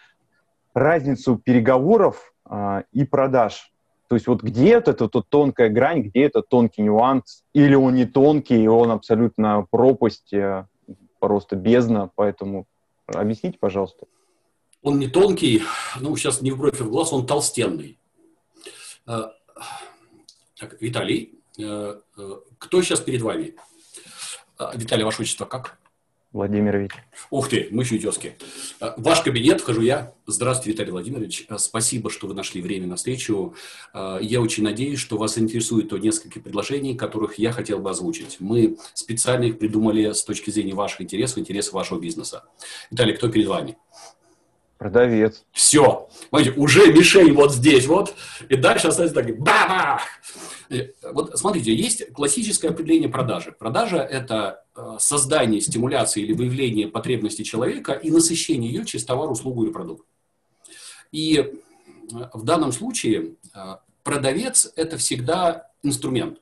Разницу 0.74 1.38
переговоров 1.38 2.34
и 2.91 3.04
продаж 3.06 3.72
то 4.10 4.16
есть 4.16 4.26
вот 4.26 4.41
где-то 4.41 4.91
это 4.91 5.07
тут 5.07 5.30
тонкая 5.30 5.70
грань, 5.70 6.01
где 6.01 6.24
это 6.24 6.41
тонкий 6.41 6.82
нюанс, 6.82 7.43
или 7.53 7.76
он 7.76 7.93
не 7.93 8.05
тонкий, 8.05 8.64
и 8.64 8.68
он 8.68 8.89
абсолютно 8.89 9.68
пропасть, 9.70 10.34
э, 10.34 10.66
просто 11.20 11.55
бездна, 11.55 12.10
поэтому 12.16 12.66
объясните, 13.05 13.60
пожалуйста. 13.60 14.07
Он 14.82 14.97
не 14.97 15.07
тонкий, 15.07 15.62
ну, 15.99 16.16
сейчас 16.16 16.41
не 16.41 16.49
в 16.49 16.57
бровь, 16.57 16.82
а 16.82 16.86
в 16.86 16.89
глаз, 16.89 17.14
он 17.14 17.28
толстенный. 17.28 17.99
Э, 19.05 19.26
так, 20.60 20.82
Виталий, 20.82 21.39
э, 21.60 22.01
кто 22.57 22.82
сейчас 22.82 23.01
перед 23.01 23.22
вами? 23.22 23.53
Виталий, 24.74 25.03
ваше 25.03 25.22
отчество 25.22 25.45
как? 25.45 25.78
Владимирович. 26.32 26.92
Ух 27.32 27.50
ты, 27.50 27.70
мы 27.72 27.84
чудески. 27.84 28.36
Э, 28.80 28.92
ваш 28.98 29.22
кабинет, 29.22 29.62
вхожу 29.62 29.82
я. 29.82 30.14
Здравствуйте, 30.28 30.72
Виталий 30.72 30.92
Владимирович. 30.92 31.46
Э, 31.50 31.58
спасибо, 31.58 32.12
что 32.12 32.28
вы 32.28 32.36
нашли 32.36 32.62
время 32.62 32.86
на 32.86 32.98
встречу. 32.98 33.56
Э, 33.96 34.20
я 34.22 34.40
очень 34.40 34.64
надеюсь, 34.64 35.00
что 35.00 35.18
вас 35.18 35.40
интересует 35.40 35.90
то 35.90 35.98
несколько 35.98 36.40
предложений, 36.40 36.98
которых 36.98 37.40
я 37.40 37.52
хотел 37.52 37.80
бы 37.80 37.90
озвучить. 37.90 38.38
Мы 38.40 38.78
специально 38.94 39.46
их 39.46 39.58
придумали 39.58 40.12
с 40.12 40.24
точки 40.24 40.52
зрения 40.52 40.76
ваших 40.76 41.02
интересов, 41.02 41.40
интересов 41.40 41.74
вашего 41.74 42.00
бизнеса. 42.00 42.44
Виталий, 42.92 43.16
кто 43.16 43.30
перед 43.30 43.48
вами? 43.48 43.78
Продавец. 44.80 45.44
Все. 45.52 46.08
Смотрите, 46.30 46.58
уже 46.58 46.94
мишень 46.94 47.34
вот 47.34 47.54
здесь 47.54 47.86
вот. 47.86 48.16
И 48.48 48.56
дальше 48.56 48.88
остается 48.88 49.14
так. 49.14 49.38
Баба! 49.38 50.00
Вот 51.12 51.38
смотрите, 51.38 51.76
есть 51.76 52.14
классическое 52.14 52.72
определение 52.72 53.10
продажи. 53.10 53.52
Продажа– 53.52 53.98
это 53.98 54.64
э, 54.78 54.96
создание, 54.98 55.60
стимуляция 55.60 56.24
или 56.24 56.32
выявление 56.32 56.88
потребностей 56.88 57.44
человека 57.44 57.92
и 57.92 58.10
насыщение 58.10 58.72
ее 58.72 58.86
через 58.86 59.04
товар, 59.04 59.30
услугу 59.30 59.66
или 59.66 59.72
продукт. 59.74 60.06
И 61.12 61.40
э, 61.40 61.50
в 62.34 62.46
данном 62.46 62.72
случае 62.72 63.34
э, 63.54 63.76
продавец– 64.04 64.72
это 64.78 64.98
всегда 64.98 65.72
инструмент. 65.84 66.40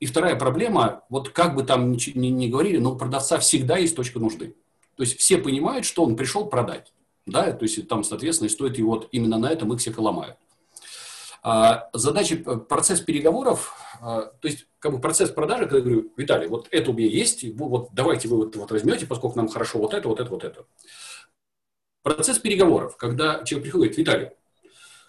И 0.00 0.06
вторая 0.06 0.34
проблема, 0.34 1.04
вот 1.08 1.28
как 1.28 1.54
бы 1.54 1.62
там 1.62 1.92
ни, 1.92 2.18
ни, 2.18 2.28
ни 2.28 2.48
говорили, 2.48 2.78
но 2.78 2.94
у 2.94 2.96
продавца 2.96 3.38
всегда 3.38 3.76
есть 3.76 3.94
точка 3.94 4.18
нужды. 4.18 4.56
То 4.96 5.04
есть 5.04 5.20
все 5.20 5.38
понимают, 5.38 5.86
что 5.86 6.02
он 6.02 6.16
пришел 6.16 6.46
продать. 6.46 6.92
Да, 7.26 7.52
то 7.52 7.62
есть 7.64 7.88
там, 7.88 8.04
соответственно, 8.04 8.50
стоит 8.50 8.78
его 8.78 8.92
вот 8.92 9.08
именно 9.12 9.38
на 9.38 9.50
этом 9.50 9.72
их 9.72 9.80
всех 9.80 9.98
и 9.98 10.00
ломают. 10.00 10.36
А, 11.42 11.90
задача, 11.92 12.36
э, 12.36 12.56
процесс 12.56 13.00
переговоров, 13.00 13.74
а, 14.00 14.22
то 14.22 14.48
есть 14.48 14.66
как 14.78 14.92
бы 14.92 15.00
процесс 15.00 15.30
продажи, 15.30 15.64
когда 15.64 15.76
я 15.76 15.82
говорю, 15.82 16.12
Виталий, 16.16 16.48
вот 16.48 16.68
это 16.70 16.90
у 16.90 16.94
меня 16.94 17.08
есть, 17.08 17.44
вот 17.56 17.90
давайте 17.92 18.28
вы 18.28 18.38
вот, 18.38 18.56
вот 18.56 18.70
возьмете, 18.70 19.06
поскольку 19.06 19.36
нам 19.36 19.48
хорошо 19.48 19.78
вот 19.78 19.92
это, 19.92 20.08
вот 20.08 20.20
это, 20.20 20.30
вот 20.30 20.44
это. 20.44 20.66
Процесс 22.02 22.38
переговоров, 22.38 22.96
когда 22.96 23.44
человек 23.44 23.64
приходит, 23.64 23.96
Виталий, 23.98 24.30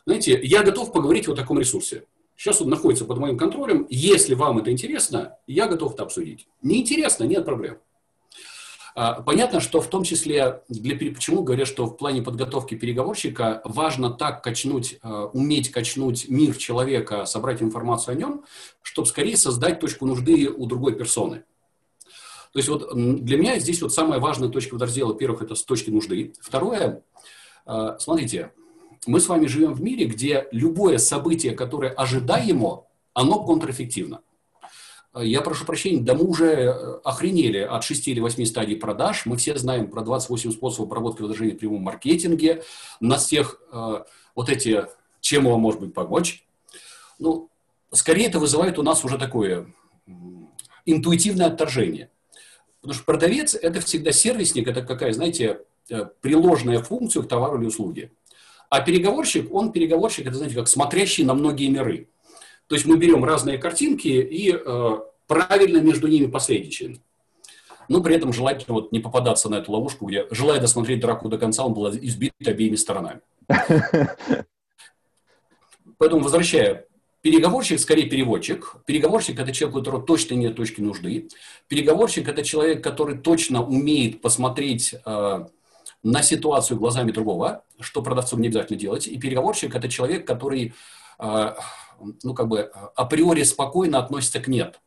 знаете, 0.05 0.39
я 0.43 0.63
готов 0.63 0.91
поговорить 0.91 1.27
о 1.27 1.35
таком 1.35 1.59
ресурсе. 1.59 2.05
Сейчас 2.35 2.61
он 2.61 2.69
находится 2.69 3.05
под 3.05 3.17
моим 3.17 3.37
контролем. 3.37 3.87
Если 3.89 4.33
вам 4.33 4.57
это 4.59 4.71
интересно, 4.71 5.37
я 5.47 5.67
готов 5.67 5.93
это 5.93 6.03
обсудить. 6.03 6.47
Неинтересно, 6.61 7.23
нет 7.23 7.45
проблем. 7.45 7.77
А, 8.97 9.21
понятно, 9.21 9.59
что 9.59 9.81
в 9.81 9.87
том 9.87 10.05
числе, 10.05 10.61
для, 10.69 10.95
почему 11.11 11.43
говорят, 11.43 11.67
что 11.67 11.85
в 11.85 11.97
плане 11.97 12.21
подготовки 12.21 12.75
переговорщика 12.75 13.61
важно 13.65 14.09
так 14.09 14.41
качнуть, 14.41 14.99
а, 15.01 15.25
уметь 15.25 15.69
качнуть 15.69 16.29
мир 16.29 16.55
человека, 16.55 17.25
собрать 17.25 17.61
информацию 17.61 18.13
о 18.13 18.15
нем, 18.15 18.45
чтобы 18.81 19.05
скорее 19.05 19.35
создать 19.35 19.81
точку 19.81 20.05
нужды 20.05 20.47
у 20.49 20.65
другой 20.65 20.95
персоны. 20.95 21.43
То 22.53 22.59
есть 22.59 22.69
вот 22.69 22.95
для 22.95 23.37
меня 23.37 23.59
здесь 23.59 23.81
вот 23.81 23.93
самая 23.93 24.21
важная 24.21 24.47
точка 24.47 24.75
водораздела, 24.75 25.09
во-первых, 25.09 25.41
это 25.41 25.55
с 25.55 25.65
точки 25.65 25.89
нужды. 25.89 26.33
Второе, 26.39 27.03
а, 27.65 27.99
смотрите, 27.99 28.53
мы 29.07 29.19
с 29.19 29.27
вами 29.27 29.47
живем 29.47 29.73
в 29.73 29.81
мире, 29.81 30.05
где 30.05 30.47
любое 30.51 30.99
событие, 30.99 31.51
которое 31.51 31.91
ожидаемо, 31.91 32.85
оно 33.13 33.43
контрэффективно. 33.43 34.21
Я 35.17 35.41
прошу 35.41 35.65
прощения, 35.65 36.01
да 36.01 36.13
мы 36.13 36.25
уже 36.25 36.45
э, 36.45 36.99
охренели 37.05 37.59
от 37.59 37.83
6 37.85 38.09
или 38.09 38.19
8 38.19 38.45
стадий 38.45 38.75
продаж. 38.75 39.25
Мы 39.25 39.37
все 39.37 39.57
знаем 39.57 39.89
про 39.89 40.01
28 40.01 40.51
способов 40.51 40.87
обработки 40.89 41.21
возражений 41.21 41.53
в 41.53 41.57
прямом 41.57 41.83
маркетинге. 41.83 42.63
На 42.99 43.17
всех 43.17 43.61
э, 43.71 44.03
вот 44.35 44.49
эти, 44.49 44.87
чем 45.21 45.45
вам 45.45 45.61
может 45.61 45.79
быть 45.79 45.93
помочь. 45.93 46.45
Ну, 47.17 47.49
скорее 47.93 48.27
это 48.27 48.39
вызывает 48.39 48.77
у 48.77 48.83
нас 48.83 49.05
уже 49.05 49.17
такое 49.17 49.73
интуитивное 50.85 51.47
отторжение. 51.47 52.09
Потому 52.81 52.95
что 52.95 53.05
продавец– 53.05 53.55
это 53.61 53.79
всегда 53.79 54.11
сервисник, 54.11 54.67
это 54.67 54.81
какая, 54.81 55.13
знаете, 55.13 55.61
э, 55.89 56.05
приложная 56.19 56.79
функция 56.79 57.23
к 57.23 57.27
товару 57.29 57.57
или 57.57 57.67
услуге. 57.67 58.11
А 58.69 58.81
переговорщик, 58.81 59.53
он 59.53 59.71
переговорщик, 59.71 60.27
это, 60.27 60.35
знаете, 60.35 60.55
как 60.55 60.67
смотрящий 60.67 61.23
на 61.23 61.33
многие 61.33 61.69
миры. 61.69 62.09
То 62.67 62.75
есть 62.75 62.85
мы 62.85 62.97
берем 62.97 63.23
разные 63.23 63.57
картинки 63.57 64.07
и 64.07 64.53
э, 64.53 64.97
правильно 65.27 65.77
между 65.79 66.07
ними 66.07 66.27
посредничаем. 66.27 67.01
Но 67.87 68.01
при 68.01 68.15
этом 68.15 68.33
желательно 68.33 68.73
вот 68.73 68.91
не 68.91 68.99
попадаться 68.99 69.49
на 69.49 69.55
эту 69.55 69.71
ловушку, 69.71 70.07
где, 70.07 70.25
желая 70.31 70.59
досмотреть 70.59 70.99
драку 70.99 71.29
до 71.29 71.37
конца, 71.37 71.63
он 71.63 71.73
был 71.73 71.89
избит 71.89 72.33
обеими 72.43 72.75
сторонами. 72.75 73.21
Поэтому, 75.97 76.23
возвращая, 76.23 76.87
переговорщик 77.21 77.79
скорее 77.79 78.09
переводчик. 78.09 78.77
Переговорщик– 78.85 79.39
это 79.39 79.51
человек, 79.51 79.75
у 79.75 79.79
которого 79.79 80.03
точно 80.03 80.35
нет 80.35 80.55
точки 80.55 80.81
нужды. 80.81 81.29
Переговорщик– 81.67 82.27
это 82.29 82.43
человек, 82.43 82.83
который 82.83 83.17
точно 83.17 83.63
умеет 83.63 84.21
посмотреть 84.21 84.95
э, 85.05 85.45
на 86.03 86.21
ситуацию 86.23 86.77
глазами 86.79 87.11
другого, 87.11 87.63
что 87.79 88.01
продавцу 88.01 88.37
не 88.37 88.47
обязательно 88.47 88.79
делать. 88.79 89.07
И 89.07 89.17
переговорщик– 89.17 89.75
это 89.77 89.87
человек, 89.89 90.27
который 90.27 90.73
э, 91.19 91.53
ну, 92.23 92.33
как 92.33 92.47
бы 92.47 92.61
априори 92.95 93.43
спокойно 93.43 93.99
относится 93.99 94.39
к 94.39 94.47
«нет». 94.47 94.79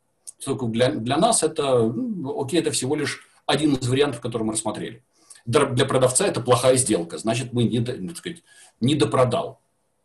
Для, 0.46 0.90
для 0.92 1.16
нас 1.16 1.42
это, 1.42 1.82
ну, 1.82 2.40
окей, 2.40 2.60
это 2.60 2.70
всего 2.70 2.94
лишь 2.94 3.26
один 3.46 3.74
из 3.74 3.88
вариантов, 3.88 4.20
который 4.20 4.44
мы 4.44 4.52
рассмотрели. 4.52 5.02
Для 5.46 5.86
продавца 5.86 6.26
это 6.26 6.40
плохая 6.40 6.76
сделка, 6.76 7.18
значит, 7.18 7.52
мы 7.52 7.64
не, 7.64 7.80
так 7.80 8.16
сказать, 8.16 8.42
не 8.80 8.94
допродал. 8.94 9.60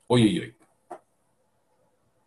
Ой-ой-ой. 0.08 0.56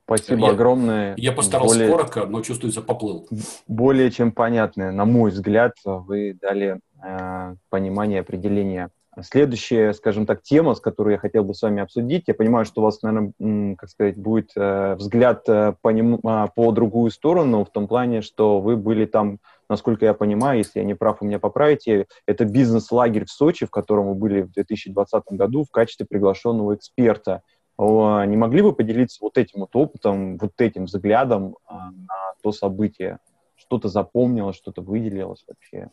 Спасибо 0.04 0.46
я, 0.46 0.52
огромное. 0.52 1.14
Я 1.16 1.32
постарался 1.32 1.74
более, 1.74 1.90
коротко, 1.90 2.26
но 2.26 2.40
чувствуется 2.40 2.80
поплыл. 2.80 3.28
Более 3.66 4.10
чем 4.12 4.30
понятное, 4.30 4.92
на 4.92 5.04
мой 5.04 5.32
взгляд, 5.32 5.72
вы 5.84 6.38
дали 6.40 6.80
э, 7.02 7.56
понимание, 7.70 8.20
определение. 8.20 8.90
Следующая, 9.22 9.94
скажем 9.94 10.26
так, 10.26 10.42
тема, 10.42 10.74
с 10.74 10.80
которой 10.80 11.12
я 11.12 11.18
хотел 11.18 11.42
бы 11.42 11.54
с 11.54 11.62
вами 11.62 11.82
обсудить, 11.82 12.24
я 12.26 12.34
понимаю, 12.34 12.66
что 12.66 12.82
у 12.82 12.84
вас, 12.84 13.00
наверное, 13.00 13.74
как 13.76 13.88
сказать, 13.88 14.18
будет 14.18 14.50
э, 14.56 14.94
взгляд 14.96 15.48
э, 15.48 15.72
по, 15.80 15.88
нему, 15.88 16.18
э, 16.18 16.46
по 16.54 16.70
другую 16.70 17.10
сторону, 17.10 17.64
в 17.64 17.70
том 17.70 17.88
плане, 17.88 18.20
что 18.20 18.60
вы 18.60 18.76
были 18.76 19.06
там, 19.06 19.38
насколько 19.70 20.04
я 20.04 20.12
понимаю, 20.12 20.58
если 20.58 20.80
я 20.80 20.84
не 20.84 20.92
прав, 20.92 21.22
вы 21.22 21.28
меня 21.28 21.38
поправите, 21.38 22.08
это 22.26 22.44
бизнес-лагерь 22.44 23.24
в 23.24 23.30
Сочи, 23.30 23.64
в 23.64 23.70
котором 23.70 24.08
вы 24.08 24.14
были 24.16 24.42
в 24.42 24.52
2020 24.52 25.22
году 25.30 25.64
в 25.64 25.70
качестве 25.70 26.04
приглашенного 26.04 26.74
эксперта. 26.74 27.40
Не 27.78 28.36
могли 28.36 28.62
бы 28.62 28.74
поделиться 28.74 29.18
вот 29.22 29.38
этим 29.38 29.60
вот 29.60 29.74
опытом, 29.76 30.36
вот 30.38 30.52
этим 30.58 30.86
взглядом 30.86 31.56
на 31.68 32.34
то 32.42 32.52
событие? 32.52 33.18
Что-то 33.54 33.88
запомнилось, 33.88 34.56
что-то 34.56 34.80
выделилось 34.80 35.44
вообще? 35.46 35.90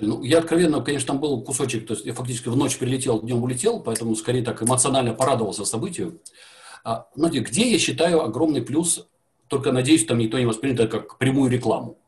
Ну, 0.00 0.22
я 0.22 0.38
откровенно, 0.38 0.80
конечно, 0.80 1.08
там 1.08 1.20
был 1.20 1.42
кусочек, 1.42 1.86
то 1.86 1.94
есть 1.94 2.06
я 2.06 2.14
фактически 2.14 2.48
в 2.48 2.56
ночь 2.56 2.78
прилетел, 2.78 3.20
днем 3.20 3.42
улетел, 3.42 3.80
поэтому 3.80 4.14
скорее 4.14 4.44
так 4.44 4.62
эмоционально 4.62 5.12
порадовался 5.12 5.64
событию. 5.64 6.20
А, 6.84 7.08
знаете, 7.16 7.40
где 7.40 7.70
я 7.72 7.78
считаю 7.78 8.22
огромный 8.22 8.62
плюс, 8.62 9.08
только 9.48 9.72
надеюсь, 9.72 10.06
там 10.06 10.18
никто 10.18 10.38
не 10.38 10.46
воспримет 10.46 10.78
это 10.78 10.98
как 10.98 11.18
прямую 11.18 11.50
рекламу. 11.50 11.98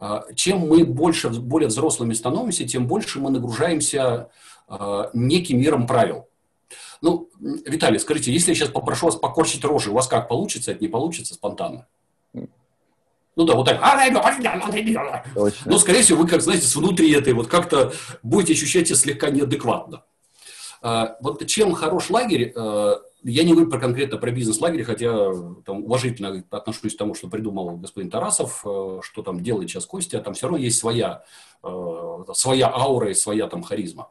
А, 0.00 0.24
чем 0.34 0.60
мы 0.60 0.84
больше, 0.84 1.28
более 1.28 1.68
взрослыми 1.68 2.14
становимся, 2.14 2.66
тем 2.66 2.86
больше 2.86 3.20
мы 3.20 3.30
нагружаемся 3.30 4.30
а, 4.66 5.10
неким 5.12 5.60
миром 5.60 5.86
правил. 5.86 6.26
Ну, 7.02 7.28
Виталий, 7.38 7.98
скажите, 7.98 8.32
если 8.32 8.52
я 8.52 8.54
сейчас 8.54 8.70
попрошу 8.70 9.06
вас 9.06 9.16
покорчить 9.16 9.64
рожи, 9.64 9.90
у 9.90 9.94
вас 9.94 10.08
как 10.08 10.26
получится, 10.26 10.72
это 10.72 10.80
не 10.80 10.88
получится 10.88 11.34
спонтанно? 11.34 11.86
Ну 13.38 13.44
да, 13.44 13.54
вот 13.54 13.66
так. 13.66 13.78
Точно. 15.32 15.70
Но, 15.70 15.78
скорее 15.78 16.02
всего, 16.02 16.22
вы, 16.22 16.28
как 16.28 16.42
знаете, 16.42 16.66
с 16.66 16.74
внутри 16.74 17.12
этой 17.12 17.34
вот 17.34 17.46
как-то 17.46 17.92
будете 18.24 18.54
ощущать 18.54 18.88
себя 18.88 18.96
слегка 18.96 19.30
неадекватно. 19.30 20.02
А, 20.82 21.16
вот 21.20 21.46
чем 21.46 21.72
хорош 21.72 22.10
лагерь, 22.10 22.52
а, 22.56 22.96
я 23.22 23.44
не 23.44 23.52
говорю 23.52 23.70
про 23.70 23.78
конкретно 23.78 24.18
про 24.18 24.32
бизнес-лагерь, 24.32 24.82
хотя 24.82 25.32
там, 25.64 25.84
уважительно 25.84 26.42
отношусь 26.50 26.96
к 26.96 26.98
тому, 26.98 27.14
что 27.14 27.28
придумал 27.28 27.76
господин 27.76 28.10
Тарасов, 28.10 28.62
а, 28.66 28.98
что 29.02 29.22
там 29.22 29.40
делает 29.40 29.70
сейчас 29.70 29.86
Костя, 29.86 30.18
там 30.18 30.34
все 30.34 30.48
равно 30.48 30.58
есть 30.58 30.80
своя, 30.80 31.22
своя 32.32 32.74
аура 32.74 33.10
и 33.10 33.14
своя 33.14 33.46
там 33.46 33.62
харизма. 33.62 34.08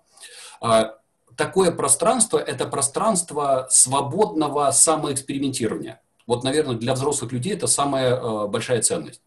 Такое 1.35 1.71
пространство– 1.71 2.37
это 2.39 2.65
пространство 2.65 3.67
свободного 3.69 4.71
самоэкспериментирования. 4.71 5.99
Вот, 6.27 6.43
наверное, 6.43 6.75
для 6.75 6.93
взрослых 6.93 7.31
людей 7.31 7.53
это 7.53 7.67
самая 7.67 8.15
э, 8.15 8.47
большая 8.47 8.81
ценность. 8.81 9.21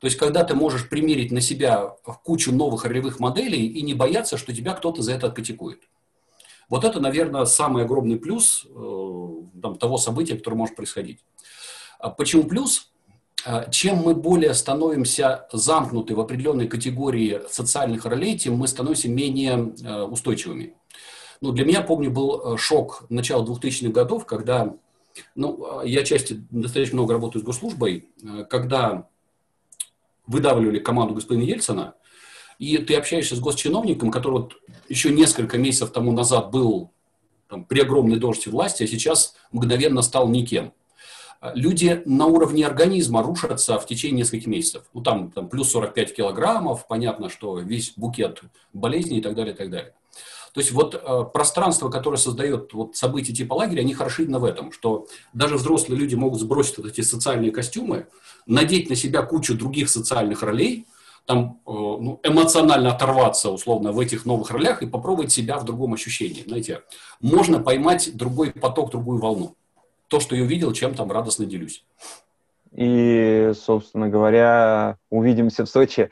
То 0.00 0.06
есть, 0.06 0.18
когда 0.18 0.42
ты 0.42 0.54
можешь 0.54 0.88
примерить 0.88 1.30
на 1.30 1.40
себя 1.40 1.94
кучу 2.24 2.52
новых 2.52 2.84
ролевых 2.84 3.20
моделей 3.20 3.64
и 3.68 3.82
не 3.82 3.94
бояться, 3.94 4.36
что 4.36 4.52
тебя 4.52 4.74
кто-то 4.74 5.00
за 5.00 5.12
это 5.12 5.28
откатикует. 5.28 5.78
Вот 6.68 6.82
это, 6.82 6.98
наверное, 6.98 7.44
самый 7.44 7.84
огромный 7.84 8.16
плюс 8.16 8.66
э, 8.66 9.28
там, 9.62 9.78
того 9.78 9.98
события, 9.98 10.36
которое 10.36 10.56
может 10.56 10.74
происходить. 10.74 11.20
А 12.00 12.10
почему 12.10 12.42
плюс? 12.44 12.90
А, 13.44 13.70
чем 13.70 13.98
мы 13.98 14.16
более 14.16 14.54
становимся 14.54 15.46
замкнуты 15.52 16.16
в 16.16 16.20
определенной 16.20 16.66
категории 16.66 17.42
социальных 17.48 18.04
ролей, 18.04 18.36
тем 18.36 18.54
мы 18.54 18.66
становимся 18.66 19.08
менее 19.08 19.72
э, 19.84 20.02
устойчивыми. 20.02 20.74
Ну, 21.40 21.52
для 21.52 21.64
меня, 21.64 21.82
помню, 21.82 22.10
был 22.10 22.56
шок 22.56 23.04
начала 23.08 23.44
2000-х 23.44 23.92
годов, 23.92 24.26
когда 24.26 24.74
ну, 25.34 25.80
а 25.80 25.84
я 25.84 26.04
части 26.04 26.44
достаточно 26.50 26.96
много 26.96 27.14
работаю 27.14 27.42
с 27.42 27.44
госслужбой, 27.44 28.08
э, 28.22 28.44
когда 28.48 29.08
выдавливали 30.26 30.78
команду 30.78 31.14
господина 31.14 31.44
Ельцина, 31.44 31.94
и 32.58 32.78
ты 32.78 32.94
общаешься 32.94 33.34
с 33.36 33.40
госчиновником, 33.40 34.10
который 34.10 34.42
вот 34.42 34.54
еще 34.88 35.10
несколько 35.10 35.58
месяцев 35.58 35.90
тому 35.90 36.12
назад 36.12 36.50
был 36.50 36.92
там, 37.48 37.64
при 37.64 37.80
огромной 37.80 38.18
должности 38.18 38.48
власти, 38.48 38.84
а 38.84 38.86
сейчас 38.86 39.34
мгновенно 39.50 40.02
стал 40.02 40.28
никем. 40.28 40.72
Люди 41.54 42.02
на 42.06 42.26
уровне 42.26 42.64
организма 42.64 43.20
рушатся 43.22 43.78
в 43.80 43.86
течение 43.86 44.18
нескольких 44.18 44.46
месяцев. 44.46 44.84
Ну, 44.94 45.02
там, 45.02 45.32
там 45.32 45.48
плюс 45.48 45.70
45 45.70 46.14
килограммов, 46.14 46.86
понятно, 46.86 47.28
что 47.28 47.58
весь 47.58 47.94
букет 47.96 48.42
болезней 48.72 49.18
и 49.18 49.22
так 49.22 49.34
далее, 49.34 49.52
и 49.52 49.56
так 49.56 49.68
далее. 49.68 49.92
То 50.52 50.60
есть 50.60 50.72
вот 50.72 50.94
э, 50.94 51.24
пространство, 51.32 51.88
которое 51.88 52.18
создает 52.18 52.72
вот 52.74 52.94
события 52.94 53.32
типа 53.32 53.54
лагеря, 53.54 53.80
они 53.80 53.94
хороши 53.94 54.24
именно 54.24 54.38
в 54.38 54.44
этом, 54.44 54.70
что 54.70 55.06
даже 55.32 55.56
взрослые 55.56 55.98
люди 55.98 56.14
могут 56.14 56.40
сбросить 56.40 56.76
вот 56.76 56.86
эти 56.86 57.00
социальные 57.00 57.52
костюмы, 57.52 58.06
надеть 58.46 58.90
на 58.90 58.96
себя 58.96 59.22
кучу 59.22 59.56
других 59.56 59.88
социальных 59.88 60.42
ролей, 60.42 60.86
там 61.24 61.60
э, 61.66 61.70
ну, 61.70 62.20
эмоционально 62.22 62.92
оторваться 62.92 63.50
условно 63.50 63.92
в 63.92 64.00
этих 64.00 64.26
новых 64.26 64.50
ролях 64.50 64.82
и 64.82 64.86
попробовать 64.86 65.32
себя 65.32 65.58
в 65.58 65.64
другом 65.64 65.94
ощущении. 65.94 66.42
Знаете, 66.46 66.82
можно 67.20 67.58
поймать 67.58 68.14
другой 68.14 68.52
поток, 68.52 68.90
другую 68.90 69.18
волну. 69.20 69.54
То, 70.08 70.20
что 70.20 70.36
я 70.36 70.42
увидел, 70.42 70.72
чем 70.72 70.94
там 70.94 71.10
радостно 71.10 71.46
делюсь. 71.46 71.84
И, 72.72 73.52
собственно 73.54 74.08
говоря, 74.08 74.98
увидимся 75.10 75.64
в 75.64 75.68
Сочи. 75.68 76.10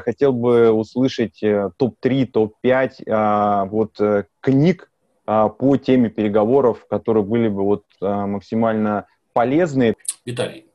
Хотел 0.00 0.32
бы 0.32 0.70
услышать 0.70 1.42
э, 1.42 1.70
топ-3, 1.76 2.26
топ-5 2.26 2.90
а, 3.08 3.64
вот, 3.66 4.00
э, 4.00 4.24
книг 4.40 4.90
а, 5.26 5.48
по 5.48 5.76
теме 5.76 6.10
переговоров, 6.10 6.86
которые 6.88 7.24
были 7.24 7.48
бы 7.48 7.62
вот, 7.62 7.84
а, 8.00 8.26
максимально 8.26 9.06
полезны. 9.32 9.94
Виталий, 10.24 10.66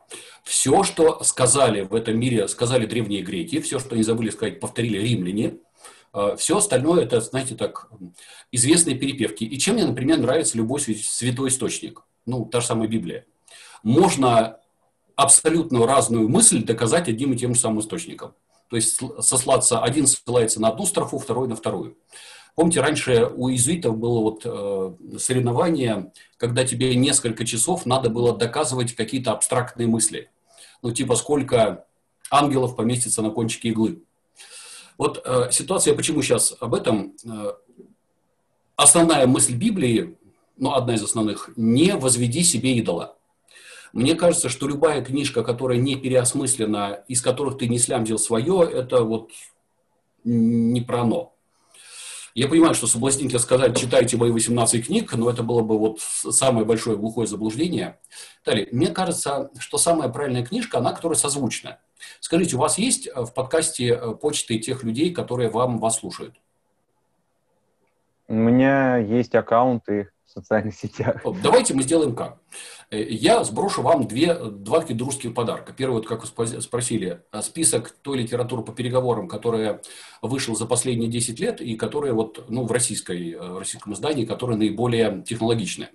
все, 0.43 0.83
что 0.83 1.23
сказали 1.23 1.81
в 1.81 1.93
этом 1.93 2.19
мире, 2.19 2.47
сказали 2.47 2.85
древние 2.85 3.21
греки, 3.21 3.59
все, 3.59 3.79
что 3.79 3.95
они 3.95 4.03
забыли 4.03 4.29
сказать, 4.29 4.59
повторили 4.59 4.97
римляне, 4.97 5.57
все 6.37 6.57
остальное 6.57 7.03
это, 7.03 7.19
знаете, 7.19 7.55
так, 7.55 7.89
известные 8.49 8.95
перепевки. 8.95 9.43
И 9.43 9.59
чем 9.59 9.75
мне, 9.75 9.85
например, 9.85 10.19
нравится 10.19 10.57
любой 10.57 10.79
святой 10.79 11.49
источник? 11.49 12.03
Ну, 12.25 12.45
та 12.45 12.61
же 12.61 12.67
самая 12.67 12.87
Библия. 12.87 13.25
Можно 13.83 14.59
абсолютно 15.15 15.85
разную 15.85 16.29
мысль 16.29 16.63
доказать 16.63 17.07
одним 17.07 17.33
и 17.33 17.37
тем 17.37 17.53
же 17.53 17.59
самым 17.59 17.79
источником. 17.79 18.33
То 18.75 18.77
есть 18.77 18.99
сослаться, 19.21 19.79
один 19.79 20.05
ссылается 20.05 20.59
на 20.59 20.67
одну 20.67 20.85
строфу, 20.85 21.17
второй 21.17 21.47
на 21.47 21.55
вторую. 21.55 21.97
Помните, 22.55 22.81
раньше 22.81 23.31
у 23.33 23.47
иезуитов 23.47 23.97
было 23.97 24.19
вот 24.19 24.41
э, 24.43 25.17
соревнование, 25.17 26.11
когда 26.35 26.65
тебе 26.65 26.93
несколько 26.97 27.45
часов 27.45 27.85
надо 27.85 28.09
было 28.09 28.35
доказывать 28.35 28.93
какие-то 28.93 29.31
абстрактные 29.31 29.87
мысли. 29.87 30.29
Ну, 30.81 30.91
типа, 30.91 31.15
сколько 31.15 31.85
ангелов 32.29 32.75
поместится 32.75 33.21
на 33.21 33.29
кончике 33.29 33.69
иглы. 33.69 34.03
Вот 34.97 35.21
э, 35.23 35.51
ситуация, 35.51 35.95
почему 35.95 36.21
сейчас 36.21 36.53
об 36.59 36.75
этом. 36.75 37.15
Э, 37.23 37.53
основная 38.75 39.25
мысль 39.25 39.55
Библии, 39.55 40.17
ну, 40.57 40.73
одна 40.73 40.95
из 40.95 41.03
основных, 41.03 41.49
не 41.55 41.95
возведи 41.95 42.43
себе 42.43 42.75
идола. 42.75 43.15
Мне 43.95 44.13
кажется, 44.13 44.49
что 44.49 44.67
любая 44.67 45.01
книжка, 45.01 45.41
которая 45.41 45.77
не 45.77 45.95
переосмыслена, 45.95 47.05
из 47.07 47.21
которых 47.21 47.57
ты 47.57 47.69
не 47.69 47.79
слямзил 47.79 48.19
свое, 48.19 48.69
это 48.69 49.05
вот 49.05 49.31
не 50.25 50.81
про 50.81 51.03
оно. 51.03 51.33
Я 52.33 52.49
понимаю, 52.49 52.75
что 52.75 52.87
соблазнительно 52.87 53.39
сказать, 53.39 53.77
читайте 53.77 54.17
мои 54.17 54.31
18 54.31 54.85
книг, 54.85 55.13
но 55.13 55.29
это 55.29 55.43
было 55.43 55.61
бы 55.61 55.79
вот 55.79 56.01
самое 56.01 56.65
большое 56.65 56.97
глухое 56.97 57.25
заблуждение. 57.25 57.97
Далее, 58.43 58.67
мне 58.73 58.87
кажется, 58.87 59.49
что 59.59 59.77
самая 59.77 60.09
правильная 60.09 60.45
книжка, 60.45 60.79
она, 60.79 60.91
которая 60.91 61.17
созвучна. 61.17 61.79
Скажите, 62.19 62.57
у 62.57 62.59
вас 62.59 62.77
есть 62.77 63.07
в 63.15 63.31
подкасте 63.33 63.93
э, 63.93 64.13
почты 64.15 64.59
тех 64.59 64.83
людей, 64.83 65.13
которые 65.13 65.49
вам 65.49 65.79
вас 65.79 65.99
слушают? 65.99 66.35
У 68.27 68.33
меня 68.33 68.97
есть 68.97 69.35
аккаунты 69.35 70.09
социальных 70.35 70.75
сетях. 70.75 71.21
Давайте 71.41 71.73
мы 71.73 71.83
сделаем 71.83 72.15
как. 72.15 72.37
Э, 72.91 73.01
я 73.01 73.43
сброшу 73.43 73.81
вам 73.81 74.07
две, 74.07 74.35
два 74.35 74.81
дружеских 74.81 75.33
подарка. 75.33 75.73
Первый, 75.73 75.95
вот, 75.95 76.07
как 76.07 76.23
вы 76.23 76.61
спросили, 76.61 77.21
э, 77.31 77.41
список 77.41 77.91
той 78.01 78.17
литературы 78.17 78.63
по 78.63 78.73
переговорам, 78.73 79.27
которая 79.27 79.81
вышла 80.21 80.55
за 80.55 80.65
последние 80.65 81.09
10 81.09 81.39
лет 81.39 81.61
и 81.61 81.75
которая 81.75 82.13
вот, 82.13 82.45
ну, 82.49 82.65
в, 82.65 82.71
российской, 82.71 83.31
э, 83.31 83.37
в 83.39 83.59
российском 83.59 83.93
издании, 83.93 84.25
которая 84.25 84.57
наиболее 84.57 85.23
технологичная. 85.25 85.91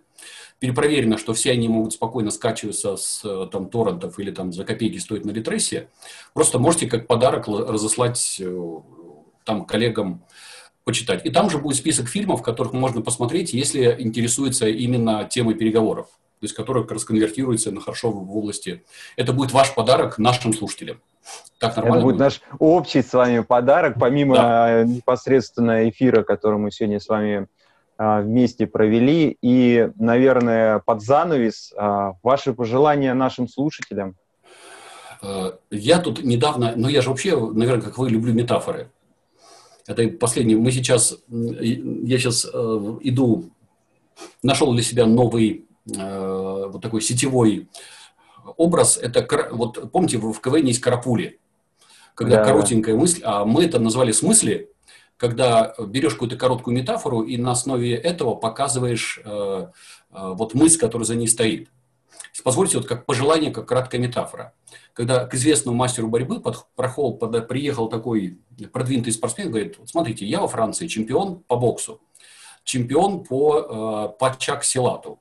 Перепроверено, 0.59 1.17
что 1.17 1.33
все 1.33 1.53
они 1.53 1.69
могут 1.69 1.95
спокойно 1.95 2.31
скачиваться 2.31 2.97
с 2.97 3.47
там, 3.51 3.71
торрентов 3.71 4.19
или 4.19 4.31
там 4.31 4.53
за 4.53 4.65
копейки 4.65 4.99
стоит 4.99 5.25
на 5.25 5.31
Литресе. 5.31 5.89
Просто 6.35 6.59
можете 6.59 6.87
как 6.87 7.07
подарок 7.07 7.49
разослать 7.49 8.43
там 9.45 9.65
коллегам 9.65 10.23
почитать. 10.91 11.25
И 11.25 11.31
там 11.31 11.49
же 11.51 11.59
будет 11.59 11.77
список 11.77 12.09
фильмов, 12.09 12.43
которых 12.43 12.73
можно 12.73 13.01
посмотреть, 13.01 13.53
если 13.53 13.95
интересуется 14.01 14.67
именно 14.67 15.25
темой 15.31 15.55
переговоров 15.55 16.09
то 16.41 16.45
есть 16.45 16.55
который 16.55 16.87
расконвертируется 16.87 17.71
на 17.71 17.83
хорошо 17.83 18.11
в 18.11 18.35
области. 18.35 18.83
Это 19.17 19.35
будет 19.35 19.53
ваш 19.53 19.75
подарок 19.75 20.17
нашим 20.17 20.55
слушателям. 20.55 20.97
Так 21.59 21.77
нормально? 21.77 21.99
Это 21.99 22.05
будет, 22.07 22.17
будет 22.17 22.19
наш 22.19 22.41
общий 22.59 23.03
с 23.03 23.13
вами 23.13 23.41
подарок, 23.41 23.97
помимо 24.01 24.37
да. 24.37 24.85
непосредственно 24.85 25.87
эфира, 25.87 26.23
который 26.23 26.59
мы 26.59 26.71
сегодня 26.71 26.99
с 26.99 27.09
вами 27.09 27.47
а, 27.99 28.23
вместе 28.23 28.67
провели. 28.67 29.37
И, 29.43 29.91
наверное, 29.99 30.79
под 30.79 31.03
занавес 31.03 31.75
а, 31.77 32.15
ваши 32.23 32.55
пожелания 32.55 33.13
нашим 33.13 33.47
слушателям. 33.47 34.17
Э, 35.23 35.53
я 35.71 35.99
тут 35.99 36.25
недавно, 36.25 36.73
ну 36.75 36.89
я 36.89 37.03
же 37.03 37.11
вообще, 37.11 37.39
наверное, 37.39 37.83
как 37.83 37.99
вы, 37.99 38.09
люблю 38.09 38.33
метафоры. 38.33 38.89
Это 39.91 40.09
последнее. 40.09 40.57
Мы 40.57 40.71
сейчас, 40.71 41.19
я 41.29 42.19
сейчас 42.19 42.47
э, 42.53 42.99
иду, 43.03 43.51
нашел 44.43 44.73
для 44.73 44.83
себя 44.83 45.07
новый 45.07 45.67
э, 45.93 46.69
вот 46.73 46.81
такой 46.81 47.01
сетевой 47.01 47.69
образ. 48.57 48.99
Это, 48.99 49.27
вот 49.51 49.91
помните, 49.91 50.19
в 50.19 50.41
КВН 50.41 50.67
есть 50.67 50.81
карапули, 50.81 51.41
когда 52.15 52.37
да. 52.37 52.45
коротенькая 52.45 52.95
мысль, 52.95 53.21
а 53.25 53.45
мы 53.45 53.65
это 53.65 53.81
назвали 53.81 54.13
смысли, 54.13 54.71
когда 55.17 55.75
берешь 55.79 56.13
какую-то 56.13 56.37
короткую 56.37 56.77
метафору 56.77 57.23
и 57.23 57.37
на 57.37 57.51
основе 57.51 57.95
этого 57.95 58.37
показываешь 58.37 59.21
э, 59.25 59.29
э, 59.29 59.69
вот 60.13 60.55
мысль, 60.55 60.79
которая 60.79 61.05
за 61.05 61.17
ней 61.17 61.27
стоит. 61.29 61.69
Позвольте, 62.43 62.79
вот 62.79 62.87
как 62.87 63.07
пожелание, 63.07 63.51
как 63.51 63.69
краткая 63.69 64.01
метафора. 64.01 64.55
Когда 64.93 65.27
к 65.27 65.35
известному 65.35 65.77
мастеру 65.77 66.09
борьбы 66.09 66.41
под, 66.41 66.67
прохол, 66.75 67.17
под, 67.17 67.49
приехал 67.49 67.89
такой 67.89 68.39
продвинутый 68.73 69.13
спортсмен, 69.13 69.51
говорит, 69.51 69.79
вот 69.79 69.89
смотрите, 69.89 70.27
я 70.27 70.41
во 70.41 70.49
Франции 70.49 70.87
чемпион 70.87 71.41
по 71.41 71.57
боксу, 71.57 72.01
чемпион 72.65 73.25
по, 73.25 74.13
э, 74.15 74.19
по 74.19 74.37
чак-силату, 74.39 75.21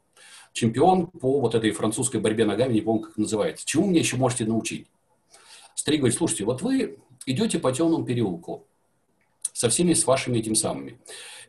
чемпион 0.54 1.08
по 1.08 1.40
вот 1.40 1.56
этой 1.56 1.72
французской 1.72 2.20
борьбе 2.20 2.46
ногами, 2.46 2.74
не 2.74 2.82
помню, 2.82 3.04
как 3.04 3.18
называется. 3.18 3.66
Чему 3.66 3.88
мне 3.88 4.00
еще 4.00 4.18
можете 4.18 4.46
научить? 4.46 4.88
Старик 5.76 6.02
говорит, 6.02 6.18
слушайте, 6.18 6.46
вот 6.46 6.62
вы 6.62 7.00
идете 7.26 7.60
по 7.60 7.72
темному 7.72 8.06
переулку 8.06 8.68
со 9.54 9.70
всеми 9.70 9.94
с 9.94 10.06
вашими 10.06 10.38
этим 10.38 10.56
самыми. 10.56 11.00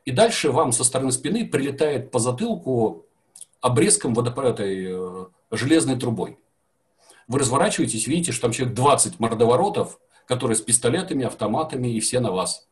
И 0.04 0.10
дальше 0.10 0.50
вам 0.50 0.72
со 0.72 0.84
стороны 0.84 1.12
спины 1.12 1.46
прилетает 1.46 2.10
по 2.10 2.18
затылку 2.18 3.06
обрезком 3.61 4.14
водопровода 4.14 4.64
э, 4.64 5.26
железной 5.50 5.98
трубой. 5.98 6.38
Вы 7.28 7.38
разворачиваетесь, 7.38 8.06
видите, 8.06 8.32
что 8.32 8.42
там 8.42 8.52
человек 8.52 8.74
20 8.74 9.20
мордоворотов, 9.20 10.00
которые 10.26 10.56
с 10.56 10.61
пистолетами, 10.61 11.24
автоматами, 11.24 11.88
и 11.88 12.00
все 12.00 12.20
на 12.20 12.32
вас. 12.32 12.66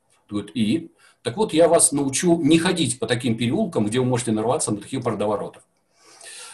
И? 0.55 0.91
Так 1.23 1.37
вот, 1.37 1.53
я 1.53 1.69
вас 1.69 1.93
научу 1.93 2.41
не 2.41 2.59
ходить 2.59 2.99
по 2.99 3.07
таким 3.07 3.37
переулкам, 3.37 3.87
где 3.87 4.01
вы 4.01 4.07
можете 4.07 4.33
нарваться 4.33 4.71
на 4.71 4.81
таких 4.81 5.05
мордоворотов. 5.05 5.63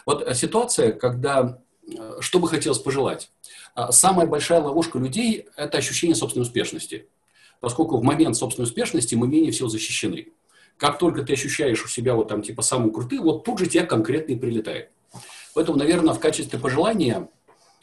Вот 0.06 0.22
э, 0.22 0.34
ситуация, 0.34 0.92
когда, 0.92 1.60
э, 1.86 2.16
что 2.20 2.38
бы 2.38 2.48
хотелось 2.48 2.78
пожелать. 2.78 3.30
А, 3.74 3.90
самая 3.92 4.26
большая 4.26 4.60
ловушка 4.60 4.98
людей– 4.98 5.46
это 5.56 5.78
ощущение 5.78 6.14
собственной 6.14 6.44
успешности. 6.44 7.08
Поскольку 7.60 7.96
в 7.96 8.02
момент 8.02 8.36
собственной 8.36 8.66
успешности 8.66 9.14
мы 9.14 9.26
менее 9.26 9.52
всего 9.52 9.68
защищены. 9.68 10.28
Как 10.76 10.98
только 10.98 11.22
ты 11.22 11.34
ощущаешь 11.34 11.84
у 11.84 11.88
себя 11.88 12.14
вот 12.14 12.28
там 12.28 12.42
типа 12.42 12.62
самую 12.62 12.92
крутую, 12.92 13.22
вот 13.22 13.44
тут 13.44 13.58
же 13.58 13.66
тебя 13.66 13.86
конкретно 13.86 14.32
и 14.32 14.36
прилетает. 14.36 14.90
Поэтому, 15.54 15.78
наверное, 15.78 16.14
в 16.14 16.20
качестве 16.20 16.58
пожелания 16.58 17.28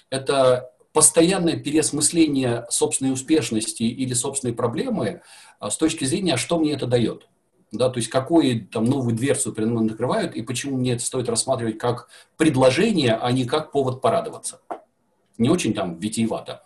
это 0.10 0.72
постоянное 0.94 1.58
переосмысление 1.58 2.66
собственной 2.70 3.14
успешности 3.14 3.84
или 3.84 4.14
собственной 4.14 4.54
проблемы 4.54 5.22
а, 5.60 5.70
с 5.70 5.78
точки 5.78 6.04
зрения, 6.04 6.34
а 6.34 6.38
что 6.38 6.60
мне 6.60 6.74
это 6.74 6.86
дает. 6.86 7.28
Да, 7.72 7.90
то 7.90 8.00
есть 8.00 8.10
какую 8.10 8.68
там 8.68 8.84
новую 8.84 9.16
дверцу 9.16 9.54
передо 9.54 9.72
мной 9.72 9.86
накрывают 9.86 10.36
и 10.36 10.42
почему 10.42 10.78
мне 10.78 10.94
это 10.94 11.04
стоит 11.04 11.30
рассматривать 11.30 11.78
как 11.78 12.10
предложение, 12.36 13.16
а 13.16 13.32
не 13.32 13.46
как 13.46 13.72
повод 13.72 14.02
порадоваться. 14.02 14.60
Не 15.38 15.50
очень 15.50 15.74
там 15.74 15.98
витиевато. 15.98 16.64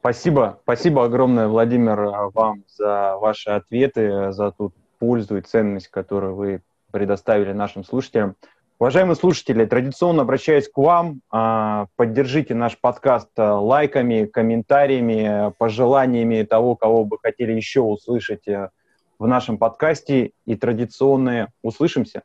Спасибо, 0.00 0.58
спасибо 0.64 1.04
огромное, 1.04 1.46
Владимир, 1.46 2.30
вам 2.34 2.64
за 2.76 3.16
ваши 3.20 3.50
ответы, 3.50 4.32
за 4.32 4.50
ту 4.50 4.72
пользу 4.98 5.36
и 5.36 5.40
ценность, 5.40 5.88
которую 5.88 6.34
вы 6.34 6.62
предоставили 6.90 7.52
нашим 7.52 7.84
слушателям. 7.84 8.36
Уважаемые 8.80 9.16
слушатели, 9.16 9.64
традиционно 9.64 10.22
обращаюсь 10.22 10.68
к 10.68 10.78
вам. 10.78 11.20
А, 11.30 11.86
поддержите 11.96 12.54
наш 12.54 12.78
подкаст 12.78 13.28
а, 13.36 13.58
лайками, 13.58 14.24
комментариями, 14.26 15.52
пожеланиями 15.58 16.44
того, 16.44 16.76
кого 16.76 17.04
бы 17.04 17.18
хотели 17.20 17.52
еще 17.52 17.80
услышать 17.80 18.46
э, 18.46 18.70
в 19.18 19.26
нашем 19.26 19.58
подкасте. 19.58 20.30
И 20.46 20.54
традиционные 20.54 21.48
услышимся. 21.60 22.22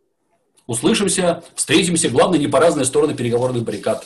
Услышимся, 0.68 1.44
встретимся. 1.56 2.10
Главное, 2.10 2.38
не 2.38 2.48
по 2.48 2.60
разные 2.60 2.86
стороны 2.86 3.16
переговорных 3.16 3.64
баррикад. 3.64 4.06